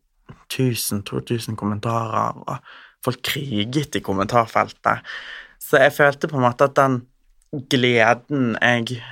1000-2000 0.53 1.57
kommentarer, 1.61 2.39
og 2.47 3.05
folk 3.05 3.21
kriget 3.25 3.97
i 3.99 4.05
kommentarfeltet. 4.05 5.05
Så 5.61 5.81
jeg 5.81 5.97
følte 5.97 6.29
på 6.29 6.39
en 6.39 6.47
måte 6.47 6.69
at 6.69 6.77
den 6.77 7.01
gleden 7.53 8.55
jeg 8.57 9.03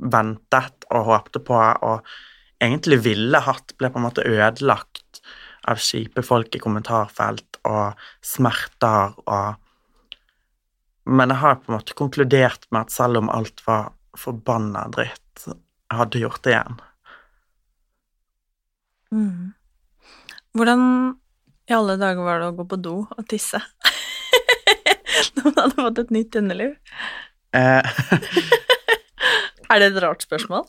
ventet 0.00 0.86
og 0.90 1.08
håpte 1.08 1.42
på 1.42 1.56
og 1.58 2.06
egentlig 2.62 3.00
ville 3.04 3.40
hatt, 3.42 3.74
ble 3.78 3.90
på 3.90 4.00
en 4.00 4.06
måte 4.06 4.26
ødelagt 4.26 5.20
av 5.68 5.80
kjipe 5.82 6.22
folk 6.24 6.54
i 6.54 6.62
kommentarfelt 6.62 7.60
og 7.68 7.98
smerter 8.24 9.16
og 9.26 9.66
Men 11.10 11.32
jeg 11.32 11.40
har 11.40 11.54
på 11.58 11.72
en 11.72 11.78
måte 11.78 11.94
konkludert 11.96 12.66
med 12.70 12.84
at 12.84 12.92
selv 12.92 13.18
om 13.18 13.30
alt 13.32 13.62
var 13.66 13.88
forbanna 14.14 14.84
dritt, 14.92 15.46
jeg 15.46 15.96
hadde 15.96 16.20
gjort 16.20 16.42
det 16.44 16.52
igjen. 16.52 16.76
Mm. 19.10 19.48
Hvordan 20.54 20.84
i 21.66 21.74
alle 21.74 21.96
dager 21.98 22.22
var 22.22 22.38
det 22.38 22.50
å 22.52 22.54
gå 22.60 22.68
på 22.68 22.78
do 22.84 22.94
og 23.08 23.24
tisse? 23.32 23.58
Når 25.34 25.48
man 25.48 25.58
hadde 25.58 25.80
fått 25.80 26.02
et 26.04 26.14
nytt 26.14 26.38
underliv? 26.38 26.76
Eh, 27.56 27.82
Er 29.70 29.78
det 29.82 29.92
et 29.92 30.02
rart 30.02 30.22
spørsmål? 30.26 30.64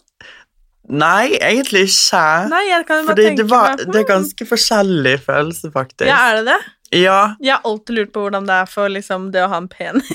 nei, 0.91 1.37
egentlig 1.39 1.85
ikke. 1.87 2.21
Nei, 2.51 2.61
jeg 2.67 2.85
kan 2.87 3.05
bare 3.05 3.13
Fordi 3.13 3.25
tenke 3.29 3.41
det, 3.41 3.49
var, 3.51 3.75
meg 3.77 3.91
det 3.93 3.99
er 4.01 4.07
ganske 4.09 4.45
forskjellig 4.49 5.13
følelse, 5.23 5.71
faktisk. 5.73 6.07
Ja, 6.09 6.17
er 6.31 6.41
det 6.41 6.45
det? 6.49 6.59
Ja, 6.91 7.35
Jeg 7.39 7.53
har 7.53 7.61
alltid 7.69 7.95
lurt 7.95 8.11
på 8.11 8.25
hvordan 8.25 8.47
det 8.49 8.55
er 8.57 8.65
for 8.67 8.91
liksom, 8.91 9.29
det 9.31 9.45
å 9.45 9.47
ha 9.53 9.61
en 9.61 9.69
penis. 9.71 10.09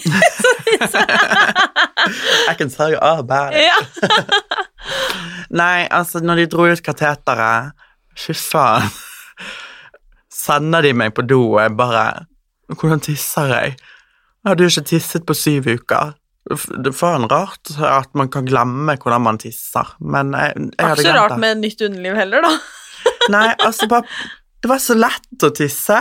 I 2.50 2.54
can 2.58 2.68
tell 2.68 2.90
you 2.92 2.98
all 3.00 3.20
about 3.22 3.54
it. 3.56 3.72
Nei, 5.50 5.86
altså, 5.90 6.20
når 6.20 6.42
de 6.42 6.46
dro 6.52 6.66
ut 6.68 6.82
kateteret 6.84 7.72
Fy 8.16 8.32
faen. 8.36 8.90
Sender 10.32 10.84
de 10.84 10.92
meg 10.96 11.14
på 11.16 11.24
do, 11.24 11.40
og 11.54 11.60
jeg 11.62 11.72
bare 11.78 12.04
Hvordan 12.68 13.00
tisser 13.04 13.50
jeg? 13.52 13.76
Jeg 13.78 14.50
hadde 14.50 14.66
jo 14.66 14.72
ikke 14.72 14.88
tisset 14.90 15.24
på 15.26 15.34
syv 15.34 15.66
uker. 15.78 16.12
Det 16.46 16.92
er 16.92 16.94
faen 16.94 17.26
rart 17.30 17.72
at 17.82 18.12
man 18.18 18.28
kan 18.30 18.46
glemme 18.46 18.94
hvordan 19.02 19.24
man 19.24 19.38
tisser, 19.42 19.96
men 19.98 20.30
jeg, 20.36 20.52
jeg 20.54 20.68
Det 20.76 20.84
er 20.84 20.92
ikke 20.92 21.06
så 21.08 21.14
rart 21.16 21.40
med 21.42 21.62
nytt 21.64 21.82
underliv 21.88 22.18
heller, 22.20 22.46
da. 22.46 22.52
Nei, 23.34 23.48
altså 23.62 23.88
bare 23.90 24.06
Det 24.62 24.70
var 24.70 24.80
så 24.82 24.94
lett 24.98 25.46
å 25.46 25.50
tisse. 25.54 25.98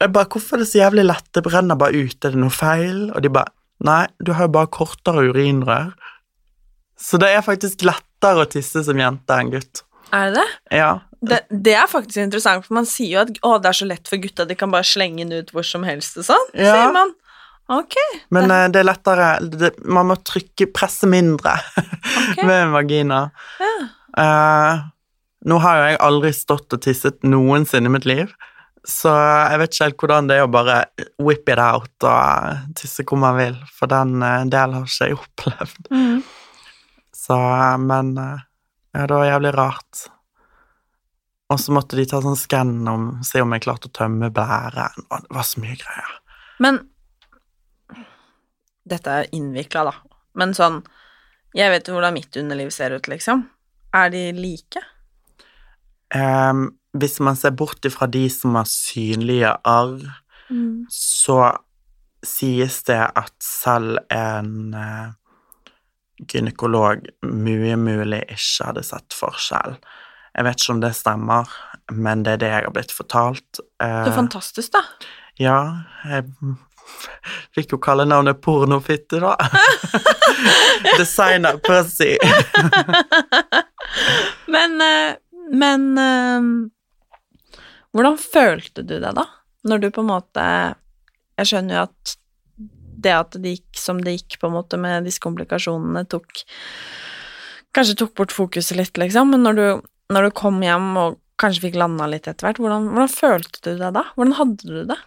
Jeg 0.00 0.12
bare, 0.14 0.30
Hvorfor 0.30 0.56
er 0.56 0.64
det 0.64 0.70
så 0.70 0.80
jævlig 0.80 1.04
lett? 1.06 1.26
Det 1.34 1.42
brenner 1.44 1.78
bare 1.78 1.98
ut. 1.98 2.16
Er 2.24 2.34
det 2.34 2.40
noe 2.40 2.54
feil? 2.54 3.10
Og 3.10 3.22
de 3.24 3.32
bare 3.32 3.52
Nei, 3.80 4.04
du 4.20 4.34
har 4.36 4.44
jo 4.44 4.52
bare 4.52 4.68
kortere 4.68 5.22
urinrør. 5.30 5.94
Så 7.00 7.16
det 7.20 7.30
er 7.32 7.44
faktisk 7.44 7.80
lettere 7.88 8.44
å 8.44 8.50
tisse 8.50 8.82
som 8.84 8.98
jente 9.00 9.38
enn 9.40 9.52
gutt. 9.54 9.80
Er 10.12 10.28
det 10.28 10.42
det? 10.42 10.76
Ja. 10.82 10.90
det? 11.24 11.38
Det 11.48 11.76
er 11.78 11.88
faktisk 11.88 12.20
interessant, 12.20 12.66
for 12.66 12.76
man 12.76 12.88
sier 12.88 13.14
jo 13.14 13.22
at 13.22 13.32
å, 13.46 13.54
det 13.62 13.70
er 13.70 13.78
så 13.78 13.88
lett 13.88 14.10
for 14.10 14.20
gutta, 14.20 14.44
de 14.44 14.56
kan 14.58 14.72
bare 14.74 14.84
slenge 14.84 15.24
den 15.24 15.40
ut 15.40 15.54
hvor 15.54 15.64
som 15.64 15.86
helst 15.88 16.18
og 16.20 16.28
sånn. 16.28 16.46
Ja. 16.52 16.74
Sier 16.74 16.92
man. 16.96 17.14
Ok. 17.70 17.96
Men 18.34 18.50
uh, 18.50 18.66
det 18.72 18.82
er 18.82 18.88
lettere 18.88 19.26
det, 19.46 19.72
Man 19.86 20.08
må 20.10 20.16
trykke, 20.26 20.66
presse 20.74 21.06
mindre 21.10 21.54
okay. 21.54 22.44
med 22.48 22.56
en 22.56 22.74
vagina. 22.74 23.20
Ja. 23.62 23.74
Uh, 24.18 24.88
nå 25.48 25.56
har 25.64 25.78
jo 25.78 25.84
jeg 25.88 26.00
aldri 26.04 26.32
stått 26.36 26.76
og 26.76 26.82
tisset 26.84 27.22
noensinne 27.24 27.88
i 27.88 27.94
mitt 27.94 28.08
liv, 28.08 28.32
så 28.84 29.12
jeg 29.12 29.60
vet 29.60 29.74
ikke 29.74 29.86
helt 29.86 30.02
hvordan 30.02 30.28
det 30.28 30.36
er 30.36 30.46
å 30.46 30.52
bare 30.52 30.76
whip 31.20 31.48
it 31.52 31.60
out 31.60 32.06
og 32.08 32.76
tisse 32.76 33.04
hvor 33.08 33.20
man 33.20 33.36
vil, 33.38 33.56
for 33.76 33.90
den 33.92 34.20
eh, 34.24 34.46
delen 34.52 34.78
har 34.78 34.88
ikke 34.88 35.08
jeg 35.10 35.18
opplevd. 35.24 35.90
Mm. 35.92 36.22
Så, 37.16 37.36
eh, 37.36 37.76
men 37.84 38.14
eh, 38.20 38.46
ja, 38.96 39.04
det 39.04 39.16
var 39.16 39.28
jævlig 39.28 39.52
rart. 39.56 40.04
Og 41.50 41.60
så 41.60 41.74
måtte 41.74 41.98
de 41.98 42.06
ta 42.08 42.20
sånn 42.22 42.38
skann 42.38 42.78
om 42.88 43.10
se 43.26 43.42
om 43.42 43.52
jeg 43.56 43.64
klarte 43.64 43.90
å 43.90 43.96
tømme 43.96 44.30
blæren, 44.32 45.08
og 45.08 45.26
det 45.26 45.36
var 45.36 45.48
så 45.48 45.64
mye 45.64 45.76
greier. 45.80 46.16
Men 46.62 46.84
Dette 48.88 49.10
er 49.20 49.28
innvikla, 49.36 49.84
da. 49.90 49.92
Men 50.40 50.54
sånn 50.56 50.80
Jeg 51.54 51.70
vet 51.72 51.88
jo 51.88 51.96
hvordan 51.96 52.14
mitt 52.14 52.36
underliv 52.38 52.70
ser 52.70 52.92
ut, 52.94 53.08
liksom. 53.10 53.48
Er 53.92 54.10
de 54.10 54.30
like? 54.36 54.78
Um, 56.14 56.68
hvis 56.94 57.18
man 57.22 57.36
ser 57.38 57.50
bort 57.58 57.84
ifra 57.86 58.06
de 58.10 58.28
som 58.30 58.54
har 58.58 58.68
synlige 58.70 59.50
arr, 59.66 59.98
så 60.90 61.56
sies 62.26 62.80
det 62.86 63.00
at 63.16 63.34
selv 63.42 63.98
en 64.10 64.74
eh, 64.74 65.12
gynekolog 66.30 67.06
mye 67.22 67.76
mulig 67.78 68.22
ikke 68.28 68.66
hadde 68.66 68.82
sett 68.84 69.14
forskjell. 69.16 69.76
Jeg 70.34 70.46
vet 70.46 70.60
ikke 70.60 70.74
om 70.74 70.82
det 70.82 70.90
stemmer, 70.98 71.54
men 71.90 72.22
det 72.26 72.32
er 72.36 72.42
det 72.42 72.50
jeg 72.50 72.66
har 72.66 72.74
blitt 72.74 72.92
fortalt. 72.94 73.62
Eh, 73.82 74.02
Det 74.04 74.12
er 74.12 74.18
fantastisk, 74.18 74.72
da. 74.74 74.82
ja, 75.38 75.58
jeg 76.04 76.26
fikk 77.56 77.74
jo 77.74 77.80
kallenavnet 77.82 78.40
pornofitte, 78.42 79.20
da. 79.22 79.36
Designer 80.98 81.58
pussy. 81.64 82.16
Men, 84.50 84.80
eh, 84.80 85.16
men 85.50 85.98
eh, 85.98 86.40
Hvordan 87.90 88.18
følte 88.22 88.84
du 88.86 89.00
det, 89.02 89.12
da? 89.16 89.24
Når 89.66 89.78
du 89.82 89.86
på 89.90 90.04
en 90.04 90.10
måte 90.12 90.44
Jeg 91.40 91.48
skjønner 91.50 91.74
jo 91.74 91.84
at 91.88 92.14
det 93.00 93.14
at 93.16 93.38
det 93.40 93.54
gikk 93.56 93.80
som 93.80 94.02
det 94.04 94.12
gikk, 94.18 94.36
på 94.42 94.50
en 94.50 94.58
måte, 94.58 94.78
med 94.78 95.06
disse 95.08 95.22
komplikasjonene, 95.24 96.04
tok 96.10 96.42
Kanskje 97.74 97.96
tok 98.02 98.12
bort 98.18 98.34
fokuset 98.34 98.76
litt, 98.76 98.98
liksom, 98.98 99.30
men 99.32 99.46
når 99.46 99.58
du, 99.58 99.66
når 100.12 100.26
du 100.26 100.36
kom 100.36 100.58
hjem 100.62 100.88
og 100.98 101.20
kanskje 101.40 101.68
fikk 101.68 101.78
landa 101.80 102.08
litt 102.10 102.26
etter 102.28 102.48
hvert, 102.48 102.58
hvordan, 102.60 102.88
hvordan 102.90 103.12
følte 103.14 103.62
du 103.62 103.70
det 103.78 103.92
da? 103.96 104.02
Hvordan 104.16 104.36
hadde 104.36 104.66
du 104.66 104.80
det? 104.90 104.98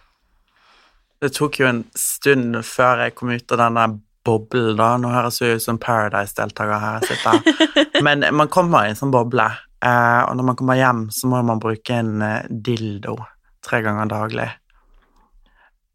Det 1.24 1.30
tok 1.32 1.56
jo 1.56 1.64
en 1.64 1.78
stund 1.96 2.58
før 2.68 3.06
jeg 3.06 3.14
kom 3.16 3.30
ut 3.32 3.52
av 3.54 3.60
denne 3.62 3.84
boblen, 4.28 4.74
da. 4.76 4.90
Nå 5.00 5.08
høres 5.08 5.38
jeg 5.40 5.56
ut 5.56 5.64
som 5.64 5.78
Paradise-deltaker 5.80 6.82
her 6.82 6.98
jeg 6.98 7.14
sitter. 7.14 7.70
Men 8.04 8.26
man 8.36 8.50
kommer 8.52 8.84
i 8.84 8.90
en 8.92 8.98
sånn 8.98 9.14
boble, 9.14 9.46
eh, 9.80 10.20
og 10.26 10.36
når 10.36 10.48
man 10.50 10.58
kommer 10.60 10.76
hjem, 10.76 11.06
så 11.16 11.30
må 11.32 11.40
man 11.48 11.62
bruke 11.62 11.96
en 11.96 12.20
eh, 12.20 12.44
dildo 12.50 13.16
tre 13.64 13.80
ganger 13.86 14.12
daglig. 14.12 14.50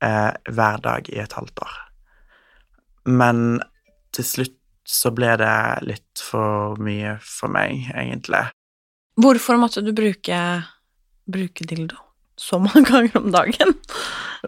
Eh, 0.01 0.31
hver 0.49 0.81
dag 0.81 1.13
i 1.13 1.21
et 1.21 1.37
halvt 1.37 1.61
år. 1.67 1.77
Men 3.13 3.61
til 4.15 4.25
slutt 4.25 4.57
så 4.89 5.13
ble 5.13 5.35
det 5.37 5.55
litt 5.85 6.25
for 6.25 6.81
mye 6.81 7.19
for 7.21 7.53
meg, 7.53 7.91
egentlig. 7.93 8.47
Hvorfor 9.21 9.61
måtte 9.61 9.85
du 9.85 9.93
bruke, 9.93 10.41
bruke 11.29 11.69
dildo 11.69 12.08
så 12.39 12.59
mange 12.63 12.85
ganger 12.91 13.19
om 13.19 13.29
dagen? 13.35 13.75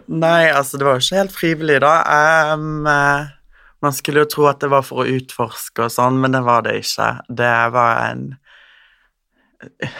Nei, 0.08 0.50
altså, 0.50 0.80
det 0.80 0.88
var 0.88 0.98
jo 0.98 1.04
ikke 1.04 1.20
helt 1.20 1.36
frivillig, 1.36 1.80
da. 1.84 1.94
Um, 2.54 2.86
eh, 2.88 3.32
man 3.82 3.96
skulle 3.96 4.24
jo 4.24 4.30
tro 4.30 4.46
at 4.50 4.62
det 4.62 4.70
var 4.72 4.86
for 4.86 5.02
å 5.02 5.18
utforske 5.18 5.88
og 5.88 5.92
sånn, 5.92 6.20
men 6.22 6.36
det 6.36 6.44
var 6.46 6.64
det 6.66 6.78
ikke. 6.84 7.10
Det 7.28 7.52
var 7.74 8.00
en 8.06 8.24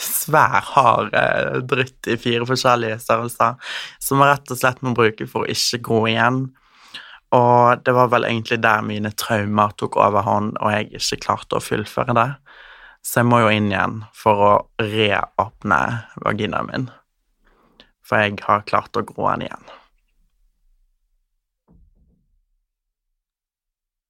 svær, 0.00 0.60
hard 0.74 1.14
eh, 1.16 1.58
dritt 1.68 2.08
i 2.08 2.16
fire 2.20 2.46
forskjellige 2.48 3.00
størrelser 3.04 3.76
som 4.00 4.20
man 4.20 4.32
rett 4.32 4.52
og 4.52 4.60
slett 4.60 4.80
må 4.84 4.94
bruke 4.96 5.28
for 5.28 5.44
å 5.44 5.52
ikke 5.52 5.82
gå 5.88 6.00
igjen. 6.14 6.46
Og 7.36 7.82
det 7.86 7.94
var 7.94 8.10
vel 8.10 8.26
egentlig 8.26 8.58
der 8.64 8.82
mine 8.82 9.12
traumer 9.14 9.74
tok 9.78 9.98
overhånd, 10.02 10.56
og 10.58 10.72
jeg 10.74 10.90
ikke 10.98 11.20
klarte 11.28 11.58
å 11.58 11.64
fullføre 11.64 12.16
det. 12.18 12.30
Så 13.06 13.22
jeg 13.22 13.30
må 13.30 13.40
jo 13.40 13.52
inn 13.54 13.70
igjen 13.70 14.00
for 14.16 14.42
å 14.44 14.54
reåpne 14.82 15.78
vaginaen 16.26 16.72
min. 16.72 16.90
For 18.10 18.18
jeg 18.18 18.40
har 18.42 18.64
klart 18.66 18.98
å 18.98 19.04
grå 19.06 19.28
den 19.30 19.46
igjen. 19.46 19.68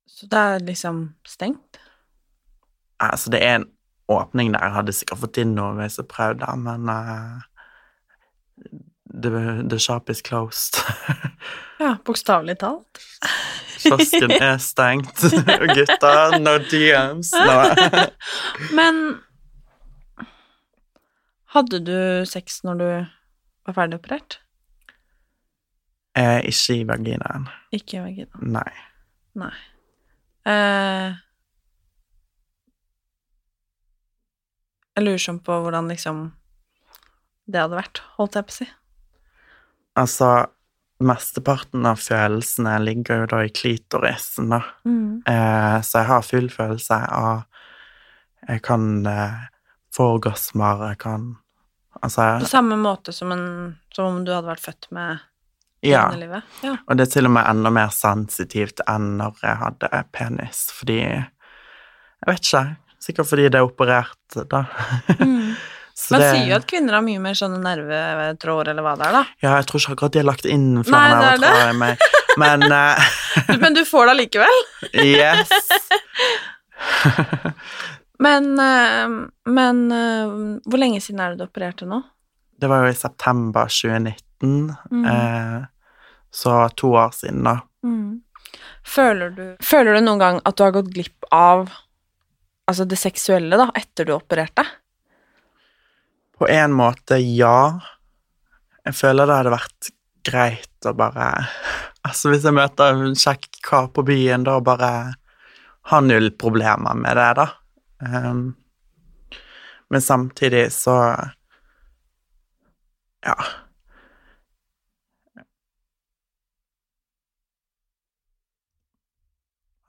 Så 0.08 0.28
det 0.32 0.40
er 0.40 0.64
liksom 0.64 1.02
stengt? 1.28 1.76
Altså, 3.00 3.32
det 3.32 3.42
er 3.44 3.58
en 3.58 3.68
åpning 4.08 4.54
der. 4.54 4.64
Jeg 4.64 4.76
hadde 4.78 4.94
sikkert 4.96 5.20
fått 5.26 5.40
inn 5.40 5.52
noe 5.56 5.76
hvis 5.76 6.00
jeg 6.00 6.08
prøvde, 6.08 6.48
men 6.64 6.88
uh, 6.88 7.44
the, 9.04 9.30
the 9.68 9.78
shop 9.78 10.08
is 10.08 10.24
closed. 10.24 10.80
ja, 11.84 11.94
bokstavelig 12.04 12.56
talt. 12.64 13.04
Kiosken 13.84 14.32
er 14.32 14.56
stengt. 14.60 15.24
Gutta, 15.76 16.38
no 16.40 16.56
DMs. 16.72 17.32
No. 17.36 17.62
men 18.76 19.00
hadde 21.52 21.84
du 21.84 21.96
sex 22.28 22.62
når 22.64 22.80
du 22.80 22.90
var 23.66 23.76
ferdigoperert? 23.76 24.40
Eh, 26.18 26.40
ikke 26.50 26.80
i 26.80 26.86
vaginaen. 26.88 27.48
Ikke 27.76 28.00
i 28.00 28.04
vaginaen? 28.04 28.52
Nei. 28.56 28.72
Nei. 29.38 29.54
Eh, 30.50 31.18
jeg 34.96 35.06
lurer 35.06 35.22
sånn 35.22 35.42
på 35.44 35.60
hvordan 35.64 35.90
liksom 35.92 36.30
det 37.50 37.62
hadde 37.64 37.78
vært, 37.78 38.02
holdt 38.18 38.38
jeg 38.38 38.46
på 38.46 38.54
å 38.54 38.58
si. 38.60 38.66
Altså, 39.98 40.30
mesteparten 41.02 41.86
av 41.88 42.00
følelsene 42.02 42.76
ligger 42.84 43.24
jo 43.24 43.30
da 43.32 43.42
i 43.46 43.52
klitorisen, 43.54 44.52
da. 44.52 44.60
Mm. 44.86 45.22
Eh, 45.28 45.78
så 45.86 46.02
jeg 46.02 46.10
har 46.12 46.26
full 46.26 46.50
følelse 46.52 47.00
av 47.20 47.46
Jeg 48.48 48.62
kan 48.64 49.04
eh, 49.06 49.40
få 49.92 50.06
orgasmer, 50.14 50.80
jeg 50.88 50.98
kan 51.02 51.24
Altså 52.02 52.38
På 52.40 52.46
samme 52.48 52.76
måte 52.80 53.12
som, 53.12 53.32
en, 53.34 53.74
som 53.94 54.04
om 54.06 54.20
du 54.24 54.30
hadde 54.32 54.46
vært 54.48 54.60
født 54.64 54.86
med 54.94 55.18
Ja. 55.82 56.06
livet? 56.14 56.42
Ja. 56.62 56.76
Og 56.88 56.96
det 56.96 57.06
er 57.08 57.12
til 57.16 57.26
og 57.26 57.32
med 57.34 57.44
enda 57.50 57.70
mer 57.72 57.88
sensitivt 57.92 58.80
enn 58.88 59.16
når 59.18 59.34
jeg 59.42 59.56
hadde 59.64 59.88
penis, 60.12 60.66
fordi 60.76 60.98
Jeg 61.00 61.24
vet 62.28 62.40
ikke. 62.44 62.64
Sikkert 63.00 63.26
fordi 63.30 63.42
det 63.48 63.54
er 63.56 63.64
operert, 63.64 64.34
da. 64.50 64.64
Mm. 65.18 65.56
Man 66.10 66.20
det- 66.22 66.30
sier 66.34 66.46
jo 66.48 66.54
at 66.56 66.66
kvinner 66.68 66.92
har 66.96 67.02
mye 67.04 67.18
mer 67.20 67.34
sånne 67.36 67.58
nervetråder, 67.60 68.70
eller 68.72 68.82
hva 68.86 68.94
det 68.96 69.06
er, 69.08 69.12
da. 69.18 69.24
Ja, 69.42 69.50
jeg 69.58 69.66
tror 69.68 69.80
ikke 69.82 69.92
akkurat 69.96 70.12
de 70.14 70.18
har 70.22 70.28
lagt 70.30 70.46
inn 70.48 70.68
flere 70.84 71.10
er 71.10 71.14
nervetråder 71.24 71.70
i 71.74 71.76
meg. 71.80 71.98
Men 72.40 72.62
eh, 72.72 72.96
Men 73.64 73.74
du 73.76 73.82
får 73.84 74.06
det 74.08 74.12
allikevel. 74.14 74.58
yes. 74.94 75.50
Men, 78.20 78.50
eh, 78.60 79.12
men 79.48 79.78
eh, 79.96 80.32
hvor 80.68 80.80
lenge 80.82 81.00
siden 81.00 81.22
er 81.24 81.32
det 81.34 81.40
du 81.40 81.46
opererte 81.48 81.86
nå? 81.88 82.02
Det 82.60 82.68
var 82.68 82.84
jo 82.84 82.92
i 82.92 82.98
september 82.98 83.70
2019, 83.72 84.74
Mm. 84.90 85.04
eh, 85.04 85.64
så 86.32 86.68
to 86.76 86.92
år 86.96 87.10
siden, 87.12 87.42
da. 87.44 87.58
Mm. 87.84 88.20
Føler 88.84 89.30
du 89.36 89.42
Føler 89.62 89.94
du 89.94 90.00
noen 90.04 90.18
gang 90.20 90.40
at 90.44 90.56
du 90.56 90.62
har 90.64 90.72
gått 90.72 90.88
glipp 90.94 91.24
av 91.32 91.68
altså 92.68 92.86
det 92.88 92.98
seksuelle 92.98 93.56
da, 93.58 93.66
etter 93.76 94.04
du 94.08 94.12
opererte? 94.14 94.64
På 96.38 96.48
en 96.48 96.72
måte, 96.72 97.18
ja. 97.20 97.80
Jeg 98.86 98.94
føler 98.96 99.26
det 99.28 99.36
hadde 99.36 99.52
vært 99.54 99.90
greit 100.24 100.88
å 100.88 100.94
bare 100.96 101.30
Altså, 102.06 102.30
hvis 102.32 102.46
jeg 102.48 102.56
møter 102.56 102.94
en 102.96 103.12
kjekk 103.18 103.58
kar 103.66 103.88
på 103.92 104.02
byen, 104.08 104.44
da 104.48 104.54
bare 104.64 105.14
ha 105.90 105.98
null 106.00 106.30
problemer 106.32 106.96
med 106.96 107.16
det, 107.18 107.26
da. 107.36 107.44
Ehm, 108.00 108.54
men 109.90 110.00
samtidig 110.00 110.72
så 110.72 110.96
Ja. 113.20 113.34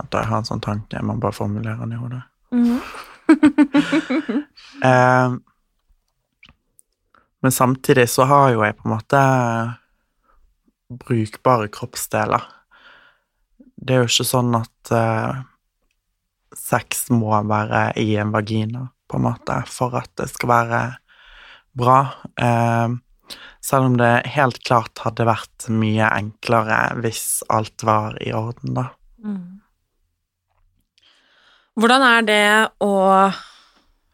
At 0.01 0.11
jeg 0.11 0.27
har 0.27 0.37
en 0.37 0.45
sånn 0.49 0.61
tanke, 0.61 0.97
jeg 0.97 1.05
må 1.05 1.15
bare 1.21 1.31
formulere 1.31 1.77
den 1.79 1.93
i 1.93 2.01
hodet. 2.01 2.23
Eh, 4.83 5.31
men 7.41 7.51
samtidig 7.51 8.09
så 8.09 8.23
har 8.23 8.51
jo 8.53 8.63
jeg 8.65 8.75
på 8.77 8.87
en 8.87 8.93
måte 8.95 9.21
brukbare 11.01 11.69
kroppsdeler. 11.73 12.43
Det 13.81 13.95
er 13.95 14.03
jo 14.03 14.09
ikke 14.09 14.27
sånn 14.27 14.53
at 14.57 14.91
eh, 14.93 15.41
sex 16.57 17.07
må 17.13 17.35
være 17.47 17.91
i 18.01 18.15
en 18.21 18.33
vagina, 18.33 18.87
på 19.07 19.19
en 19.19 19.27
måte, 19.27 19.61
for 19.67 19.95
at 19.99 20.11
det 20.19 20.29
skal 20.31 20.51
være 20.51 20.81
bra. 21.77 22.01
Eh, 22.39 22.97
selv 23.61 23.91
om 23.91 23.97
det 23.99 24.11
helt 24.33 24.59
klart 24.65 25.03
hadde 25.05 25.27
vært 25.29 25.69
mye 25.71 26.09
enklere 26.17 26.79
hvis 27.03 27.41
alt 27.53 27.85
var 27.87 28.17
i 28.23 28.33
orden, 28.35 28.75
da. 28.77 28.89
Mm. 29.21 29.61
Hvordan 31.79 32.03
er 32.03 32.25
det 32.27 32.45
å 32.83 32.91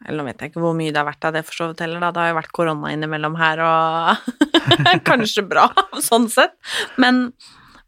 Eller 0.05 0.19
nå 0.19 0.25
vet 0.27 0.41
jeg 0.43 0.51
ikke 0.51 0.61
hvor 0.61 0.75
mye 0.77 0.91
det 0.93 0.99
har 0.99 1.07
vært 1.07 1.25
av 1.25 1.33
det 1.35 1.41
for 1.47 1.57
så 1.57 1.67
vidt 1.71 1.81
heller, 1.83 2.03
da. 2.03 2.11
Det 2.13 2.21
har 2.21 2.29
jo 2.31 2.37
vært 2.37 2.53
korona 2.55 2.91
innimellom 2.93 3.37
her 3.39 3.63
og 3.65 4.27
Kanskje 5.09 5.43
bra, 5.47 5.65
sånn 6.09 6.27
sett. 6.31 6.53
Men 7.01 7.31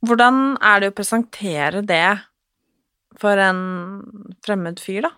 hvordan 0.05 0.57
er 0.63 0.81
det 0.81 0.91
å 0.93 0.95
presentere 0.95 1.83
det 1.85 2.07
for 3.19 3.39
en 3.41 3.59
fremmed 4.45 4.79
fyr, 4.81 5.03
da? 5.07 5.13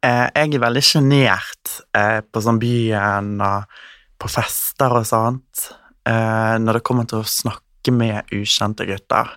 Eh, 0.00 0.26
jeg 0.32 0.54
er 0.56 0.62
veldig 0.62 0.82
sjenert 0.84 1.72
eh, 1.96 2.20
på 2.24 2.40
sånn 2.40 2.60
byen 2.60 3.34
og 3.44 3.80
på 4.20 4.30
fester 4.32 4.94
og 4.96 5.04
sånt, 5.08 5.66
eh, 6.08 6.56
når 6.60 6.78
det 6.78 6.84
kommer 6.88 7.08
til 7.08 7.20
å 7.20 7.28
snakke 7.28 7.92
med 7.92 8.32
ukjente 8.36 8.86
gutter. 8.88 9.36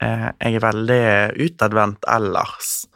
Jeg 0.00 0.54
er 0.56 0.62
veldig 0.64 1.02
utadvendt 1.44 2.06
ellers, 2.08 2.86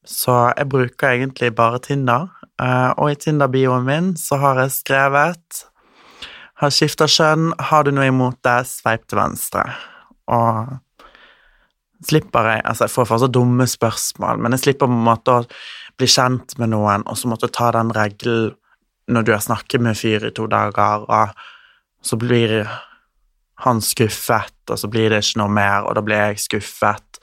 så 0.00 0.36
jeg 0.56 0.70
bruker 0.72 1.10
egentlig 1.10 1.50
bare 1.58 1.82
Tinder. 1.84 2.30
Og 2.96 3.10
i 3.12 3.18
Tinder-bioen 3.20 3.84
min 3.84 4.08
så 4.16 4.38
har 4.40 4.62
jeg 4.62 4.72
skrevet 4.78 5.60
Har 6.56 6.72
skifta 6.72 7.04
kjønn, 7.04 7.50
har 7.68 7.84
du 7.84 7.92
noe 7.92 8.08
imot 8.08 8.40
det, 8.48 8.62
sveip 8.64 9.04
til 9.04 9.20
venstre. 9.20 9.66
Og 10.32 10.72
slipper 12.04 12.50
jeg 12.50 12.62
Altså, 12.64 12.84
jeg 12.84 12.94
får 12.94 13.08
fortsatt 13.10 13.34
dumme 13.34 13.66
spørsmål, 13.70 14.40
men 14.42 14.56
jeg 14.56 14.64
slipper 14.66 14.90
på 14.90 14.92
en 14.92 15.06
måte 15.08 15.34
å 15.34 15.44
bli 15.96 16.08
kjent 16.10 16.56
med 16.60 16.74
noen, 16.74 17.06
og 17.08 17.18
så 17.18 17.30
måtte 17.30 17.52
ta 17.52 17.70
den 17.76 17.92
regelen 17.96 18.54
når 19.06 19.22
du 19.22 19.32
har 19.32 19.44
snakket 19.44 19.80
med 19.80 19.94
en 19.94 19.98
fyr 19.98 20.24
i 20.26 20.34
to 20.34 20.48
dager, 20.50 21.04
og 21.06 22.02
så 22.02 22.18
blir 22.18 22.64
han 23.62 23.80
skuffet, 23.80 24.56
og 24.68 24.78
så 24.78 24.90
blir 24.90 25.12
det 25.12 25.22
ikke 25.22 25.40
noe 25.40 25.52
mer, 25.52 25.86
og 25.86 25.94
da 25.96 26.02
blir 26.04 26.24
jeg 26.24 26.42
skuffet. 26.42 27.20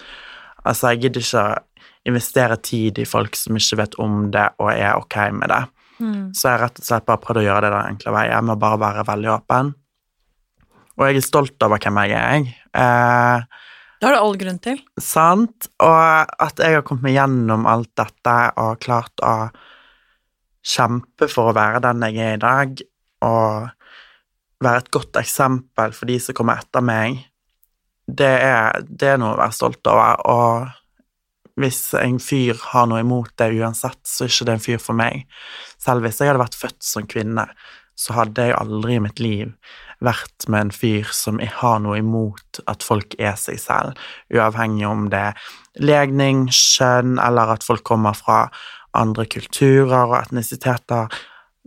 Altså, 0.64 0.94
jeg 0.94 1.04
gidder 1.04 1.26
ikke 1.26 1.44
å 1.44 1.62
investere 2.10 2.58
tid 2.64 3.00
i 3.00 3.08
folk 3.08 3.36
som 3.36 3.60
ikke 3.60 3.80
vet 3.84 4.00
om 4.02 4.32
det 4.32 4.48
og 4.60 4.72
er 4.72 4.96
ok 4.96 5.18
med 5.36 5.52
det. 5.52 5.62
Så 6.36 6.48
jeg 6.48 6.56
har 6.56 6.64
rett 6.66 6.80
og 6.80 6.88
slett 6.88 7.06
bare 7.08 7.22
prøvd 7.24 7.40
å 7.40 7.46
gjøre 7.46 7.68
det 7.68 7.74
den 7.76 7.92
enkle 7.94 8.14
veien 8.16 8.48
med 8.48 8.56
å 8.56 8.62
bare 8.64 8.80
være 8.82 9.06
veldig 9.08 9.32
åpen. 9.36 9.74
Og 10.98 11.06
jeg 11.08 11.20
er 11.20 11.26
stolt 11.26 11.66
over 11.66 11.82
hvem 11.82 12.00
jeg 12.04 12.18
er. 12.18 12.50
Eh, 12.74 13.63
Det 14.04 14.10
har 14.10 14.18
du 14.18 14.20
all 14.20 14.34
grunn 14.36 14.58
til. 14.60 14.80
Sant? 15.00 15.70
Og 15.80 16.34
at 16.44 16.58
jeg 16.60 16.76
har 16.76 16.82
kommet 16.84 17.06
meg 17.06 17.14
gjennom 17.16 17.62
alt 17.72 17.88
dette 17.96 18.34
og 18.60 18.82
klart 18.84 19.22
å 19.24 19.48
kjempe 20.60 21.30
for 21.32 21.54
å 21.54 21.54
være 21.56 21.80
den 21.86 22.04
jeg 22.10 22.18
er 22.20 22.34
i 22.36 22.42
dag, 22.42 22.82
og 23.24 23.70
være 24.68 24.82
et 24.84 24.92
godt 24.92 25.22
eksempel 25.22 25.96
for 25.96 26.12
de 26.12 26.18
som 26.20 26.36
kommer 26.36 26.60
etter 26.60 26.84
meg. 26.84 27.22
det 28.04 28.28
er, 28.44 28.84
det 28.84 29.14
er 29.14 29.24
noe 29.24 29.38
å 29.38 29.40
være 29.40 29.56
stolt 29.56 29.88
over, 29.88 30.20
og 30.28 31.64
hvis 31.64 31.94
en 31.96 32.20
fyr 32.20 32.60
har 32.74 32.92
noe 32.92 33.06
imot 33.06 33.32
det 33.40 33.54
uansett, 33.56 34.02
så 34.04 34.26
er 34.26 34.36
ikke 34.36 34.50
det 34.50 34.58
en 34.58 34.68
fyr 34.68 34.84
for 34.84 35.00
meg. 35.00 35.24
Selv 35.80 36.04
hvis 36.04 36.20
jeg 36.20 36.34
hadde 36.34 36.44
vært 36.44 36.60
født 36.60 36.84
som 36.84 37.08
kvinne, 37.08 37.48
så 37.96 38.20
hadde 38.20 38.50
jeg 38.50 38.60
aldri 38.60 39.00
i 39.00 39.06
mitt 39.08 39.24
liv 39.24 39.56
vært 40.04 40.48
med 40.52 40.68
en 40.68 40.74
fyr 40.76 41.10
som 41.16 41.40
har 41.40 41.82
noe 41.84 42.00
imot 42.02 42.62
at 42.70 42.84
folk 42.86 43.16
er 43.20 43.36
seg 43.40 43.60
selv, 43.62 44.00
uavhengig 44.34 44.88
om 44.88 45.08
det 45.14 45.22
er 45.32 45.52
legning, 45.82 46.48
kjønn, 46.54 47.18
eller 47.24 47.56
at 47.56 47.66
folk 47.66 47.86
kommer 47.88 48.18
fra 48.18 48.48
andre 48.94 49.26
kulturer 49.26 50.12
og 50.12 50.20
etnisiteter. 50.20 51.08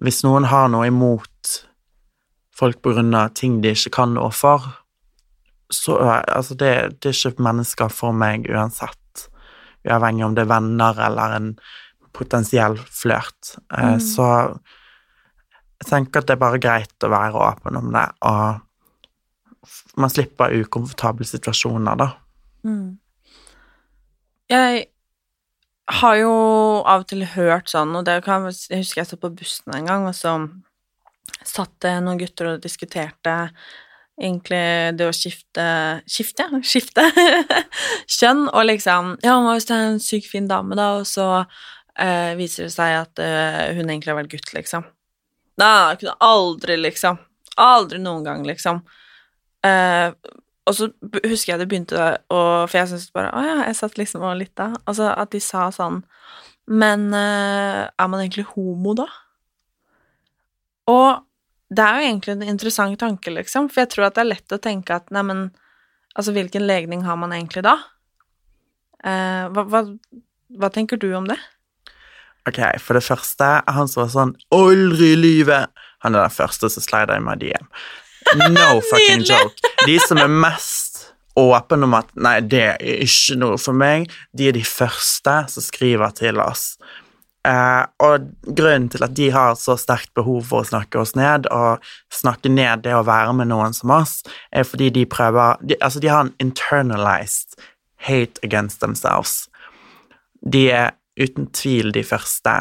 Hvis 0.02 0.22
noen 0.26 0.46
har 0.50 0.68
noe 0.70 0.90
imot 0.90 1.56
folk 2.56 2.80
på 2.84 2.94
grunn 2.94 3.14
av 3.16 3.34
ting 3.36 3.60
de 3.64 3.74
ikke 3.74 3.96
kan 3.98 4.14
noe 4.16 4.32
for, 4.34 4.64
så 5.72 5.96
altså 5.98 6.54
det, 6.54 7.00
det 7.02 7.10
er 7.10 7.18
ikke 7.32 7.42
mennesker 7.42 7.90
for 7.90 8.14
meg 8.14 8.46
uansett, 8.46 9.26
uavhengig 9.86 10.26
om 10.26 10.36
det 10.36 10.44
er 10.44 10.52
venner 10.52 11.00
eller 11.08 11.36
en 11.40 11.50
potensiell 12.16 12.78
flørt. 12.78 13.56
Eh, 13.74 13.96
mm. 13.96 14.00
Så 14.00 14.28
jeg 15.80 15.88
tenker 15.90 16.22
at 16.22 16.28
det 16.28 16.36
er 16.36 16.42
bare 16.42 16.60
greit 16.62 17.04
å 17.04 17.12
være 17.12 17.42
åpen 17.50 17.78
om 17.78 17.90
det, 17.94 18.06
og 18.26 19.96
man 20.00 20.12
slipper 20.12 20.54
ukomfortable 20.62 21.26
situasjoner, 21.26 21.98
da. 21.98 22.10
Mm. 22.66 22.98
Jeg 24.50 24.86
har 26.00 26.18
jo 26.18 26.30
av 26.82 27.04
og 27.04 27.10
til 27.10 27.24
hørt 27.36 27.70
sånn, 27.70 27.94
og 27.98 28.06
det 28.06 28.20
kan, 28.26 28.46
jeg 28.50 28.82
husker 28.82 29.02
jeg 29.02 29.10
satt 29.10 29.22
på 29.22 29.34
bussen 29.34 29.74
en 29.76 29.90
gang, 29.90 30.06
og 30.08 30.16
så 30.16 30.38
satt 31.46 31.74
det 31.84 31.98
noen 32.02 32.20
gutter 32.20 32.54
og 32.54 32.62
diskuterte 32.62 33.36
egentlig 34.16 34.96
det 34.96 35.08
å 35.10 35.14
skifte 35.14 35.64
Skifte, 36.08 36.46
ja. 36.46 36.60
Skifte 36.64 37.04
kjønn, 38.18 38.46
og 38.48 38.68
liksom 38.70 39.16
Ja, 39.24 39.36
hvis 39.50 39.68
det 39.68 39.76
er 39.76 39.88
en 39.90 40.02
syk, 40.02 40.28
fin 40.30 40.48
dame, 40.48 40.78
da, 40.78 40.94
og 41.00 41.08
så 41.08 41.28
eh, 42.00 42.32
viser 42.38 42.66
det 42.66 42.74
seg 42.74 42.96
at 43.02 43.22
eh, 43.22 43.76
hun 43.76 43.84
egentlig 43.84 44.14
har 44.14 44.20
vært 44.22 44.32
gutt, 44.32 44.54
liksom. 44.56 44.86
Nei, 45.60 45.74
jeg 45.92 46.02
kunne 46.02 46.16
aldri, 46.24 46.76
liksom. 46.80 47.20
Aldri 47.60 48.00
noen 48.02 48.26
gang, 48.26 48.42
liksom. 48.46 48.82
Eh, 49.64 50.10
og 50.66 50.74
så 50.74 50.88
husker 51.24 51.52
jeg 51.52 51.60
det 51.62 51.68
begynte 51.70 52.06
å 52.30 52.40
For 52.66 52.74
jeg 52.76 52.90
syntes 52.90 53.12
bare 53.14 53.30
Å 53.34 53.42
ja, 53.42 53.54
jeg 53.70 53.78
satt 53.78 53.96
liksom 53.98 54.24
og 54.26 54.36
lytta. 54.40 54.72
Altså 54.84 55.08
at 55.12 55.30
de 55.32 55.40
sa 55.42 55.68
sånn 55.74 56.00
Men 56.66 57.08
eh, 57.14 57.86
er 57.86 58.10
man 58.10 58.22
egentlig 58.22 58.48
homo, 58.52 58.96
da? 58.98 59.06
Og 60.90 61.22
det 61.74 61.82
er 61.82 61.96
jo 61.98 62.08
egentlig 62.10 62.34
en 62.36 62.46
interessant 62.46 62.98
tanke, 63.00 63.32
liksom, 63.32 63.66
for 63.72 63.82
jeg 63.82 63.90
tror 63.90 64.04
at 64.06 64.18
det 64.18 64.22
er 64.22 64.28
lett 64.28 64.54
å 64.54 64.58
tenke 64.62 64.94
at 64.94 65.08
neimen, 65.10 65.48
altså 66.14 66.30
hvilken 66.36 66.62
legning 66.62 67.02
har 67.02 67.18
man 67.18 67.34
egentlig 67.34 67.64
da? 67.66 67.72
Eh, 69.02 69.48
hva, 69.50 69.64
hva, 69.66 69.80
hva 70.62 70.70
tenker 70.70 71.00
du 71.02 71.08
om 71.18 71.26
det? 71.26 71.38
Ok, 72.46 72.60
for 72.78 72.94
det 72.94 73.02
første, 73.06 73.46
han 73.66 73.88
som 73.90 74.04
var 74.04 74.10
sånn 74.12 74.34
'Aldri 74.54 75.12
i 75.14 75.18
livet', 75.18 75.72
han 76.04 76.14
er 76.14 76.28
den 76.28 76.36
første 76.36 76.70
som 76.70 76.82
slider 76.82 77.16
i 77.16 77.24
meg 77.24 77.40
DM. 77.42 77.66
No 78.52 78.80
fucking 78.90 79.24
joke. 79.26 79.56
De 79.86 79.98
som 79.98 80.18
er 80.18 80.30
mest 80.30 81.14
åpne 81.36 81.84
om 81.84 81.94
at 81.98 82.12
'nei, 82.14 82.40
det 82.40 82.62
er 82.62 83.02
ikke 83.02 83.38
noe 83.40 83.58
for 83.58 83.74
meg', 83.74 84.10
de 84.36 84.48
er 84.48 84.52
de 84.52 84.64
første 84.64 85.34
som 85.50 85.62
skriver 85.62 86.14
til 86.14 86.40
oss. 86.40 86.76
Uh, 87.46 87.86
og 88.02 88.26
grunnen 88.42 88.88
til 88.90 89.04
at 89.06 89.14
de 89.14 89.28
har 89.30 89.54
så 89.54 89.76
sterkt 89.78 90.10
behov 90.18 90.48
for 90.48 90.64
å 90.64 90.66
snakke 90.66 90.98
oss 90.98 91.14
ned, 91.14 91.46
og 91.54 91.82
snakke 92.10 92.50
ned 92.50 92.82
det 92.82 92.94
å 92.94 93.04
være 93.06 93.36
med 93.38 93.52
noen 93.52 93.74
som 93.74 93.92
oss, 93.94 94.22
er 94.50 94.66
fordi 94.66 94.90
de 94.90 95.04
prøver 95.06 95.54
de, 95.62 95.76
Altså, 95.80 96.00
de 96.00 96.10
har 96.10 96.24
en 96.24 96.34
internalized 96.42 97.54
hate 98.02 98.42
against 98.42 98.80
themselves. 98.80 99.48
De 100.42 100.70
er 100.70 100.90
uten 101.16 101.50
tvil 101.54 101.92
de 101.96 102.04
første 102.06 102.58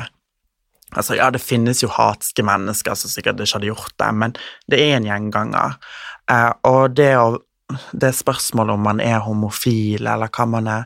Altså, 0.96 1.16
ja, 1.18 1.30
det 1.34 1.42
finnes 1.44 1.82
jo 1.84 1.90
hatske 1.92 2.44
mennesker 2.46 2.96
som 2.96 3.12
sikkert 3.12 3.42
ikke 3.42 3.58
hadde 3.58 3.72
gjort 3.72 3.96
det, 4.00 4.12
men 4.16 4.36
det 4.72 4.80
er 4.80 4.94
en 4.96 5.08
gjenganger. 5.10 5.74
Eh, 6.32 6.52
og 6.70 6.94
det, 6.96 7.10
å, 7.20 7.40
det 7.92 8.14
spørsmålet 8.16 8.78
om 8.78 8.86
man 8.86 9.02
er 9.04 9.24
homofil, 9.26 10.06
eller 10.06 10.32
hva 10.32 10.46
man 10.48 10.70
er 10.72 10.86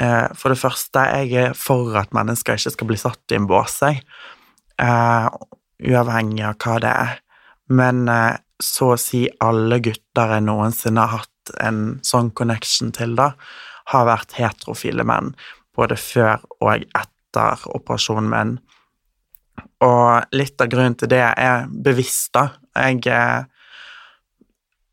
eh, 0.00 0.30
For 0.38 0.54
det 0.54 0.60
første, 0.62 1.02
jeg 1.18 1.34
er 1.42 1.58
for 1.58 1.98
at 2.00 2.14
mennesker 2.16 2.56
ikke 2.56 2.72
skal 2.76 2.90
bli 2.92 3.00
satt 3.00 3.34
i 3.34 3.38
en 3.40 3.50
bås, 3.50 3.76
jeg. 3.84 4.00
Eh, 4.80 5.28
uavhengig 5.90 6.46
av 6.48 6.56
hva 6.62 6.78
det 6.86 6.94
er. 6.94 7.20
Men 7.74 8.06
eh, 8.08 8.38
så 8.62 8.94
å 8.94 9.00
si 9.00 9.26
alle 9.44 9.82
gutter 9.84 10.38
jeg 10.38 10.46
noensinne 10.46 11.04
har 11.04 11.26
hatt 11.26 11.56
en 11.60 11.98
sånn 12.06 12.32
connection 12.38 12.94
til, 12.96 13.12
da, 13.18 13.34
har 13.92 14.08
vært 14.08 14.38
heterofile 14.38 15.04
menn 15.04 15.34
både 15.76 15.98
før 15.98 16.44
og 16.60 16.84
etter 16.84 17.66
operasjonen 17.74 18.30
min. 18.30 18.54
Og 19.84 20.36
litt 20.36 20.60
av 20.62 20.70
grunnen 20.72 20.96
til 20.98 21.10
det 21.12 21.22
er 21.22 21.66
bevisst, 21.68 22.32
da. 22.36 22.48
Jeg 22.74 23.04
eh, 23.10 23.50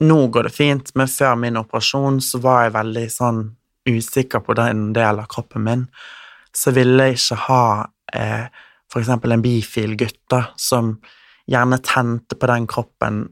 Nå 0.02 0.16
går 0.34 0.48
det 0.48 0.56
fint, 0.56 0.88
men 0.98 1.06
før 1.06 1.36
min 1.38 1.60
operasjon 1.60 2.16
så 2.26 2.40
var 2.42 2.64
jeg 2.64 2.74
veldig 2.74 3.04
sånn 3.14 3.42
usikker 3.86 4.42
på 4.42 4.56
den 4.58 4.88
delen 4.96 5.22
av 5.22 5.28
kroppen 5.30 5.62
min. 5.68 5.84
Så 6.58 6.74
ville 6.74 7.06
jeg 7.06 7.20
ikke 7.20 7.38
ha 7.44 7.66
eh, 8.18 8.48
eksempel 8.98 9.36
en 9.36 9.44
bifil 9.46 9.94
gutt 10.00 10.20
da, 10.34 10.48
som 10.58 10.96
gjerne 11.46 11.78
tente 11.86 12.38
på 12.38 12.50
den 12.50 12.66
kroppen, 12.70 13.24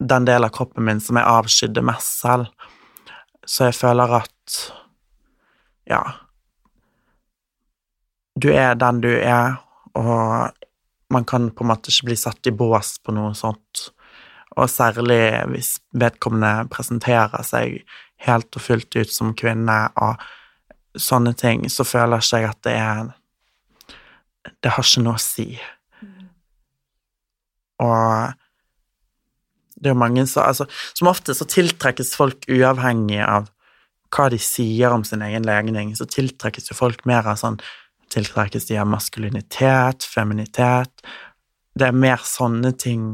den 0.00 0.24
delen 0.24 0.48
av 0.48 0.54
kroppen 0.56 0.88
min 0.88 1.04
som 1.04 1.20
jeg 1.20 1.28
avskydde 1.28 1.84
mest 1.84 2.24
selv. 2.24 2.48
Så 3.44 3.68
jeg 3.68 3.76
føler 3.76 4.16
at 4.22 4.58
ja, 5.90 6.00
du 8.42 8.50
er 8.54 8.76
den 8.78 9.00
du 9.04 9.10
er, 9.12 9.58
og 9.98 10.50
man 11.10 11.24
kan 11.26 11.50
på 11.50 11.64
en 11.64 11.70
måte 11.72 11.90
ikke 11.92 12.10
bli 12.10 12.18
satt 12.18 12.46
i 12.46 12.54
bås 12.54 12.96
på 13.04 13.14
noe 13.14 13.32
sånt. 13.38 13.88
Og 14.58 14.70
særlig 14.70 15.22
hvis 15.52 15.76
vedkommende 15.94 16.68
presenterer 16.70 17.42
seg 17.46 17.80
helt 18.26 18.56
og 18.56 18.62
fullt 18.62 18.96
ut 18.98 19.12
som 19.12 19.34
kvinne 19.38 19.78
og 20.00 20.22
sånne 20.98 21.34
ting, 21.38 21.66
så 21.70 21.86
føler 21.86 22.22
ikke 22.22 22.42
jeg 22.42 22.50
at 22.50 22.62
det 22.66 22.76
er 22.78 23.16
Det 24.64 24.70
har 24.72 24.84
ikke 24.84 25.02
noe 25.04 25.18
å 25.18 25.20
si. 25.20 25.58
Og 27.80 28.32
det 29.76 29.88
er 29.88 29.94
jo 29.94 30.00
mange 30.00 30.26
som 30.28 30.44
altså, 30.44 30.66
Som 30.94 31.08
ofte 31.08 31.34
så 31.36 31.46
tiltrekkes 31.48 32.14
folk 32.16 32.48
uavhengig 32.48 33.20
av 33.24 33.50
hva 34.10 34.26
de 34.32 34.40
sier 34.42 34.90
om 34.90 35.04
sin 35.06 35.22
egen 35.22 35.44
legning, 35.46 35.92
så 35.94 36.02
tiltrekkes 36.02 36.72
jo 36.72 36.74
folk 36.74 37.04
mer 37.06 37.28
av 37.30 37.36
sånn 37.38 37.60
tiltrekkes 38.10 38.66
de 38.68 38.78
av 38.82 38.88
maskulinitet, 38.90 40.04
feminitet. 40.04 41.02
Det 41.78 41.86
er 41.88 41.96
mer 41.96 42.22
sånne 42.26 42.72
ting 42.78 43.04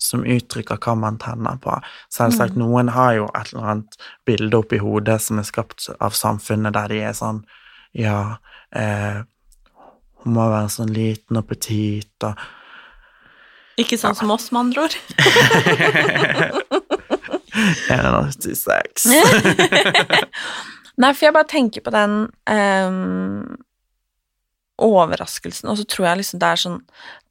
som 0.00 0.24
uttrykker 0.24 0.80
hva 0.80 0.94
man 0.96 1.18
tenner 1.20 1.58
på. 1.60 1.74
Selvsagt, 2.12 2.56
mm. 2.56 2.62
noen 2.62 2.92
har 2.94 3.12
jo 3.18 3.26
et 3.34 3.52
eller 3.52 3.72
annet 3.74 3.98
bilde 4.28 4.62
oppi 4.62 4.80
hodet 4.80 5.20
som 5.22 5.38
er 5.40 5.48
skapt 5.48 5.90
av 6.00 6.16
samfunnet, 6.16 6.74
der 6.76 6.88
de 6.92 7.02
er 7.10 7.16
sånn 7.16 7.44
Ja, 7.96 8.38
eh, 8.76 9.20
hun 10.22 10.36
må 10.36 10.46
være 10.46 10.70
sånn 10.70 10.92
liten 10.94 11.40
og 11.40 11.48
petit 11.50 12.24
og 12.28 12.38
Ikke 13.80 13.98
sånn 13.98 14.14
ja. 14.14 14.20
som 14.20 14.30
oss, 14.32 14.50
med 14.52 14.60
andre 14.60 14.80
ord. 14.88 14.94
1,86. 17.90 19.06
Nei, 21.00 21.10
for 21.14 21.26
jeg 21.26 21.34
bare 21.34 21.48
tenker 21.48 21.84
på 21.84 21.92
den 21.94 22.16
um, 22.28 23.56
overraskelsen, 24.84 25.68
og 25.70 25.78
så 25.78 25.86
tror 25.88 26.10
jeg 26.10 26.20
liksom 26.22 26.40
det 26.42 26.50
er 26.50 26.62
sånn 26.64 26.80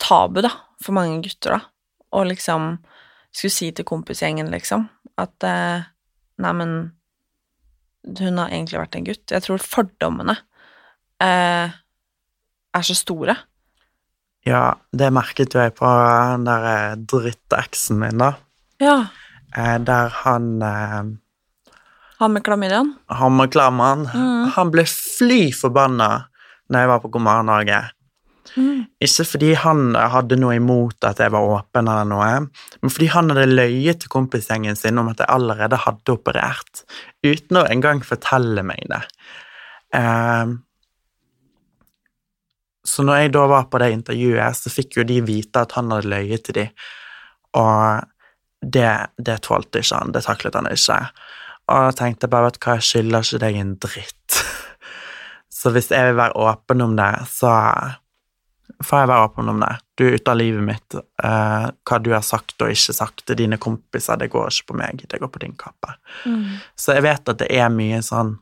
tabu, 0.01 0.41
da, 0.45 0.51
for 0.83 0.95
mange 0.97 1.19
gutter, 1.25 1.57
da, 1.57 1.61
å 2.15 2.23
liksom 2.27 2.71
skulle 3.29 3.53
si 3.53 3.69
til 3.75 3.87
kompisgjengen, 3.87 4.49
liksom, 4.53 4.87
at 5.21 5.47
eh, 5.47 5.87
Nei, 6.39 6.53
men 6.55 6.69
hun 8.07 8.37
har 8.39 8.47
egentlig 8.47 8.77
vært 8.79 8.93
en 8.95 9.07
gutt. 9.09 9.25
Jeg 9.27 9.43
tror 9.43 9.59
fordommene 9.59 10.37
eh, 11.19 11.73
er 12.71 12.85
så 12.87 12.95
store. 12.95 13.35
Ja, 14.47 14.77
det 14.95 15.09
merket 15.11 15.53
jo 15.53 15.59
jeg 15.59 15.75
på 15.77 15.89
den 15.89 16.47
der 16.47 16.67
eh, 16.69 16.99
dritteksen 17.11 17.99
min, 17.99 18.23
da. 18.23 18.31
Ja. 18.79 18.95
Eh, 19.51 19.75
der 19.83 20.15
han 20.21 20.61
eh, 20.63 21.03
Han 22.19 22.33
med 22.35 22.43
klamydiaen? 22.47 22.93
Han 23.19 23.35
med 23.35 23.51
klammen. 23.51 24.07
Mm. 24.07 24.49
Han 24.55 24.71
ble 24.71 24.87
fly 24.87 25.51
forbanna 25.55 26.28
når 26.69 26.83
jeg 26.83 26.91
var 26.91 27.01
på 27.03 27.11
God 27.13 27.25
morgen 27.25 27.49
Norge. 27.49 27.79
Mm. 28.55 28.85
Ikke 29.03 29.25
fordi 29.27 29.49
han 29.61 29.93
hadde 29.95 30.37
noe 30.39 30.55
imot 30.57 31.05
at 31.05 31.21
jeg 31.21 31.33
var 31.33 31.49
åpen, 31.57 31.89
eller 31.89 32.07
noe, 32.09 32.29
men 32.81 32.93
fordi 32.93 33.09
han 33.13 33.29
hadde 33.33 33.49
løyet 33.51 34.01
til 34.03 34.13
kompisgjengen 34.13 34.79
sin 34.79 34.97
om 35.01 35.11
at 35.11 35.21
jeg 35.21 35.29
allerede 35.33 35.81
hadde 35.85 36.15
operert, 36.15 36.83
uten 37.25 37.61
å 37.61 37.67
engang 37.69 38.01
fortelle 38.05 38.65
meg 38.65 38.87
det. 38.89 39.03
Uh, 39.95 40.57
så 42.85 43.05
når 43.05 43.23
jeg 43.23 43.33
da 43.35 43.45
var 43.51 43.67
på 43.69 43.81
det 43.81 43.91
intervjuet, 43.93 44.57
så 44.57 44.71
fikk 44.73 44.99
jo 44.99 45.05
de 45.07 45.19
vite 45.25 45.61
at 45.61 45.75
han 45.77 45.91
hadde 45.93 46.09
løyet 46.09 46.47
til 46.47 46.61
dem, 46.63 46.87
og 47.59 48.07
det, 48.59 48.89
det 49.17 49.41
tålte 49.45 49.81
ikke 49.81 50.01
han, 50.01 50.13
det 50.15 50.25
taklet 50.25 50.57
han 50.57 50.69
ikke. 50.69 50.99
Og 51.69 51.85
da 51.85 51.93
tenkte 51.95 52.25
jeg 52.25 52.33
bare, 52.33 52.49
at 52.49 52.57
hva, 52.63 52.79
jeg 52.79 52.87
skylder 52.87 53.25
ikke 53.25 53.41
deg 53.45 53.59
en 53.59 53.75
dritt. 53.81 54.39
Så 55.59 55.73
hvis 55.75 55.89
jeg 55.91 56.11
vil 56.11 56.19
være 56.21 56.37
åpen 56.39 56.81
om 56.85 56.93
det, 56.95 57.09
så 57.27 57.49
får 58.85 59.01
jeg 59.01 59.09
være 59.11 59.25
åpen 59.27 59.49
om 59.51 59.59
det. 59.59 59.71
Du 59.99 60.05
er 60.07 60.13
ute 60.15 60.31
av 60.31 60.37
livet 60.39 60.63
mitt. 60.63 60.95
Eh, 60.95 61.65
hva 61.83 61.97
du 61.99 62.13
har 62.13 62.23
sagt 62.23 62.61
og 62.63 62.71
ikke 62.71 62.95
sagt 62.95 63.25
til 63.27 63.35
dine 63.41 63.57
kompiser, 63.59 64.15
det 64.21 64.29
går 64.31 64.53
ikke 64.53 64.69
på 64.71 64.77
meg, 64.79 65.03
det 65.11 65.19
går 65.19 65.31
på 65.33 65.41
din 65.43 65.57
kappe. 65.59 65.97
Så 66.79 66.95
jeg 66.95 67.03
vet 67.03 67.33
at 67.33 67.41
det 67.43 67.49
er 67.59 67.69
mye 67.73 67.99
sånn 68.05 68.37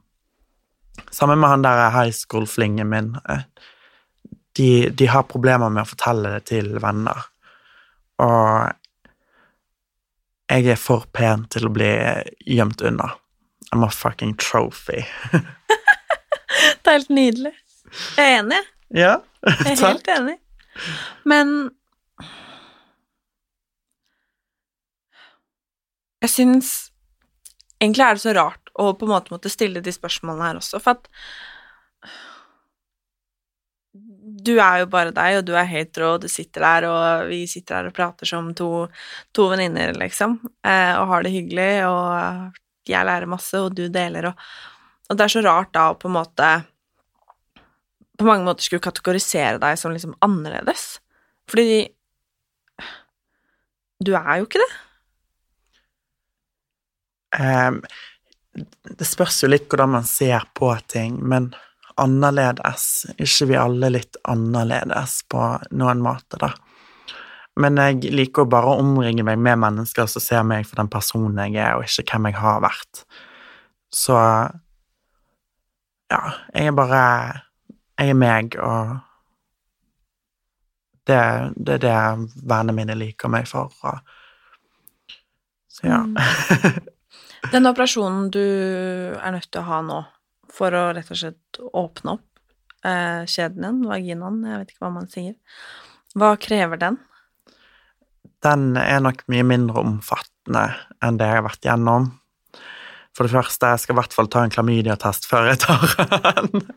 Sammen 1.13 1.37
med 1.37 1.49
han 1.49 1.61
der 1.61 1.91
high 1.93 2.09
school-flingen 2.11 2.89
min. 2.89 3.11
eh, 3.29 3.43
De, 4.57 4.89
de 4.89 5.05
har 5.05 5.27
problemer 5.29 5.69
med 5.69 5.83
å 5.85 5.89
fortelle 5.91 6.31
det 6.33 6.47
til 6.49 6.71
venner. 6.81 7.27
Og 8.17 8.71
jeg 10.49 10.65
er 10.73 10.79
for 10.81 11.05
pen 11.13 11.45
til 11.53 11.67
å 11.67 11.73
bli 11.73 11.91
gjemt 12.49 12.81
unna. 12.81 13.11
I'm 13.71 13.83
a 13.85 13.89
fucking 13.93 14.33
trophy. 14.41 15.05
Det 16.87 16.93
er 16.93 16.99
helt 17.01 17.09
nydelig. 17.11 17.51
Jeg 18.15 18.23
er 18.23 18.37
enig. 18.39 18.59
Ja, 18.95 19.15
Jeg 19.43 19.73
er 19.73 19.81
helt 19.89 20.07
enig. 20.07 20.37
Men 21.27 21.49
jeg 26.23 26.31
syns 26.31 26.69
Egentlig 27.77 28.05
er 28.05 28.15
det 28.15 28.23
så 28.23 28.33
rart 28.33 28.71
å 28.79 28.87
på 28.97 29.05
en 29.05 29.11
måte 29.11 29.33
måtte 29.33 29.51
stille 29.53 29.83
de 29.85 29.91
spørsmålene 29.93 30.47
her 30.47 30.57
også, 30.61 30.79
for 30.81 30.95
at 30.95 31.09
du 34.47 34.55
er 34.55 34.79
jo 34.81 34.87
bare 34.89 35.11
deg, 35.13 35.35
og 35.37 35.43
du 35.45 35.51
er 35.53 35.67
helt 35.69 35.99
rå, 36.01 36.15
og 36.15 36.23
du 36.23 36.27
sitter 36.31 36.63
der, 36.65 36.87
og 36.89 37.29
vi 37.29 37.43
sitter 37.49 37.77
her 37.77 37.89
og 37.91 37.95
prater 37.97 38.29
som 38.29 38.49
to, 38.57 38.87
to 39.35 39.45
venninner, 39.51 39.93
liksom, 39.97 40.39
eh, 40.65 40.93
og 40.97 41.11
har 41.11 41.25
det 41.25 41.35
hyggelig, 41.35 41.69
og 41.85 42.89
jeg 42.89 43.09
lærer 43.11 43.29
masse, 43.29 43.61
og 43.61 43.77
du 43.77 43.85
deler, 43.93 44.31
og, 44.31 44.41
og 45.11 45.19
det 45.19 45.27
er 45.27 45.35
så 45.35 45.45
rart 45.45 45.73
da 45.77 45.91
å 45.91 45.99
på 46.01 46.09
en 46.09 46.17
måte 46.17 46.49
på 48.17 48.25
mange 48.25 48.47
måter 48.47 48.65
skulle 48.65 48.83
kategorisere 48.83 49.59
deg 49.61 49.77
som 49.79 49.93
liksom 49.93 50.15
annerledes. 50.25 50.97
Fordi 51.49 51.85
du 54.03 54.13
er 54.17 54.33
jo 54.39 54.47
ikke 54.47 54.61
det. 54.61 54.73
Um, 57.37 57.81
det 58.97 59.05
spørs 59.05 59.41
jo 59.43 59.49
litt 59.51 59.67
hvordan 59.69 59.93
man 59.97 60.05
ser 60.07 60.47
på 60.57 60.71
ting, 60.89 61.19
men 61.21 61.51
annerledes 61.97 63.07
Ikke 63.17 63.47
vi 63.49 63.57
alle 63.57 63.89
litt 63.91 64.17
annerledes 64.29 65.19
på 65.29 65.43
noen 65.77 66.01
måte, 66.05 66.39
da? 66.41 66.51
Men 67.57 67.79
jeg 67.81 68.13
liker 68.13 68.45
jo 68.45 68.51
bare 68.53 68.69
å 68.69 68.83
omringe 68.83 69.25
meg 69.25 69.39
med 69.41 69.57
mennesker 69.63 70.05
som 70.09 70.21
ser 70.21 70.43
meg 70.45 70.67
for 70.69 70.77
den 70.77 70.91
personen 70.93 71.39
jeg 71.41 71.57
er, 71.57 71.79
og 71.79 71.87
ikke 71.87 72.05
hvem 72.13 72.29
jeg 72.29 72.37
har 72.37 72.61
vært. 72.61 73.01
Så 73.89 74.13
ja, 76.13 76.21
jeg 76.53 76.69
er 76.69 76.77
bare 76.77 77.01
Jeg 77.97 78.13
er 78.13 78.17
meg, 78.17 78.57
og 78.61 78.97
det, 81.07 81.19
det 81.55 81.79
er 81.79 81.83
det 81.85 81.95
vennene 82.43 82.75
mine 82.77 82.97
liker 82.99 83.31
meg 83.31 83.47
for. 83.49 83.73
Og, 83.83 85.15
så 85.71 85.89
ja. 85.89 86.03
Den 87.53 87.69
operasjonen 87.69 88.29
du 88.33 88.43
er 88.43 89.33
nødt 89.33 89.49
til 89.51 89.61
å 89.61 89.67
ha 89.69 89.81
nå 89.85 90.01
for 90.51 90.73
å 90.73 90.87
rett 90.95 91.09
og 91.13 91.19
slett 91.19 91.59
åpne 91.77 92.15
opp 92.17 92.85
eh, 92.87 93.23
kjeden 93.29 93.65
din, 93.65 93.83
vaginaen, 93.87 94.39
jeg 94.47 94.61
vet 94.61 94.73
ikke 94.73 94.85
hva 94.85 94.93
man 94.95 95.09
sier, 95.11 95.35
hva 96.17 96.31
krever 96.41 96.81
den? 96.81 96.97
den 98.45 98.77
er 98.77 99.01
nok 99.03 99.23
mye 99.31 99.45
mindre 99.47 99.83
omfattende 99.83 100.69
enn 101.03 101.19
det 101.19 101.29
jeg 101.29 101.39
har 101.39 101.47
vært 101.47 101.67
gjennom. 101.67 102.09
For 103.17 103.25
det 103.25 103.33
første, 103.33 103.71
jeg 103.73 103.83
skal 103.83 103.95
i 103.95 103.99
hvert 103.99 104.13
fall 104.13 104.29
ta 104.31 104.43
en 104.45 104.53
klamydiatest 104.53 105.25
før 105.29 105.49
jeg 105.51 105.61
tar 105.63 105.95
den. 106.27 106.67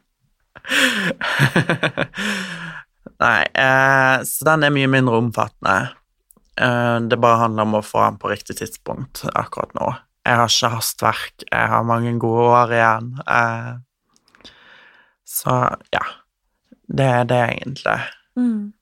Nei, 3.21 3.43
eh, 3.53 4.17
så 4.25 4.47
den 4.49 4.65
er 4.65 4.75
mye 4.75 4.91
mindre 4.91 5.21
omfattende. 5.21 5.91
Eh, 6.61 6.97
det 7.11 7.21
bare 7.21 7.43
handler 7.45 7.69
om 7.69 7.81
å 7.81 7.85
få 7.85 8.03
den 8.07 8.21
på 8.21 8.33
riktig 8.33 8.59
tidspunkt 8.61 9.25
akkurat 9.35 9.75
nå. 9.77 9.93
Jeg 10.29 10.37
har 10.37 10.53
ikke 10.53 10.73
hastverk, 10.75 11.45
jeg 11.49 11.69
har 11.73 11.87
mange 11.89 12.13
gode 12.21 12.49
år 12.53 12.75
igjen. 12.77 13.15
Eh, 13.25 13.73
så 15.29 15.57
ja, 15.95 16.05
det 16.91 17.07
er 17.07 17.25
det 17.29 17.41
egentlig. 17.55 17.97
Mm. 18.37 18.73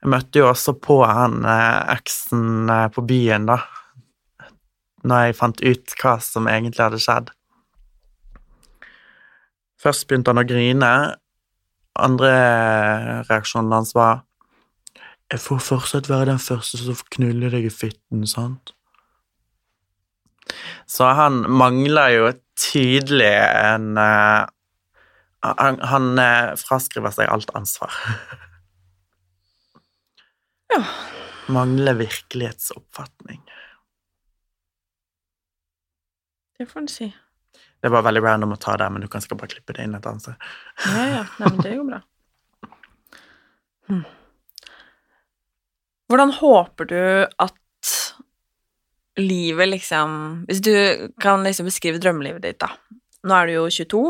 Jeg 0.00 0.12
møtte 0.14 0.40
jo 0.40 0.48
også 0.50 0.74
på 0.80 1.00
han 1.04 1.42
eh, 1.44 1.96
eksen 1.96 2.70
eh, 2.72 2.86
på 2.92 3.04
byen, 3.08 3.48
da. 3.50 3.60
Når 5.04 5.26
jeg 5.26 5.38
fant 5.38 5.62
ut 5.64 5.94
hva 6.00 6.16
som 6.24 6.48
egentlig 6.48 6.84
hadde 6.84 7.00
skjedd. 7.00 7.32
Først 9.80 10.06
begynte 10.08 10.32
han 10.32 10.42
å 10.42 10.46
grine. 10.48 10.90
Andre 12.00 12.32
reaksjonen 13.28 13.72
hans 13.74 13.94
var 13.96 14.26
Jeg 15.30 15.40
får 15.44 15.58
fortsatt 15.62 16.08
være 16.10 16.32
den 16.32 16.40
første 16.42 16.78
som 16.80 17.02
knuller 17.14 17.52
deg 17.54 17.68
i 17.68 17.72
fitten, 17.72 18.24
sant? 18.26 18.72
Så 20.90 21.06
han 21.14 21.44
mangler 21.46 22.16
jo 22.16 22.32
tydelig 22.58 23.30
en 23.30 23.94
uh, 23.98 24.48
Han, 25.46 25.78
han 25.92 26.08
uh, 26.18 26.56
fraskriver 26.58 27.14
seg 27.14 27.30
alt 27.30 27.54
ansvar. 27.56 27.94
Ja. 30.70 30.82
Mangler 31.50 31.96
virkelighetsoppfatning. 31.98 33.40
Det 36.58 36.68
får 36.68 36.84
en 36.84 36.92
si. 36.92 37.08
Det 37.80 37.88
var 37.88 38.04
veldig 38.04 38.22
random 38.22 38.54
å 38.54 38.60
ta 38.60 38.76
der, 38.76 38.90
men 38.92 39.04
du 39.04 39.08
kan 39.08 39.22
sikkert 39.24 39.40
bare 39.42 39.54
klippe 39.54 39.76
det 39.76 39.86
inn 39.86 39.96
et 39.96 40.06
annet 40.06 40.26
sted. 40.26 40.48
Ja, 40.84 41.04
ja. 41.08 41.22
Nei, 41.40 41.52
men 41.52 41.62
det 41.64 41.76
går 41.76 41.86
bra. 41.88 42.00
Hmm. 43.90 44.02
Hvordan 46.10 46.34
håper 46.36 46.90
du 46.90 47.00
at 47.24 47.56
livet 49.20 49.68
liksom 49.68 50.12
Hvis 50.46 50.60
du 50.62 50.74
kan 51.20 51.42
liksom 51.44 51.66
beskrive 51.66 51.98
drømmelivet 52.02 52.44
ditt, 52.44 52.60
da. 52.62 52.70
Nå 53.26 53.36
er 53.36 53.48
du 53.48 53.52
jo 53.54 53.64
22. 53.70 54.02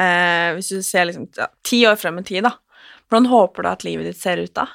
Eh, 0.00 0.50
hvis 0.56 0.68
du 0.72 0.82
ser 0.86 1.08
liksom 1.08 1.26
ja, 1.36 1.48
ti 1.66 1.82
år 1.88 1.96
frem 2.00 2.20
i 2.20 2.24
tid, 2.26 2.44
da. 2.46 2.54
Hvordan 3.10 3.30
håper 3.30 3.62
du 3.62 3.70
at 3.70 3.84
livet 3.84 4.10
ditt 4.10 4.20
ser 4.20 4.42
ut 4.42 4.54
da? 4.56 4.68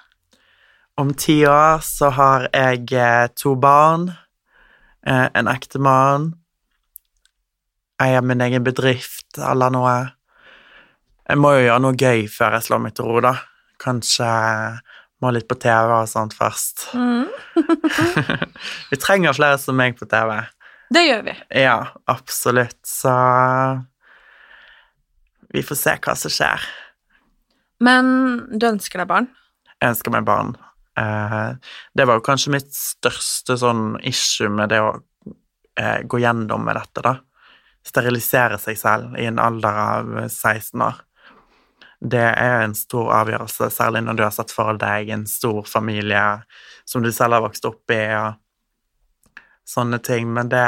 Om 1.01 1.13
ti 1.19 1.41
år 1.47 1.81
så 1.83 2.11
har 2.15 2.49
jeg 2.51 2.91
eh, 2.95 3.27
to 3.35 3.55
barn, 3.59 4.09
eh, 5.07 5.27
en 5.33 5.49
ektemann, 5.51 6.33
har 7.99 8.25
min 8.27 8.43
egen 8.43 8.65
bedrift 8.65 9.37
eller 9.39 9.71
noe. 9.73 9.95
Jeg 11.25 11.41
må 11.41 11.53
jo 11.55 11.63
gjøre 11.65 11.81
noe 11.81 11.97
gøy 11.97 12.25
før 12.31 12.57
jeg 12.57 12.67
slår 12.67 12.83
meg 12.83 12.95
til 12.97 13.07
ro, 13.09 13.21
da. 13.23 13.35
Kanskje 13.81 14.27
må 15.23 15.31
litt 15.33 15.47
på 15.49 15.57
TV 15.59 15.93
og 15.95 16.09
sånt 16.11 16.35
først. 16.37 16.89
Vi 18.91 18.99
trenger 18.99 19.37
flere 19.37 19.57
som 19.61 19.77
meg 19.79 19.97
på 19.99 20.07
TV. 20.11 20.37
Det 20.93 21.01
gjør 21.01 21.23
vi. 21.25 21.33
Ja, 21.63 21.79
absolutt. 22.05 22.77
Så 22.85 23.09
vi 25.49 25.63
får 25.65 25.79
se 25.79 25.95
hva 25.97 26.13
som 26.19 26.33
skjer. 26.33 26.67
Men 27.83 28.05
du 28.53 28.67
ønsker 28.69 29.01
deg 29.01 29.09
barn? 29.09 29.27
Jeg 29.79 29.95
ønsker 29.95 30.13
meg 30.13 30.27
barn. 30.27 30.53
Eh, 30.99 31.55
det 31.97 32.05
var 32.07 32.19
jo 32.19 32.25
kanskje 32.27 32.53
mitt 32.55 32.69
største 32.75 33.57
sånn 33.59 33.95
issue 34.07 34.51
med 34.51 34.71
det 34.71 34.81
å 34.83 34.91
eh, 35.79 36.03
gå 36.05 36.21
gjennom 36.21 36.63
med 36.67 36.77
dette, 36.79 37.03
da. 37.03 37.17
Sterilisere 37.85 38.57
seg 38.61 38.79
selv 38.79 39.17
i 39.19 39.27
en 39.29 39.41
alder 39.41 39.81
av 39.81 40.15
16 40.27 40.81
år. 40.81 41.01
Det 42.05 42.21
er 42.21 42.63
en 42.63 42.75
stor 42.77 43.11
avgjørelse, 43.21 43.69
særlig 43.73 44.03
når 44.05 44.17
du 44.17 44.23
har 44.25 44.33
sett 44.35 44.51
for 44.53 44.77
deg 44.77 45.09
en 45.15 45.25
stor 45.29 45.63
familie 45.69 46.23
som 46.85 47.05
du 47.05 47.11
selv 47.13 47.37
har 47.37 47.45
vokst 47.45 47.65
opp 47.65 47.93
i, 47.93 48.01
og 48.13 49.41
sånne 49.65 49.99
ting, 50.03 50.31
men 50.33 50.49
det 50.49 50.65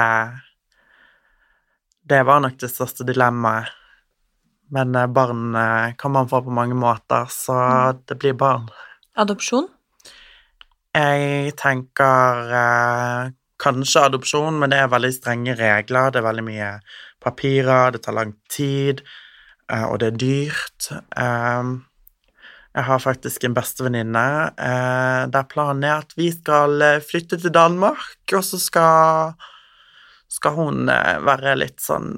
Det 2.08 2.24
var 2.24 2.40
nok 2.40 2.56
det 2.56 2.70
største 2.72 3.04
dilemmaet. 3.04 3.68
Men 4.72 4.96
eh, 4.96 5.08
barn 5.08 5.56
eh, 5.56 5.96
kan 5.98 6.12
man 6.12 6.30
få 6.30 6.42
på 6.42 6.50
mange 6.50 6.76
måter, 6.76 7.26
så 7.30 7.92
det 8.08 8.16
blir 8.16 8.34
barn. 8.34 8.70
Adopsjon? 9.16 9.68
Jeg 10.96 11.52
tenker 11.60 12.54
eh, 12.60 13.34
kanskje 13.62 14.06
adopsjon, 14.08 14.60
men 14.62 14.72
det 14.72 14.80
er 14.82 14.92
veldig 14.92 15.14
strenge 15.16 15.56
regler. 15.58 16.12
Det 16.12 16.22
er 16.22 16.28
veldig 16.28 16.46
mye 16.48 16.72
papirer, 17.24 17.94
det 17.94 18.04
tar 18.06 18.18
lang 18.18 18.34
tid, 18.54 19.04
eh, 19.72 19.86
og 19.86 20.00
det 20.02 20.12
er 20.12 20.20
dyrt. 20.24 20.90
Eh, 20.94 21.72
jeg 22.78 22.86
har 22.86 23.02
faktisk 23.02 23.48
en 23.48 23.56
bestevenninne 23.58 24.26
eh, 24.54 25.24
der 25.34 25.48
planen 25.50 25.86
er 25.88 26.04
at 26.04 26.14
vi 26.18 26.30
skal 26.34 26.82
eh, 26.86 27.02
flytte 27.02 27.40
til 27.42 27.54
Danmark, 27.54 28.20
og 28.34 28.44
så 28.46 28.62
skal, 28.62 29.34
skal 30.30 30.58
hun 30.60 30.86
være 30.88 31.58
litt 31.58 31.82
sånn 31.84 32.16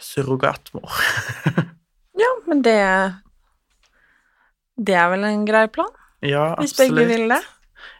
surrogatmor. 0.00 0.88
Ja, 2.20 2.28
men 2.44 2.58
det 2.60 2.80
Det 4.76 4.92
er 4.92 5.06
vel 5.08 5.24
en 5.24 5.46
grei 5.48 5.66
plan, 5.72 5.88
ja, 6.20 6.54
hvis 6.60 6.74
begge 6.76 7.06
vil 7.08 7.30
det. 7.32 7.40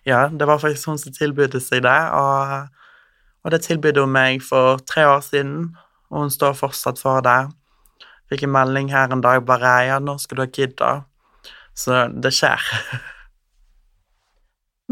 Ja, 0.06 0.28
det 0.28 0.46
var 0.46 0.58
faktisk 0.58 0.88
hun 0.88 0.98
som 0.98 1.12
tilbød 1.12 1.60
seg 1.60 1.84
det, 1.84 2.00
og, 2.12 2.68
Og 3.44 3.50
det 3.50 3.62
tilbød 3.64 4.00
hun 4.00 4.12
meg 4.12 4.42
for 4.44 4.82
tre 4.84 5.06
år 5.08 5.20
siden, 5.24 5.76
og 6.10 6.20
hun 6.20 6.30
står 6.30 6.52
fortsatt 6.52 6.98
for 7.00 7.22
det. 7.24 7.48
Fikk 8.28 8.42
en 8.44 8.52
melding 8.52 8.90
her 8.92 9.12
en 9.12 9.22
dag 9.24 9.46
bare 9.46 9.86
'Ja, 9.86 9.98
nå 9.98 10.18
skal 10.18 10.36
du 10.36 10.42
ha 10.42 10.46
kid', 10.46 10.76
da. 10.76 11.00
Så 11.74 12.12
det 12.22 12.34
skjer. 12.34 12.60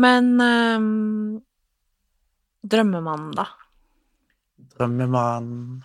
Men 0.03 0.41
um, 0.41 1.43
drømmemannen, 2.63 3.35
da? 3.35 3.47
Drømmemannen 4.79 5.85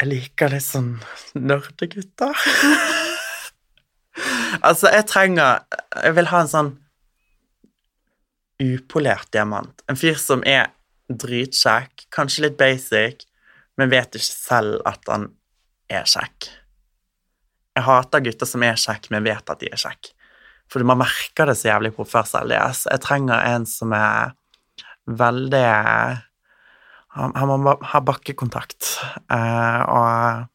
Jeg 0.00 0.08
liker 0.08 0.50
litt 0.50 0.66
sånn 0.66 0.96
nerdegutter. 1.34 2.34
altså, 4.68 4.90
jeg 4.90 5.06
trenger 5.06 5.62
Jeg 6.02 6.16
vil 6.16 6.30
ha 6.32 6.40
en 6.42 6.50
sånn 6.50 6.72
upolert 8.62 9.30
diamant. 9.34 9.82
En 9.90 9.98
fyr 9.98 10.18
som 10.20 10.42
er 10.46 10.70
dritkjekk, 11.10 12.06
kanskje 12.14 12.46
litt 12.46 12.58
basic, 12.60 13.24
men 13.78 13.90
vet 13.92 14.14
ikke 14.14 14.30
selv 14.30 14.84
at 14.88 15.02
han 15.10 15.28
er 15.92 16.06
kjekk. 16.08 16.50
Jeg 17.74 17.86
hater 17.88 18.22
gutter 18.22 18.48
som 18.48 18.62
er 18.62 18.78
kjekk, 18.78 19.10
men 19.10 19.26
vet 19.26 19.50
at 19.50 19.60
de 19.60 19.70
er 19.72 19.80
kjekk. 19.80 20.12
For 20.70 20.84
man 20.86 21.02
merker 21.02 21.50
det 21.50 21.58
så 21.58 21.72
jævlig 21.72 21.92
på 21.96 22.04
oppførselen 22.04 22.54
deres. 22.54 22.84
Jeg 22.88 23.02
trenger 23.04 23.42
en 23.50 23.66
som 23.68 23.92
er 23.96 24.32
veldig 25.04 25.66
Han, 27.14 27.50
må 27.62 27.76
ha 27.78 27.98
bakkekontakt, 28.02 28.88
eh, 29.30 29.82
og 29.86 30.48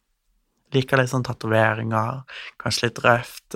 liker 0.75 0.99
litt 0.99 1.07
sånn 1.07 1.23
tatoveringer, 1.23 2.25
kanskje 2.59 2.89
litt 2.89 2.99
røft. 3.05 3.55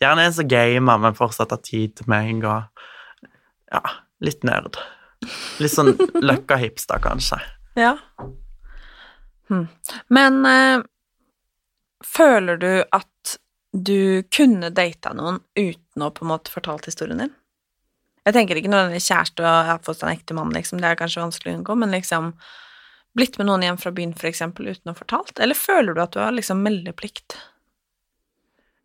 Gjerne 0.00 0.24
en 0.24 0.32
som 0.32 0.48
gamer, 0.48 1.02
men 1.04 1.18
fortsatt 1.18 1.52
har 1.52 1.60
tid 1.60 1.98
til 1.98 2.08
meg, 2.08 2.40
og 2.48 2.64
ja, 3.70 3.82
litt 4.24 4.46
nerd. 4.46 4.78
Litt 5.60 5.74
sånn 5.74 5.94
løkka-hipster, 6.28 7.02
kanskje. 7.04 7.40
Ja. 7.78 7.96
Hm. 9.50 9.66
Men 10.08 10.40
eh, 10.46 10.86
føler 12.06 12.60
du 12.60 12.72
at 12.82 13.36
du 13.72 14.22
kunne 14.34 14.72
data 14.74 15.12
noen 15.14 15.38
uten 15.58 16.02
å 16.02 16.10
på 16.14 16.24
en 16.24 16.32
måte 16.32 16.52
fortalt 16.52 16.88
historien 16.90 17.22
din? 17.22 17.36
Jeg 18.26 18.36
tenker 18.36 18.58
ikke 18.58 18.72
er 18.76 18.96
kjæreste 18.98 19.44
og 19.44 19.68
har 19.70 19.78
fått 19.84 20.02
en 20.04 20.12
ekte 20.12 20.36
mann, 20.36 20.52
liksom, 20.54 20.82
det 20.82 20.90
er 20.90 20.98
kanskje 20.98 21.22
vanskelig 21.22 21.54
å 21.54 21.60
unngå, 21.60 21.76
men 21.80 21.94
liksom 21.94 22.34
blitt 23.16 23.38
med 23.40 23.48
noen 23.48 23.64
hjem 23.64 23.78
fra 23.80 23.92
byen, 23.94 24.12
for 24.14 24.28
eksempel, 24.30 24.68
uten 24.70 24.90
å 24.90 24.94
ha 24.94 24.98
fortalt? 24.98 25.40
Eller 25.42 25.58
føler 25.58 25.96
du 25.96 26.02
at 26.02 26.12
du 26.14 26.20
har 26.22 26.34
liksom 26.36 26.60
meldeplikt? 26.62 27.38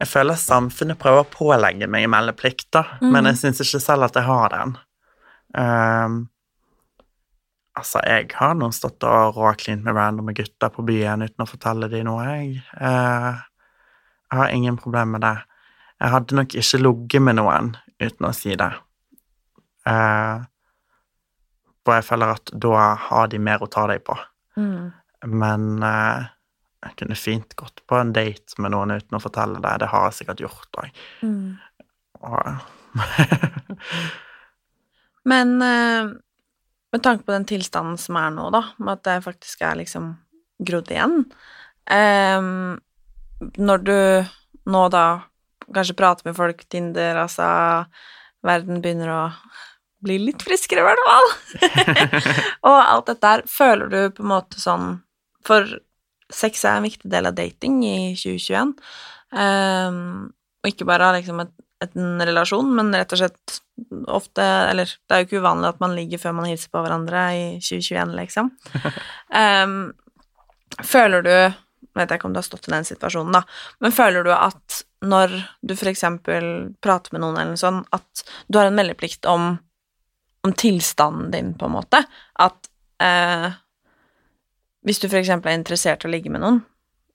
Jeg 0.02 0.12
føler 0.12 0.40
samfunnet 0.40 1.00
prøver 1.00 1.24
å 1.24 1.32
pålegge 1.32 1.88
meg 1.88 2.10
meldeplikt, 2.12 2.68
da, 2.76 2.84
mm. 3.00 3.12
men 3.14 3.30
jeg 3.30 3.40
syns 3.42 3.62
ikke 3.64 3.84
selv 3.84 4.08
at 4.10 4.18
jeg 4.20 4.28
har 4.28 4.50
den. 4.52 4.74
Um, 5.56 6.18
altså, 7.80 8.02
jeg 8.04 8.28
har 8.36 8.58
nå 8.60 8.70
stått 8.76 9.06
og 9.08 9.40
råklint 9.40 9.86
med 9.86 9.96
randomme 9.96 10.36
gutter 10.36 10.74
på 10.74 10.84
byen 10.88 11.24
uten 11.24 11.46
å 11.46 11.48
fortelle 11.48 11.88
dem 11.92 12.10
noe, 12.10 12.26
jeg. 12.28 12.58
Uh, 12.76 13.40
jeg 14.26 14.42
har 14.42 14.52
ingen 14.52 14.82
problemer 14.82 15.16
med 15.16 15.24
det. 15.24 15.38
Jeg 16.04 16.12
hadde 16.12 16.42
nok 16.42 16.58
ikke 16.60 16.82
ligget 16.82 17.24
med 17.24 17.40
noen 17.40 17.72
uten 18.04 18.28
å 18.28 18.36
si 18.36 18.58
det. 18.60 18.74
Uh, 19.88 20.44
og 21.86 21.94
jeg 21.94 22.06
føler 22.08 22.36
at 22.36 22.52
da 22.52 22.86
har 23.08 23.28
de 23.32 23.40
mer 23.40 23.64
å 23.64 23.70
ta 23.72 23.86
deg 23.90 24.04
på. 24.06 24.16
Mm. 24.58 24.90
Men 25.26 25.84
eh, 25.86 26.26
jeg 26.86 26.98
kunne 27.02 27.18
fint 27.18 27.56
gått 27.58 27.82
på 27.90 27.98
en 27.98 28.14
date 28.16 28.62
med 28.62 28.74
noen 28.76 28.96
uten 28.96 29.18
å 29.18 29.22
fortelle 29.24 29.62
det. 29.64 29.74
Det 29.82 29.90
har 29.92 30.10
jeg 30.10 30.20
sikkert 30.20 30.44
gjort 30.46 30.80
òg. 30.82 31.02
Mm. 31.26 31.58
Men 35.32 35.56
eh, 35.66 36.12
med 36.94 37.04
tanke 37.04 37.26
på 37.26 37.34
den 37.34 37.48
tilstanden 37.50 37.98
som 38.02 38.18
er 38.22 38.34
nå, 38.36 38.50
da, 38.54 38.64
med 38.78 39.00
at 39.00 39.06
det 39.08 39.26
faktisk 39.26 39.66
er 39.66 39.80
liksom 39.82 40.14
grodd 40.66 40.88
igjen 40.94 41.26
eh, 41.92 42.46
Når 43.60 43.82
du 43.84 43.98
nå 44.72 44.84
da 44.94 45.06
kanskje 45.74 45.98
prater 45.98 46.30
med 46.30 46.38
folk, 46.38 46.64
Tinder, 46.70 47.18
altså 47.26 47.46
Verden 48.46 48.82
begynner 48.82 49.12
å 49.12 49.22
bli 50.06 50.20
litt 50.22 50.44
friskere, 50.46 50.84
i 50.84 50.86
hvert 50.86 51.02
fall. 51.08 51.30
og 52.70 52.78
alt 52.78 53.10
dette 53.10 53.32
her 53.32 53.44
føler 53.50 53.90
du 53.90 54.00
på 54.14 54.26
en 54.26 54.32
måte 54.36 54.62
sånn 54.62 55.00
For 55.46 55.66
sex 56.34 56.64
er 56.66 56.80
en 56.80 56.88
viktig 56.88 57.10
del 57.12 57.30
av 57.30 57.36
dating 57.38 57.82
i 57.86 57.98
2021. 58.18 58.74
Um, 59.36 59.42
ehm, 59.42 60.08
og 60.64 60.72
ikke 60.72 60.88
bare 60.88 61.12
liksom 61.18 61.44
et, 61.44 61.52
et, 61.84 61.94
en 62.00 62.24
relasjon, 62.26 62.72
men 62.78 62.94
rett 62.96 63.14
og 63.14 63.22
slett 63.22 63.60
ofte 64.08 64.44
Eller 64.72 64.88
det 64.88 65.12
er 65.12 65.20
jo 65.22 65.26
ikke 65.28 65.40
uvanlig 65.44 65.68
at 65.68 65.82
man 65.84 65.94
ligger 65.98 66.22
før 66.22 66.38
man 66.38 66.48
hilser 66.48 66.72
på 66.72 66.80
hverandre 66.80 67.26
i 67.36 67.44
2021, 67.60 68.16
liksom. 68.22 68.50
Um, 69.36 69.76
føler 70.96 71.26
du 71.26 71.36
vet 71.96 72.10
jeg 72.12 72.20
ikke 72.20 72.28
om 72.28 72.34
du 72.36 72.40
har 72.42 72.48
stått 72.48 72.66
i 72.68 72.74
den 72.74 72.88
situasjonen, 72.88 73.36
da, 73.36 73.44
men 73.84 73.94
føler 73.96 74.26
du 74.26 74.32
at 74.36 74.82
når 75.06 75.32
du 75.64 75.76
for 75.78 75.88
eksempel 75.92 76.48
prater 76.84 77.14
med 77.14 77.22
noen 77.24 77.38
eller 77.38 77.54
noe 77.54 77.62
sånt, 77.62 77.88
at 77.96 78.24
du 78.52 78.58
har 78.60 78.68
en 78.68 78.76
meldeplikt 78.76 79.28
om 79.32 79.54
om 80.46 80.54
tilstanden 80.54 81.32
din, 81.32 81.54
på 81.58 81.66
en 81.66 81.72
måte. 81.72 82.04
At 82.34 82.68
eh, 83.02 83.48
hvis 84.86 85.02
du 85.02 85.10
eksempel 85.10 85.52
er 85.52 85.60
interessert 85.60 86.06
i 86.06 86.10
å 86.10 86.14
ligge 86.14 86.32
med 86.34 86.44
noen, 86.44 86.62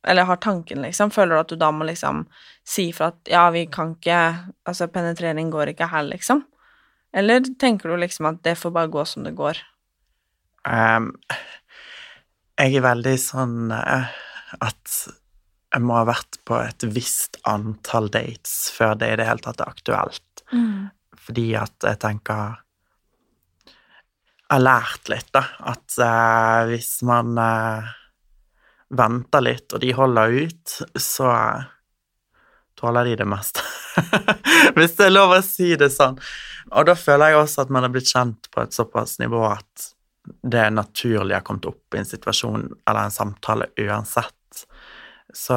eller 0.09 0.25
har 0.25 0.41
tanken, 0.41 0.81
liksom, 0.83 1.13
føler 1.13 1.37
du 1.37 1.41
at 1.43 1.53
du 1.53 1.59
da 1.61 1.69
må 1.75 1.85
liksom 1.85 2.25
si 2.67 2.89
fra 2.97 3.11
at 3.13 3.29
ja, 3.29 3.45
vi 3.53 3.67
kan 3.69 3.95
ikke 3.99 4.21
Altså, 4.69 4.89
penetrering 4.89 5.51
går 5.53 5.73
ikke 5.73 5.91
her, 5.91 6.07
liksom? 6.09 6.45
Eller 7.13 7.43
tenker 7.61 7.91
du 7.91 7.99
liksom 7.99 8.29
at 8.31 8.43
det 8.47 8.57
får 8.59 8.73
bare 8.75 8.91
gå 8.93 9.05
som 9.09 9.25
det 9.27 9.35
går? 9.37 9.59
Um, 10.69 11.11
jeg 12.61 12.77
er 12.79 12.85
veldig 12.85 13.17
sånn 13.19 13.73
uh, 13.73 14.13
at 14.63 14.97
jeg 15.71 15.83
må 15.87 15.97
ha 15.97 16.07
vært 16.09 16.39
på 16.47 16.59
et 16.61 16.87
visst 16.95 17.39
antall 17.49 18.11
dates 18.13 18.71
før 18.75 18.97
det 19.01 19.13
i 19.13 19.19
det 19.21 19.27
hele 19.27 19.43
tatt 19.43 19.63
er 19.63 19.73
aktuelt. 19.73 20.45
Mm. 20.53 20.91
Fordi 21.19 21.47
at 21.59 21.87
jeg 21.87 22.01
tenker 22.03 22.61
har 24.51 24.63
lært 24.63 25.11
litt, 25.13 25.29
da, 25.35 25.45
at 25.71 25.99
eh, 26.03 26.71
hvis 26.73 27.01
man 27.07 27.39
eh, 27.39 27.91
venter 28.97 29.45
litt, 29.47 29.69
og 29.73 29.83
de 29.85 29.93
holder 29.95 30.35
ut, 30.43 30.75
så 30.99 31.29
uh, 31.31 31.69
tåler 32.81 33.11
de 33.11 33.21
det 33.21 33.29
meste. 33.29 33.63
hvis 34.77 34.97
det 34.99 35.07
er 35.07 35.15
lov 35.15 35.37
å 35.37 35.43
si 35.47 35.75
det 35.79 35.93
sånn. 35.95 36.19
Og 36.75 36.89
da 36.89 36.97
føler 36.99 37.33
jeg 37.33 37.45
også 37.45 37.65
at 37.65 37.73
man 37.75 37.87
er 37.87 37.95
blitt 37.95 38.11
kjent 38.11 38.51
på 38.51 38.65
et 38.65 38.75
såpass 38.75 39.19
nivå 39.23 39.45
at 39.47 39.91
det 40.43 40.61
er 40.67 40.75
naturlig 40.75 41.37
har 41.37 41.47
kommet 41.47 41.69
opp 41.71 41.95
i 41.95 42.01
en 42.01 42.09
situasjon 42.09 42.67
eller 42.89 43.01
en 43.05 43.15
samtale 43.15 43.71
uansett. 43.81 44.65
Så 45.35 45.57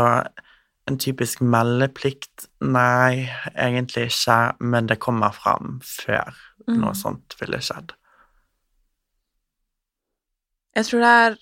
en 0.89 0.99
typisk 0.99 1.41
meldeplikt 1.41 2.47
Nei, 2.63 3.27
egentlig 3.55 4.07
ikke, 4.11 4.37
men 4.63 4.87
det 4.87 5.01
kommer 5.03 5.33
fram 5.35 5.79
før 5.83 6.31
mm. 6.67 6.77
noe 6.79 6.93
sånt 6.97 7.35
ville 7.41 7.59
skjedd. 7.63 7.95
Jeg 10.73 10.87
tror 10.87 11.03
det 11.03 11.11
er 11.25 11.35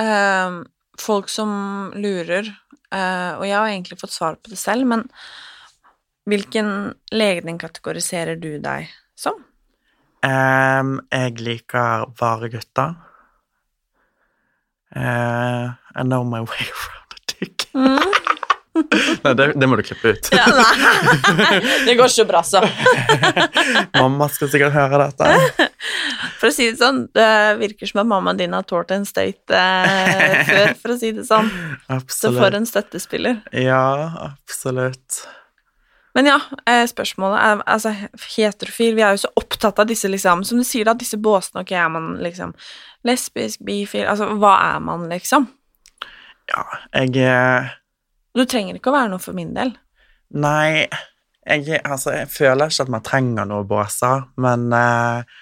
uh, 0.00 0.62
folk 1.00 1.28
som 1.32 1.50
lurer, 1.96 2.48
uh, 2.94 3.36
og 3.38 3.44
jeg 3.46 3.56
har 3.56 3.68
egentlig 3.68 4.00
fått 4.00 4.14
svar 4.14 4.38
på 4.40 4.52
det 4.52 4.60
selv, 4.60 4.88
men 4.88 5.04
hvilken 6.28 6.94
legning 7.12 7.60
kategoriserer 7.60 8.40
du 8.40 8.56
deg 8.62 8.88
som? 9.18 9.38
Um, 10.24 10.98
jeg 11.12 11.38
liker 11.40 12.08
varegutter. 12.18 12.96
Uh, 14.96 15.76
I 15.94 16.02
know 16.02 16.24
my 16.24 16.40
way 16.40 16.64
around 16.80 17.12
a 17.12 17.20
dick. 17.26 17.68
Mm. 17.74 18.37
Nei, 19.24 19.32
det, 19.38 19.46
det, 19.56 19.68
må 19.70 19.78
du 19.78 19.82
klippe 19.86 20.12
ut. 20.14 20.28
ja, 20.34 20.46
nei, 20.52 21.58
det 21.86 21.96
går 21.98 22.10
ikke 22.12 22.26
bra, 22.28 22.42
så. 22.46 22.62
Mamma 24.00 24.28
skal 24.32 24.52
sikkert 24.52 24.76
høre 24.76 25.06
dette. 25.06 25.68
For 26.38 26.50
å 26.50 26.54
si 26.54 26.68
det 26.70 26.78
sånn, 26.80 27.06
det 27.16 27.30
virker 27.62 27.90
som 27.90 28.02
at 28.04 28.10
mammaen 28.10 28.38
din 28.38 28.54
har 28.56 28.66
tålt 28.68 28.92
en 28.94 29.06
støyt 29.08 29.54
eh, 29.54 30.44
før, 30.48 30.76
for 30.82 30.94
å 30.94 30.98
si 31.00 31.14
det 31.16 31.26
sånn. 31.28 31.50
Absolutt. 31.88 32.14
Så 32.18 32.32
for 32.36 32.58
en 32.58 32.68
støttespiller. 32.68 33.42
Ja, 33.56 33.82
absolutt. 34.30 35.22
Men 36.18 36.26
ja, 36.26 36.38
eh, 36.66 36.84
spørsmålet 36.88 37.38
er 37.38 37.60
altså 37.70 37.92
heterofil 38.34 38.96
Vi 38.96 39.04
er 39.06 39.14
jo 39.14 39.20
så 39.22 39.28
opptatt 39.38 39.78
av 39.78 39.86
disse, 39.86 40.08
liksom 40.10 40.40
Som 40.42 40.58
du 40.58 40.66
sier, 40.66 40.88
da, 40.88 40.96
disse 40.98 41.18
båsene. 41.20 41.62
Ok, 41.62 41.70
er 41.78 41.92
man 41.94 42.16
liksom 42.24 42.56
lesbisk, 43.06 43.62
bifil 43.66 44.08
Altså, 44.08 44.32
hva 44.40 44.56
er 44.72 44.82
man, 44.82 45.06
liksom? 45.12 45.46
Ja, 46.48 46.64
jeg 46.96 47.12
eh, 48.38 48.44
du 48.44 48.50
trenger 48.50 48.78
ikke 48.78 48.92
å 48.92 48.96
være 48.96 49.12
noe 49.12 49.22
for 49.22 49.36
min 49.36 49.52
del. 49.56 49.74
Nei, 50.38 50.86
jeg, 51.48 51.80
altså, 51.80 52.12
jeg 52.16 52.30
føler 52.30 52.68
ikke 52.68 52.84
at 52.84 52.92
man 52.92 53.04
trenger 53.06 53.48
noe 53.48 53.66
båser, 53.68 54.26
men 54.40 54.68
eh, 54.76 55.38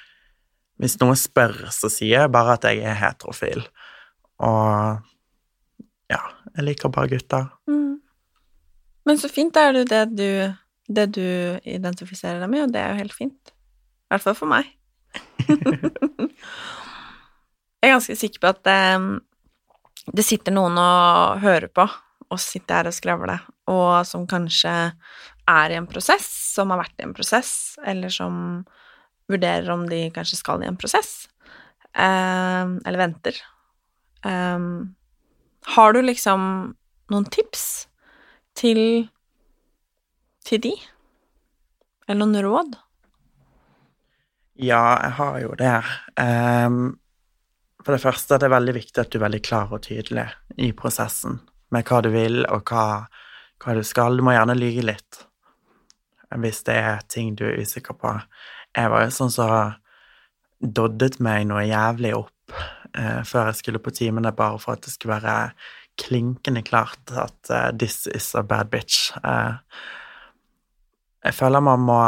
hvis 0.82 0.98
noen 1.00 1.18
spør, 1.18 1.56
så 1.74 1.90
sier 1.92 2.22
jeg 2.22 2.32
bare 2.34 2.56
at 2.56 2.66
jeg 2.68 2.84
er 2.84 2.98
heterofil. 3.00 3.64
Og 4.44 5.02
ja, 6.12 6.22
jeg 6.52 6.66
liker 6.68 6.92
bare 6.94 7.10
gutter. 7.10 7.48
Mm. 7.70 7.98
Men 9.06 9.20
så 9.20 9.30
fint, 9.32 9.56
er 9.56 9.72
det 9.74 9.86
det 9.90 10.04
du, 10.18 10.30
det 10.86 11.06
du 11.16 11.28
identifiserer 11.62 12.42
deg 12.42 12.52
med, 12.52 12.66
og 12.66 12.74
det 12.74 12.82
er 12.82 12.92
jo 12.92 13.02
helt 13.04 13.16
fint. 13.16 13.54
I 14.06 14.14
hvert 14.14 14.26
fall 14.26 14.38
for 14.38 14.50
meg. 14.50 14.72
Jeg 17.76 17.92
er 17.92 17.98
ganske 18.00 18.16
sikker 18.18 18.42
på 18.42 18.50
at 18.50 18.68
eh, 18.70 19.04
det 20.16 20.24
sitter 20.26 20.54
noen 20.54 20.78
og 20.80 21.42
hører 21.42 21.68
på, 21.70 21.84
og 22.32 22.42
sitter 22.42 22.80
her 22.80 22.90
og 22.90 22.96
skravler, 22.96 23.46
og 23.70 24.06
som 24.08 24.26
kanskje 24.30 24.74
er 25.46 25.72
i 25.72 25.78
en 25.78 25.88
prosess, 25.90 26.26
som 26.56 26.72
har 26.72 26.82
vært 26.82 27.00
i 27.00 27.06
en 27.06 27.14
prosess, 27.16 27.52
eller 27.86 28.12
som 28.12 28.64
vurderer 29.30 29.70
om 29.74 29.86
de 29.90 30.06
kanskje 30.14 30.38
skal 30.40 30.62
i 30.62 30.68
en 30.70 30.78
prosess, 30.78 31.28
eh, 31.94 32.64
eller 32.64 33.02
venter. 33.02 33.38
Eh, 34.26 34.66
har 35.76 35.92
du 35.92 36.00
liksom 36.02 36.40
noen 37.10 37.28
tips 37.30 37.86
til 38.54 39.08
til 40.46 40.62
de? 40.62 40.74
Eller 42.06 42.22
noen 42.22 42.38
råd? 42.44 42.76
Ja, 44.62 44.96
jeg 45.02 45.12
har 45.18 45.40
jo 45.42 45.56
det. 45.58 45.74
Um, 46.16 46.78
for 47.82 47.96
det 47.96 48.02
første 48.02 48.36
er 48.36 48.44
det 48.44 48.52
veldig 48.54 48.74
viktig 48.78 49.02
at 49.02 49.10
du 49.12 49.18
er 49.18 49.26
veldig 49.26 49.42
klar 49.46 49.74
og 49.74 49.82
tydelig 49.86 50.28
i 50.62 50.70
prosessen 50.76 51.40
med 51.74 51.86
hva 51.88 52.02
du 52.04 52.10
vil, 52.14 52.42
og 52.52 52.70
hva, 52.70 53.06
hva 53.62 53.74
du 53.76 53.82
skal. 53.86 54.18
Du 54.18 54.26
må 54.26 54.36
gjerne 54.36 54.58
lyge 54.58 54.84
litt 54.86 55.22
hvis 56.36 56.64
det 56.66 56.74
er 56.74 57.04
ting 57.08 57.36
du 57.38 57.44
er 57.46 57.60
usikker 57.62 57.94
på. 57.96 58.10
Jeg 58.76 58.90
var 58.92 59.04
jo 59.06 59.12
sånn 59.14 59.30
som 59.32 59.46
så 59.46 59.60
doddet 60.60 61.20
meg 61.22 61.46
noe 61.48 61.64
jævlig 61.68 62.12
opp 62.16 62.56
eh, 62.96 63.20
før 63.28 63.50
jeg 63.50 63.60
skulle 63.60 63.82
på 63.82 63.92
timene, 63.94 64.34
bare 64.36 64.58
for 64.60 64.76
at 64.76 64.86
det 64.86 64.94
skulle 64.94 65.18
være 65.20 65.36
klinkende 66.00 66.60
klart 66.66 67.12
at 67.16 67.50
uh, 67.50 67.70
this 67.72 68.04
is 68.12 68.34
a 68.36 68.42
bad 68.44 68.68
bitch. 68.68 69.12
Uh, 69.24 69.56
jeg 71.24 71.36
føler 71.38 71.64
man 71.64 71.86
må 71.86 72.00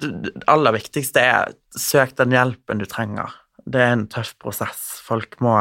det 0.00 0.42
aller 0.50 0.74
viktigste 0.74 1.22
er 1.22 1.54
søk 1.76 2.16
den 2.18 2.34
hjelpen 2.34 2.80
du 2.80 2.86
trenger. 2.90 3.32
Det 3.66 3.80
er 3.82 3.94
en 3.94 4.06
tøff 4.10 4.32
prosess. 4.40 4.82
Folk 5.04 5.36
må 5.44 5.54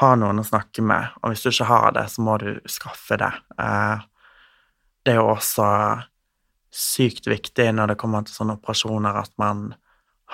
ha 0.00 0.10
noen 0.18 0.42
å 0.42 0.46
snakke 0.46 0.82
med, 0.82 1.14
og 1.22 1.30
hvis 1.30 1.44
du 1.44 1.52
ikke 1.52 1.68
har 1.70 1.94
det, 1.94 2.08
så 2.10 2.24
må 2.26 2.36
du 2.42 2.50
skaffe 2.70 3.18
det. 3.20 3.30
Eh, 3.62 4.02
det 5.04 5.14
er 5.14 5.20
jo 5.20 5.30
også 5.36 5.68
sykt 6.74 7.28
viktig 7.30 7.68
når 7.76 7.92
det 7.92 8.00
kommer 8.00 8.26
til 8.26 8.34
sånne 8.34 8.56
operasjoner, 8.58 9.20
at 9.20 9.34
man 9.38 9.68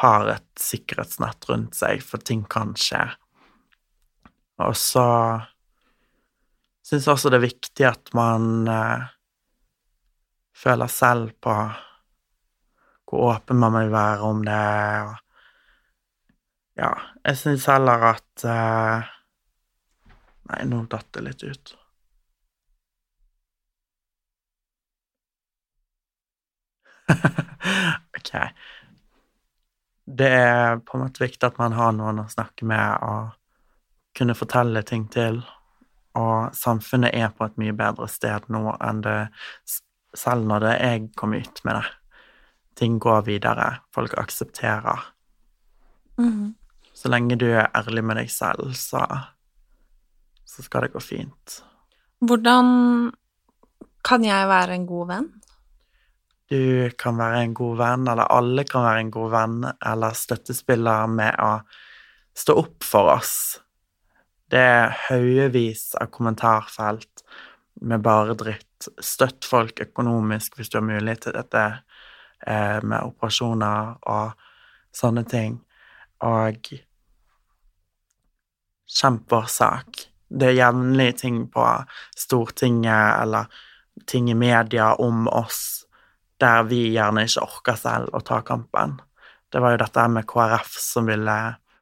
har 0.01 0.31
et 0.33 0.49
sikkerhetsnett 0.61 1.49
rundt 1.51 1.77
seg, 1.77 2.01
for 2.01 2.23
ting 2.25 2.47
kan 2.49 2.73
skje. 2.79 3.03
Og 4.65 4.77
så 4.77 5.07
syns 6.87 7.07
jeg 7.07 7.13
også 7.13 7.33
det 7.33 7.41
er 7.41 7.49
viktig 7.49 7.87
at 7.89 8.13
man 8.17 8.69
eh, 8.71 9.09
føler 10.57 10.91
selv 10.93 11.37
på 11.43 11.55
hvor 13.11 13.33
åpen 13.35 13.59
man 13.59 13.75
vil 13.75 13.91
være 13.93 14.27
om 14.27 14.43
det. 14.47 14.59
Ja, 16.79 16.93
jeg 17.27 17.39
syns 17.41 17.67
heller 17.67 18.05
at 18.13 18.45
uh, 18.47 19.09
Nei, 20.51 20.65
nå 20.67 20.83
datt 20.91 21.07
det 21.15 21.23
litt 21.27 21.43
ut. 21.47 21.73
ok. 28.19 28.33
Det 30.11 30.31
er 30.35 30.81
på 30.83 30.97
en 30.97 31.05
måte 31.05 31.23
viktig 31.23 31.47
at 31.47 31.59
man 31.63 31.77
har 31.79 31.95
noen 31.95 32.25
å 32.25 32.31
snakke 32.31 32.67
med 32.67 33.07
og 33.07 33.31
kunne 34.19 34.35
fortelle 34.35 34.83
ting 34.87 35.07
til. 35.13 35.43
Og 36.19 36.51
samfunnet 36.59 37.15
er 37.15 37.31
på 37.31 37.47
et 37.47 37.63
mye 37.63 37.77
bedre 37.77 38.09
sted 38.11 38.51
nå 38.51 38.75
enn 38.83 39.05
det 39.07 39.21
selv 40.19 40.43
når 40.51 40.65
det 40.67 40.75
jeg 40.81 41.09
kom 41.15 41.37
ut 41.39 41.63
med 41.63 41.79
det 41.79 41.87
ting 42.81 42.99
går 42.99 43.23
videre, 43.27 43.75
folk 43.95 44.15
aksepterer. 44.19 45.01
Mm. 46.19 46.55
Så 46.95 47.11
lenge 47.13 47.37
du 47.37 47.47
er 47.51 47.69
ærlig 47.77 48.05
med 48.05 48.17
deg 48.17 48.31
selv, 48.33 48.73
så, 48.79 49.05
så 50.61 50.67
skal 50.69 50.85
det 50.87 50.93
gå 50.93 51.01
fint. 51.01 51.61
Hvordan 52.21 52.67
kan 54.05 54.25
jeg 54.25 54.49
være 54.49 54.77
en 54.77 54.87
god 54.89 55.07
venn? 55.09 55.29
Du 56.51 56.91
kan 56.99 57.17
være 57.17 57.45
en 57.47 57.55
god 57.55 57.77
venn, 57.79 58.09
eller 58.11 58.29
alle 58.35 58.65
kan 58.69 58.85
være 58.85 59.05
en 59.05 59.13
god 59.15 59.31
venn 59.33 59.59
eller 59.71 60.17
støttespiller 60.19 61.07
med 61.09 61.37
å 61.41 61.53
stå 62.37 62.57
opp 62.61 62.85
for 62.85 63.13
oss. 63.15 63.37
Det 64.51 64.59
er 64.59 64.97
haugevis 65.07 65.95
av 66.01 66.11
kommentarfelt 66.13 67.25
med 67.87 68.03
bare 68.03 68.35
dritt. 68.35 68.67
Støtt 69.01 69.47
folk 69.47 69.81
økonomisk 69.85 70.59
hvis 70.59 70.73
du 70.73 70.81
har 70.81 70.87
mulighet 70.89 71.29
til 71.29 71.37
dette 71.39 71.65
eh, 71.71 72.79
med 72.83 72.99
operasjoner 72.99 73.97
og 74.11 74.47
sånne 74.97 75.25
ting. 75.31 75.61
Og 76.27 76.73
kjemp 78.91 79.31
vår 79.31 79.47
sak. 79.47 80.07
Det 80.31 80.51
er 80.51 80.59
jevnlig 80.59 81.11
ting 81.21 81.43
på 81.51 81.65
Stortinget 82.17 83.23
eller 83.23 83.51
ting 84.07 84.31
i 84.31 84.35
media 84.39 84.95
om 84.95 85.29
oss 85.29 85.85
der 86.41 86.63
vi 86.71 86.87
gjerne 86.95 87.27
ikke 87.27 87.45
orker 87.45 87.77
selv 87.77 88.15
å 88.17 88.23
ta 88.25 88.41
kampen. 88.47 88.97
Det 89.53 89.61
var 89.61 89.75
jo 89.75 89.83
dette 89.83 90.07
med 90.09 90.29
KrF 90.31 90.79
som 90.81 91.11
ville 91.11 91.37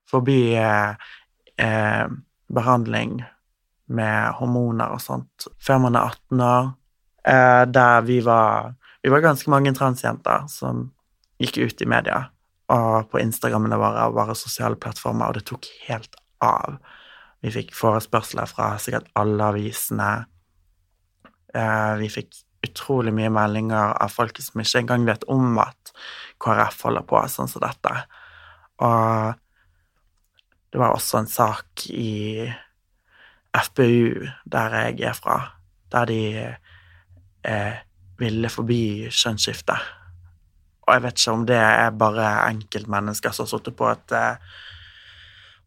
forby 0.09 0.41
eh, 0.57 2.09
behandling 2.49 3.21
med 3.93 4.35
hormoner 4.41 4.97
og 4.97 5.03
sånt 5.05 5.47
før 5.63 5.85
man 5.85 5.97
er 5.97 6.11
18 6.11 6.43
år, 6.49 6.73
eh, 7.29 7.63
der 7.69 8.03
vi 8.09 8.19
var 8.25 8.75
vi 9.03 9.13
var 9.13 9.23
ganske 9.23 9.51
mange 9.51 9.73
transjenter 9.77 10.49
som 10.51 10.89
gikk 11.39 11.61
ut 11.63 11.83
i 11.83 11.87
media 11.89 12.25
og 12.69 13.09
på 13.13 13.21
Instagrammene 13.23 13.79
våre 13.81 14.09
og 14.11 14.17
våre 14.19 14.35
sosiale 14.37 14.77
plattformer, 14.77 15.31
og 15.31 15.39
det 15.39 15.47
tok 15.49 15.69
helt 15.87 16.19
av. 16.45 16.77
Vi 17.45 17.53
fikk 17.55 17.75
forespørsler 17.77 18.49
fra 18.51 18.73
sikkert 18.83 19.11
alle 19.19 19.51
avisene. 19.53 20.11
Eh, 21.55 21.95
vi 22.01 22.11
fikk 22.11 22.41
utrolig 22.67 23.13
mye 23.15 23.31
meldinger 23.31 23.95
av 24.03 24.11
folk 24.11 24.41
som 24.43 24.63
ikke 24.63 24.83
engang 24.83 25.05
vet 25.07 25.27
om 25.31 25.61
at 25.63 25.93
KrF 26.43 26.81
holder 26.89 27.07
på 27.07 27.21
sånn 27.31 27.51
som 27.51 27.63
dette. 27.63 27.93
Og 28.83 29.37
det 30.73 30.81
var 30.83 30.95
også 30.95 31.23
en 31.23 31.31
sak 31.31 31.87
i 31.95 32.49
FPU, 33.59 34.27
der 34.45 34.75
jeg 34.83 35.07
er 35.09 35.15
fra, 35.17 35.39
der 35.93 36.11
de 36.11 36.23
eh, 37.49 37.79
ville 38.19 38.51
forby 38.53 39.09
kjønnsskifte. 39.15 39.79
Og 40.87 40.95
jeg 40.95 41.05
vet 41.05 41.21
ikke 41.21 41.37
om 41.37 41.47
det 41.49 41.61
er 41.61 41.97
bare 41.97 42.27
enkeltmennesker 42.49 43.35
som 43.35 43.47
har 43.47 43.53
sittet 43.55 43.79
på 43.79 43.89
et 43.91 44.15
eh, 44.17 44.59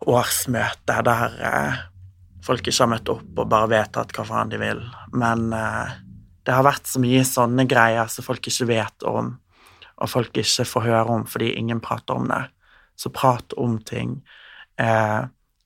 årsmøte 0.09 1.01
der 1.05 1.35
eh, 1.45 1.81
folk 2.45 2.65
ikke 2.65 2.83
har 2.83 2.91
møtt 2.95 3.11
opp 3.13 3.41
og 3.43 3.49
bare 3.49 3.69
vedtatt 3.71 4.13
hva 4.15 4.25
faen 4.25 4.51
de 4.51 4.59
vil. 4.61 4.81
Men 5.13 5.51
eh, 5.53 5.97
det 6.45 6.55
har 6.55 6.65
vært 6.65 6.89
så 6.89 7.01
mye 7.01 7.21
sånne 7.27 7.67
greier 7.69 8.09
som 8.09 8.25
folk 8.25 8.47
ikke 8.49 8.69
vet 8.71 9.05
om, 9.07 9.35
og 10.01 10.09
folk 10.09 10.37
ikke 10.41 10.65
får 10.65 10.87
høre 10.87 11.19
om 11.19 11.27
fordi 11.29 11.53
ingen 11.59 11.83
prater 11.83 12.17
om 12.17 12.27
det. 12.31 12.43
Så 12.97 13.13
prat 13.13 13.53
om 13.57 13.77
ting. 13.85 14.19
Eh, 14.81 15.21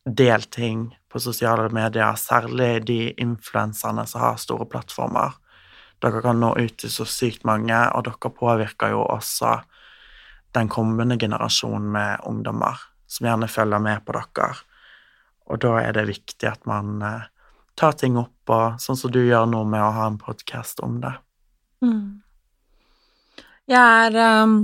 del 0.06 0.44
ting 0.54 0.90
på 1.10 1.20
sosiale 1.24 1.70
medier, 1.74 2.18
særlig 2.20 2.86
de 2.86 3.00
influenserne 3.24 4.04
som 4.08 4.22
har 4.22 4.42
store 4.42 4.68
plattformer. 4.70 5.40
Dere 6.04 6.20
kan 6.22 6.42
nå 6.44 6.52
ut 6.60 6.76
til 6.78 6.92
så 6.92 7.08
sykt 7.08 7.48
mange, 7.48 7.78
og 7.96 8.04
dere 8.06 8.34
påvirker 8.36 8.92
jo 8.94 9.06
også 9.08 9.56
den 10.56 10.68
kommende 10.72 11.18
generasjonen 11.20 11.88
med 11.96 12.28
ungdommer 12.28 12.84
som 13.16 13.30
gjerne 13.30 13.52
følger 13.52 13.84
med 13.84 14.04
på 14.06 14.16
dere. 14.18 14.52
Og 15.46 15.62
da 15.62 15.78
er 15.82 15.96
det 15.96 16.08
viktig 16.10 16.50
at 16.50 16.66
man 16.70 17.00
eh, 17.06 17.28
tar 17.78 17.96
ting 18.00 18.18
opp, 18.20 18.38
og 18.50 18.82
sånn 18.82 18.98
som 19.00 19.14
du 19.14 19.22
gjør 19.24 19.48
nå 19.50 19.64
med 19.70 19.84
å 19.84 19.94
ha 19.96 20.10
en 20.10 20.20
podkast 20.22 20.82
om 20.86 21.00
det. 21.04 21.14
Mm. 21.86 22.22
Jeg 23.70 23.82
er 23.82 24.46
um, 24.46 24.60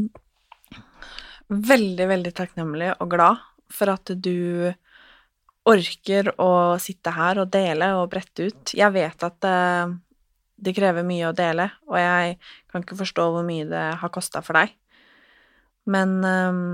veldig, 1.49 2.08
veldig 2.12 2.34
takknemlig 2.38 2.93
og 2.99 3.12
glad 3.16 3.41
for 3.72 3.93
at 3.93 4.14
du 4.14 4.72
orker 5.70 6.32
å 6.41 6.78
sitte 6.82 7.14
her 7.14 7.41
og 7.41 7.52
dele 7.54 7.91
og 7.99 8.10
brette 8.14 8.49
ut. 8.49 8.74
Jeg 8.78 8.93
vet 8.95 9.26
at 9.26 9.47
uh, 9.49 9.93
det 10.62 10.76
krever 10.78 11.06
mye 11.06 11.30
å 11.30 11.36
dele, 11.38 11.68
og 11.89 11.97
jeg 11.99 12.38
kan 12.72 12.86
ikke 12.86 12.99
forstå 13.02 13.28
hvor 13.34 13.45
mye 13.45 13.68
det 13.70 13.86
har 14.02 14.14
kosta 14.14 14.41
for 14.45 14.58
deg. 14.58 14.74
Men 15.89 16.20
um, 16.22 16.66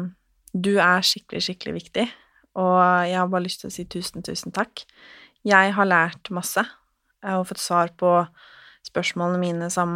du 0.58 0.78
er 0.82 1.06
skikkelig, 1.06 1.44
skikkelig 1.46 1.76
viktig, 1.78 2.08
og 2.58 2.78
jeg 3.06 3.20
har 3.20 3.30
bare 3.32 3.46
lyst 3.46 3.62
til 3.62 3.70
å 3.70 3.74
si 3.74 3.86
tusen, 3.86 4.26
tusen 4.26 4.54
takk. 4.56 4.82
Jeg 5.46 5.74
har 5.78 5.88
lært 5.88 6.32
masse. 6.34 6.64
Jeg 7.22 7.36
har 7.36 7.46
fått 7.48 7.62
svar 7.62 7.92
på 8.00 8.12
spørsmålene 8.88 9.42
mine 9.42 9.70
som 9.74 9.92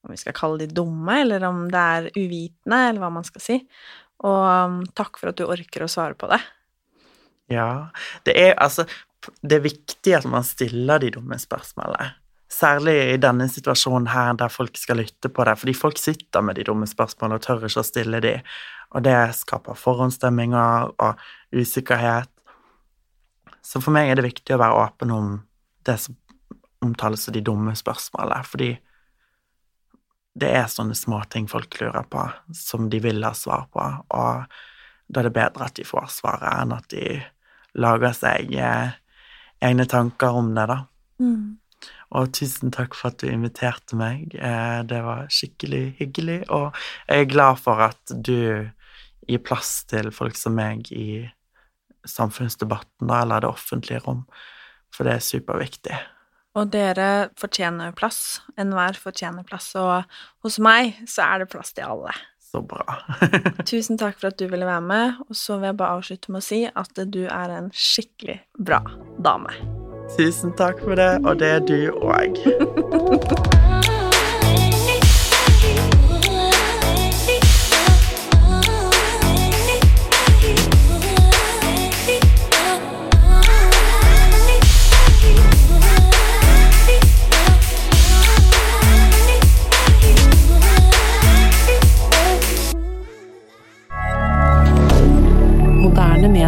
om 0.00 0.12
vi 0.14 0.16
skal 0.16 0.36
kalle 0.36 0.62
de 0.62 0.70
dumme, 0.72 1.20
eller 1.22 1.44
om 1.48 1.66
det 1.70 1.80
er 1.80 2.08
uvitende, 2.14 2.78
eller 2.88 3.02
hva 3.02 3.10
man 3.12 3.26
skal 3.26 3.44
si. 3.44 3.58
Og 4.24 4.40
um, 4.48 4.80
takk 4.96 5.20
for 5.20 5.32
at 5.32 5.38
du 5.38 5.44
orker 5.48 5.84
å 5.84 5.90
svare 5.92 6.16
på 6.18 6.28
det. 6.30 6.40
Ja, 7.50 7.90
det 8.24 8.36
er 8.38 8.52
altså 8.62 8.84
Det 9.42 9.56
er 9.58 9.64
viktig 9.64 10.12
at 10.16 10.24
man 10.24 10.44
stiller 10.46 11.00
de 11.02 11.10
dumme 11.12 11.36
spørsmålene. 11.36 12.14
Særlig 12.50 12.94
i 13.12 13.18
denne 13.20 13.46
situasjonen 13.52 14.08
her, 14.10 14.32
der 14.38 14.50
folk 14.50 14.78
skal 14.80 14.98
lytte 15.02 15.28
på 15.28 15.44
deg, 15.44 15.58
Fordi 15.60 15.74
folk 15.76 15.98
sitter 16.00 16.42
med 16.42 16.56
de 16.56 16.64
dumme 16.64 16.88
spørsmålene 16.88 17.36
og 17.36 17.44
tør 17.44 17.66
ikke 17.68 17.82
å 17.82 17.86
stille 17.86 18.20
de. 18.24 18.32
Og 18.90 19.04
det 19.06 19.16
skaper 19.38 19.78
forhåndsstemminger 19.78 20.90
og 20.98 21.20
usikkerhet. 21.54 22.30
Så 23.62 23.82
for 23.82 23.94
meg 23.94 24.10
er 24.10 24.18
det 24.18 24.26
viktig 24.26 24.56
å 24.56 24.60
være 24.60 24.80
åpen 24.86 25.14
om 25.14 25.34
det 25.86 25.96
som 26.02 26.16
omtales 26.80 27.26
som 27.26 27.34
de 27.36 27.42
dumme 27.44 27.74
spørsmålene, 27.76 28.46
fordi 28.48 28.70
det 30.40 30.50
er 30.56 30.70
sånne 30.70 30.96
småting 30.96 31.48
folk 31.50 31.76
lurer 31.80 32.06
på, 32.08 32.24
som 32.56 32.88
de 32.90 33.00
vil 33.04 33.22
ha 33.26 33.34
svar 33.36 33.66
på, 33.74 33.84
og 34.16 34.44
da 35.10 35.20
er 35.20 35.28
det 35.28 35.36
bedre 35.36 35.66
at 35.66 35.76
de 35.76 35.86
får 35.86 36.08
svaret, 36.14 36.50
enn 36.62 36.74
at 36.76 36.86
de 36.92 37.18
lager 37.80 38.14
seg 38.16 38.54
eh, 38.56 38.94
egne 39.66 39.86
tanker 39.90 40.38
om 40.38 40.52
det, 40.54 40.66
da. 40.70 40.78
Mm. 41.20 41.58
Og 42.16 42.32
tusen 42.34 42.72
takk 42.74 42.96
for 42.98 43.12
at 43.12 43.20
du 43.22 43.28
inviterte 43.30 43.98
meg. 43.98 44.34
Eh, 44.34 44.80
det 44.86 45.00
var 45.04 45.28
skikkelig 45.32 45.84
hyggelig, 46.00 46.40
og 46.48 46.78
jeg 47.06 47.26
er 47.26 47.30
glad 47.30 47.60
for 47.62 47.82
at 47.90 48.14
du 48.14 48.70
gir 49.30 49.42
plass 49.44 49.84
til 49.90 50.10
folk 50.14 50.38
som 50.38 50.56
meg 50.58 50.90
i 50.92 51.26
samfunnsdebatten, 52.08 53.10
eller 53.10 53.44
det 53.44 53.50
offentlige 53.50 54.00
rom, 54.06 54.24
for 54.94 55.06
det 55.06 55.18
er 55.18 55.24
superviktig. 55.24 55.98
Og 56.58 56.72
dere 56.72 57.30
fortjener 57.38 57.94
plass. 57.94 58.40
Enhver 58.58 58.98
fortjener 58.98 59.46
plass, 59.46 59.70
og 59.78 60.02
hos 60.42 60.58
meg 60.62 60.96
så 61.08 61.28
er 61.28 61.44
det 61.44 61.50
plass 61.52 61.74
til 61.76 61.86
alle. 61.86 62.14
Så 62.50 62.62
bra. 62.66 62.98
Tusen 63.70 64.00
takk 64.00 64.18
for 64.18 64.32
at 64.32 64.40
du 64.40 64.48
ville 64.50 64.66
være 64.66 64.82
med, 64.82 65.22
og 65.28 65.38
så 65.38 65.60
vil 65.60 65.70
jeg 65.70 65.78
bare 65.82 66.00
avslutte 66.00 66.34
med 66.34 66.42
å 66.42 66.48
si 66.48 66.64
at 66.66 67.04
du 67.14 67.22
er 67.28 67.54
en 67.60 67.70
skikkelig 67.70 68.40
bra 68.58 68.82
dame. 69.22 69.54
Tusen 70.16 70.56
takk 70.58 70.82
for 70.82 70.98
det, 70.98 71.12
og 71.22 71.38
det 71.38 71.54
er 71.60 71.66
du 71.70 71.78
òg. 72.02 73.54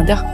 Moderne 0.03 0.23
media. 0.23 0.32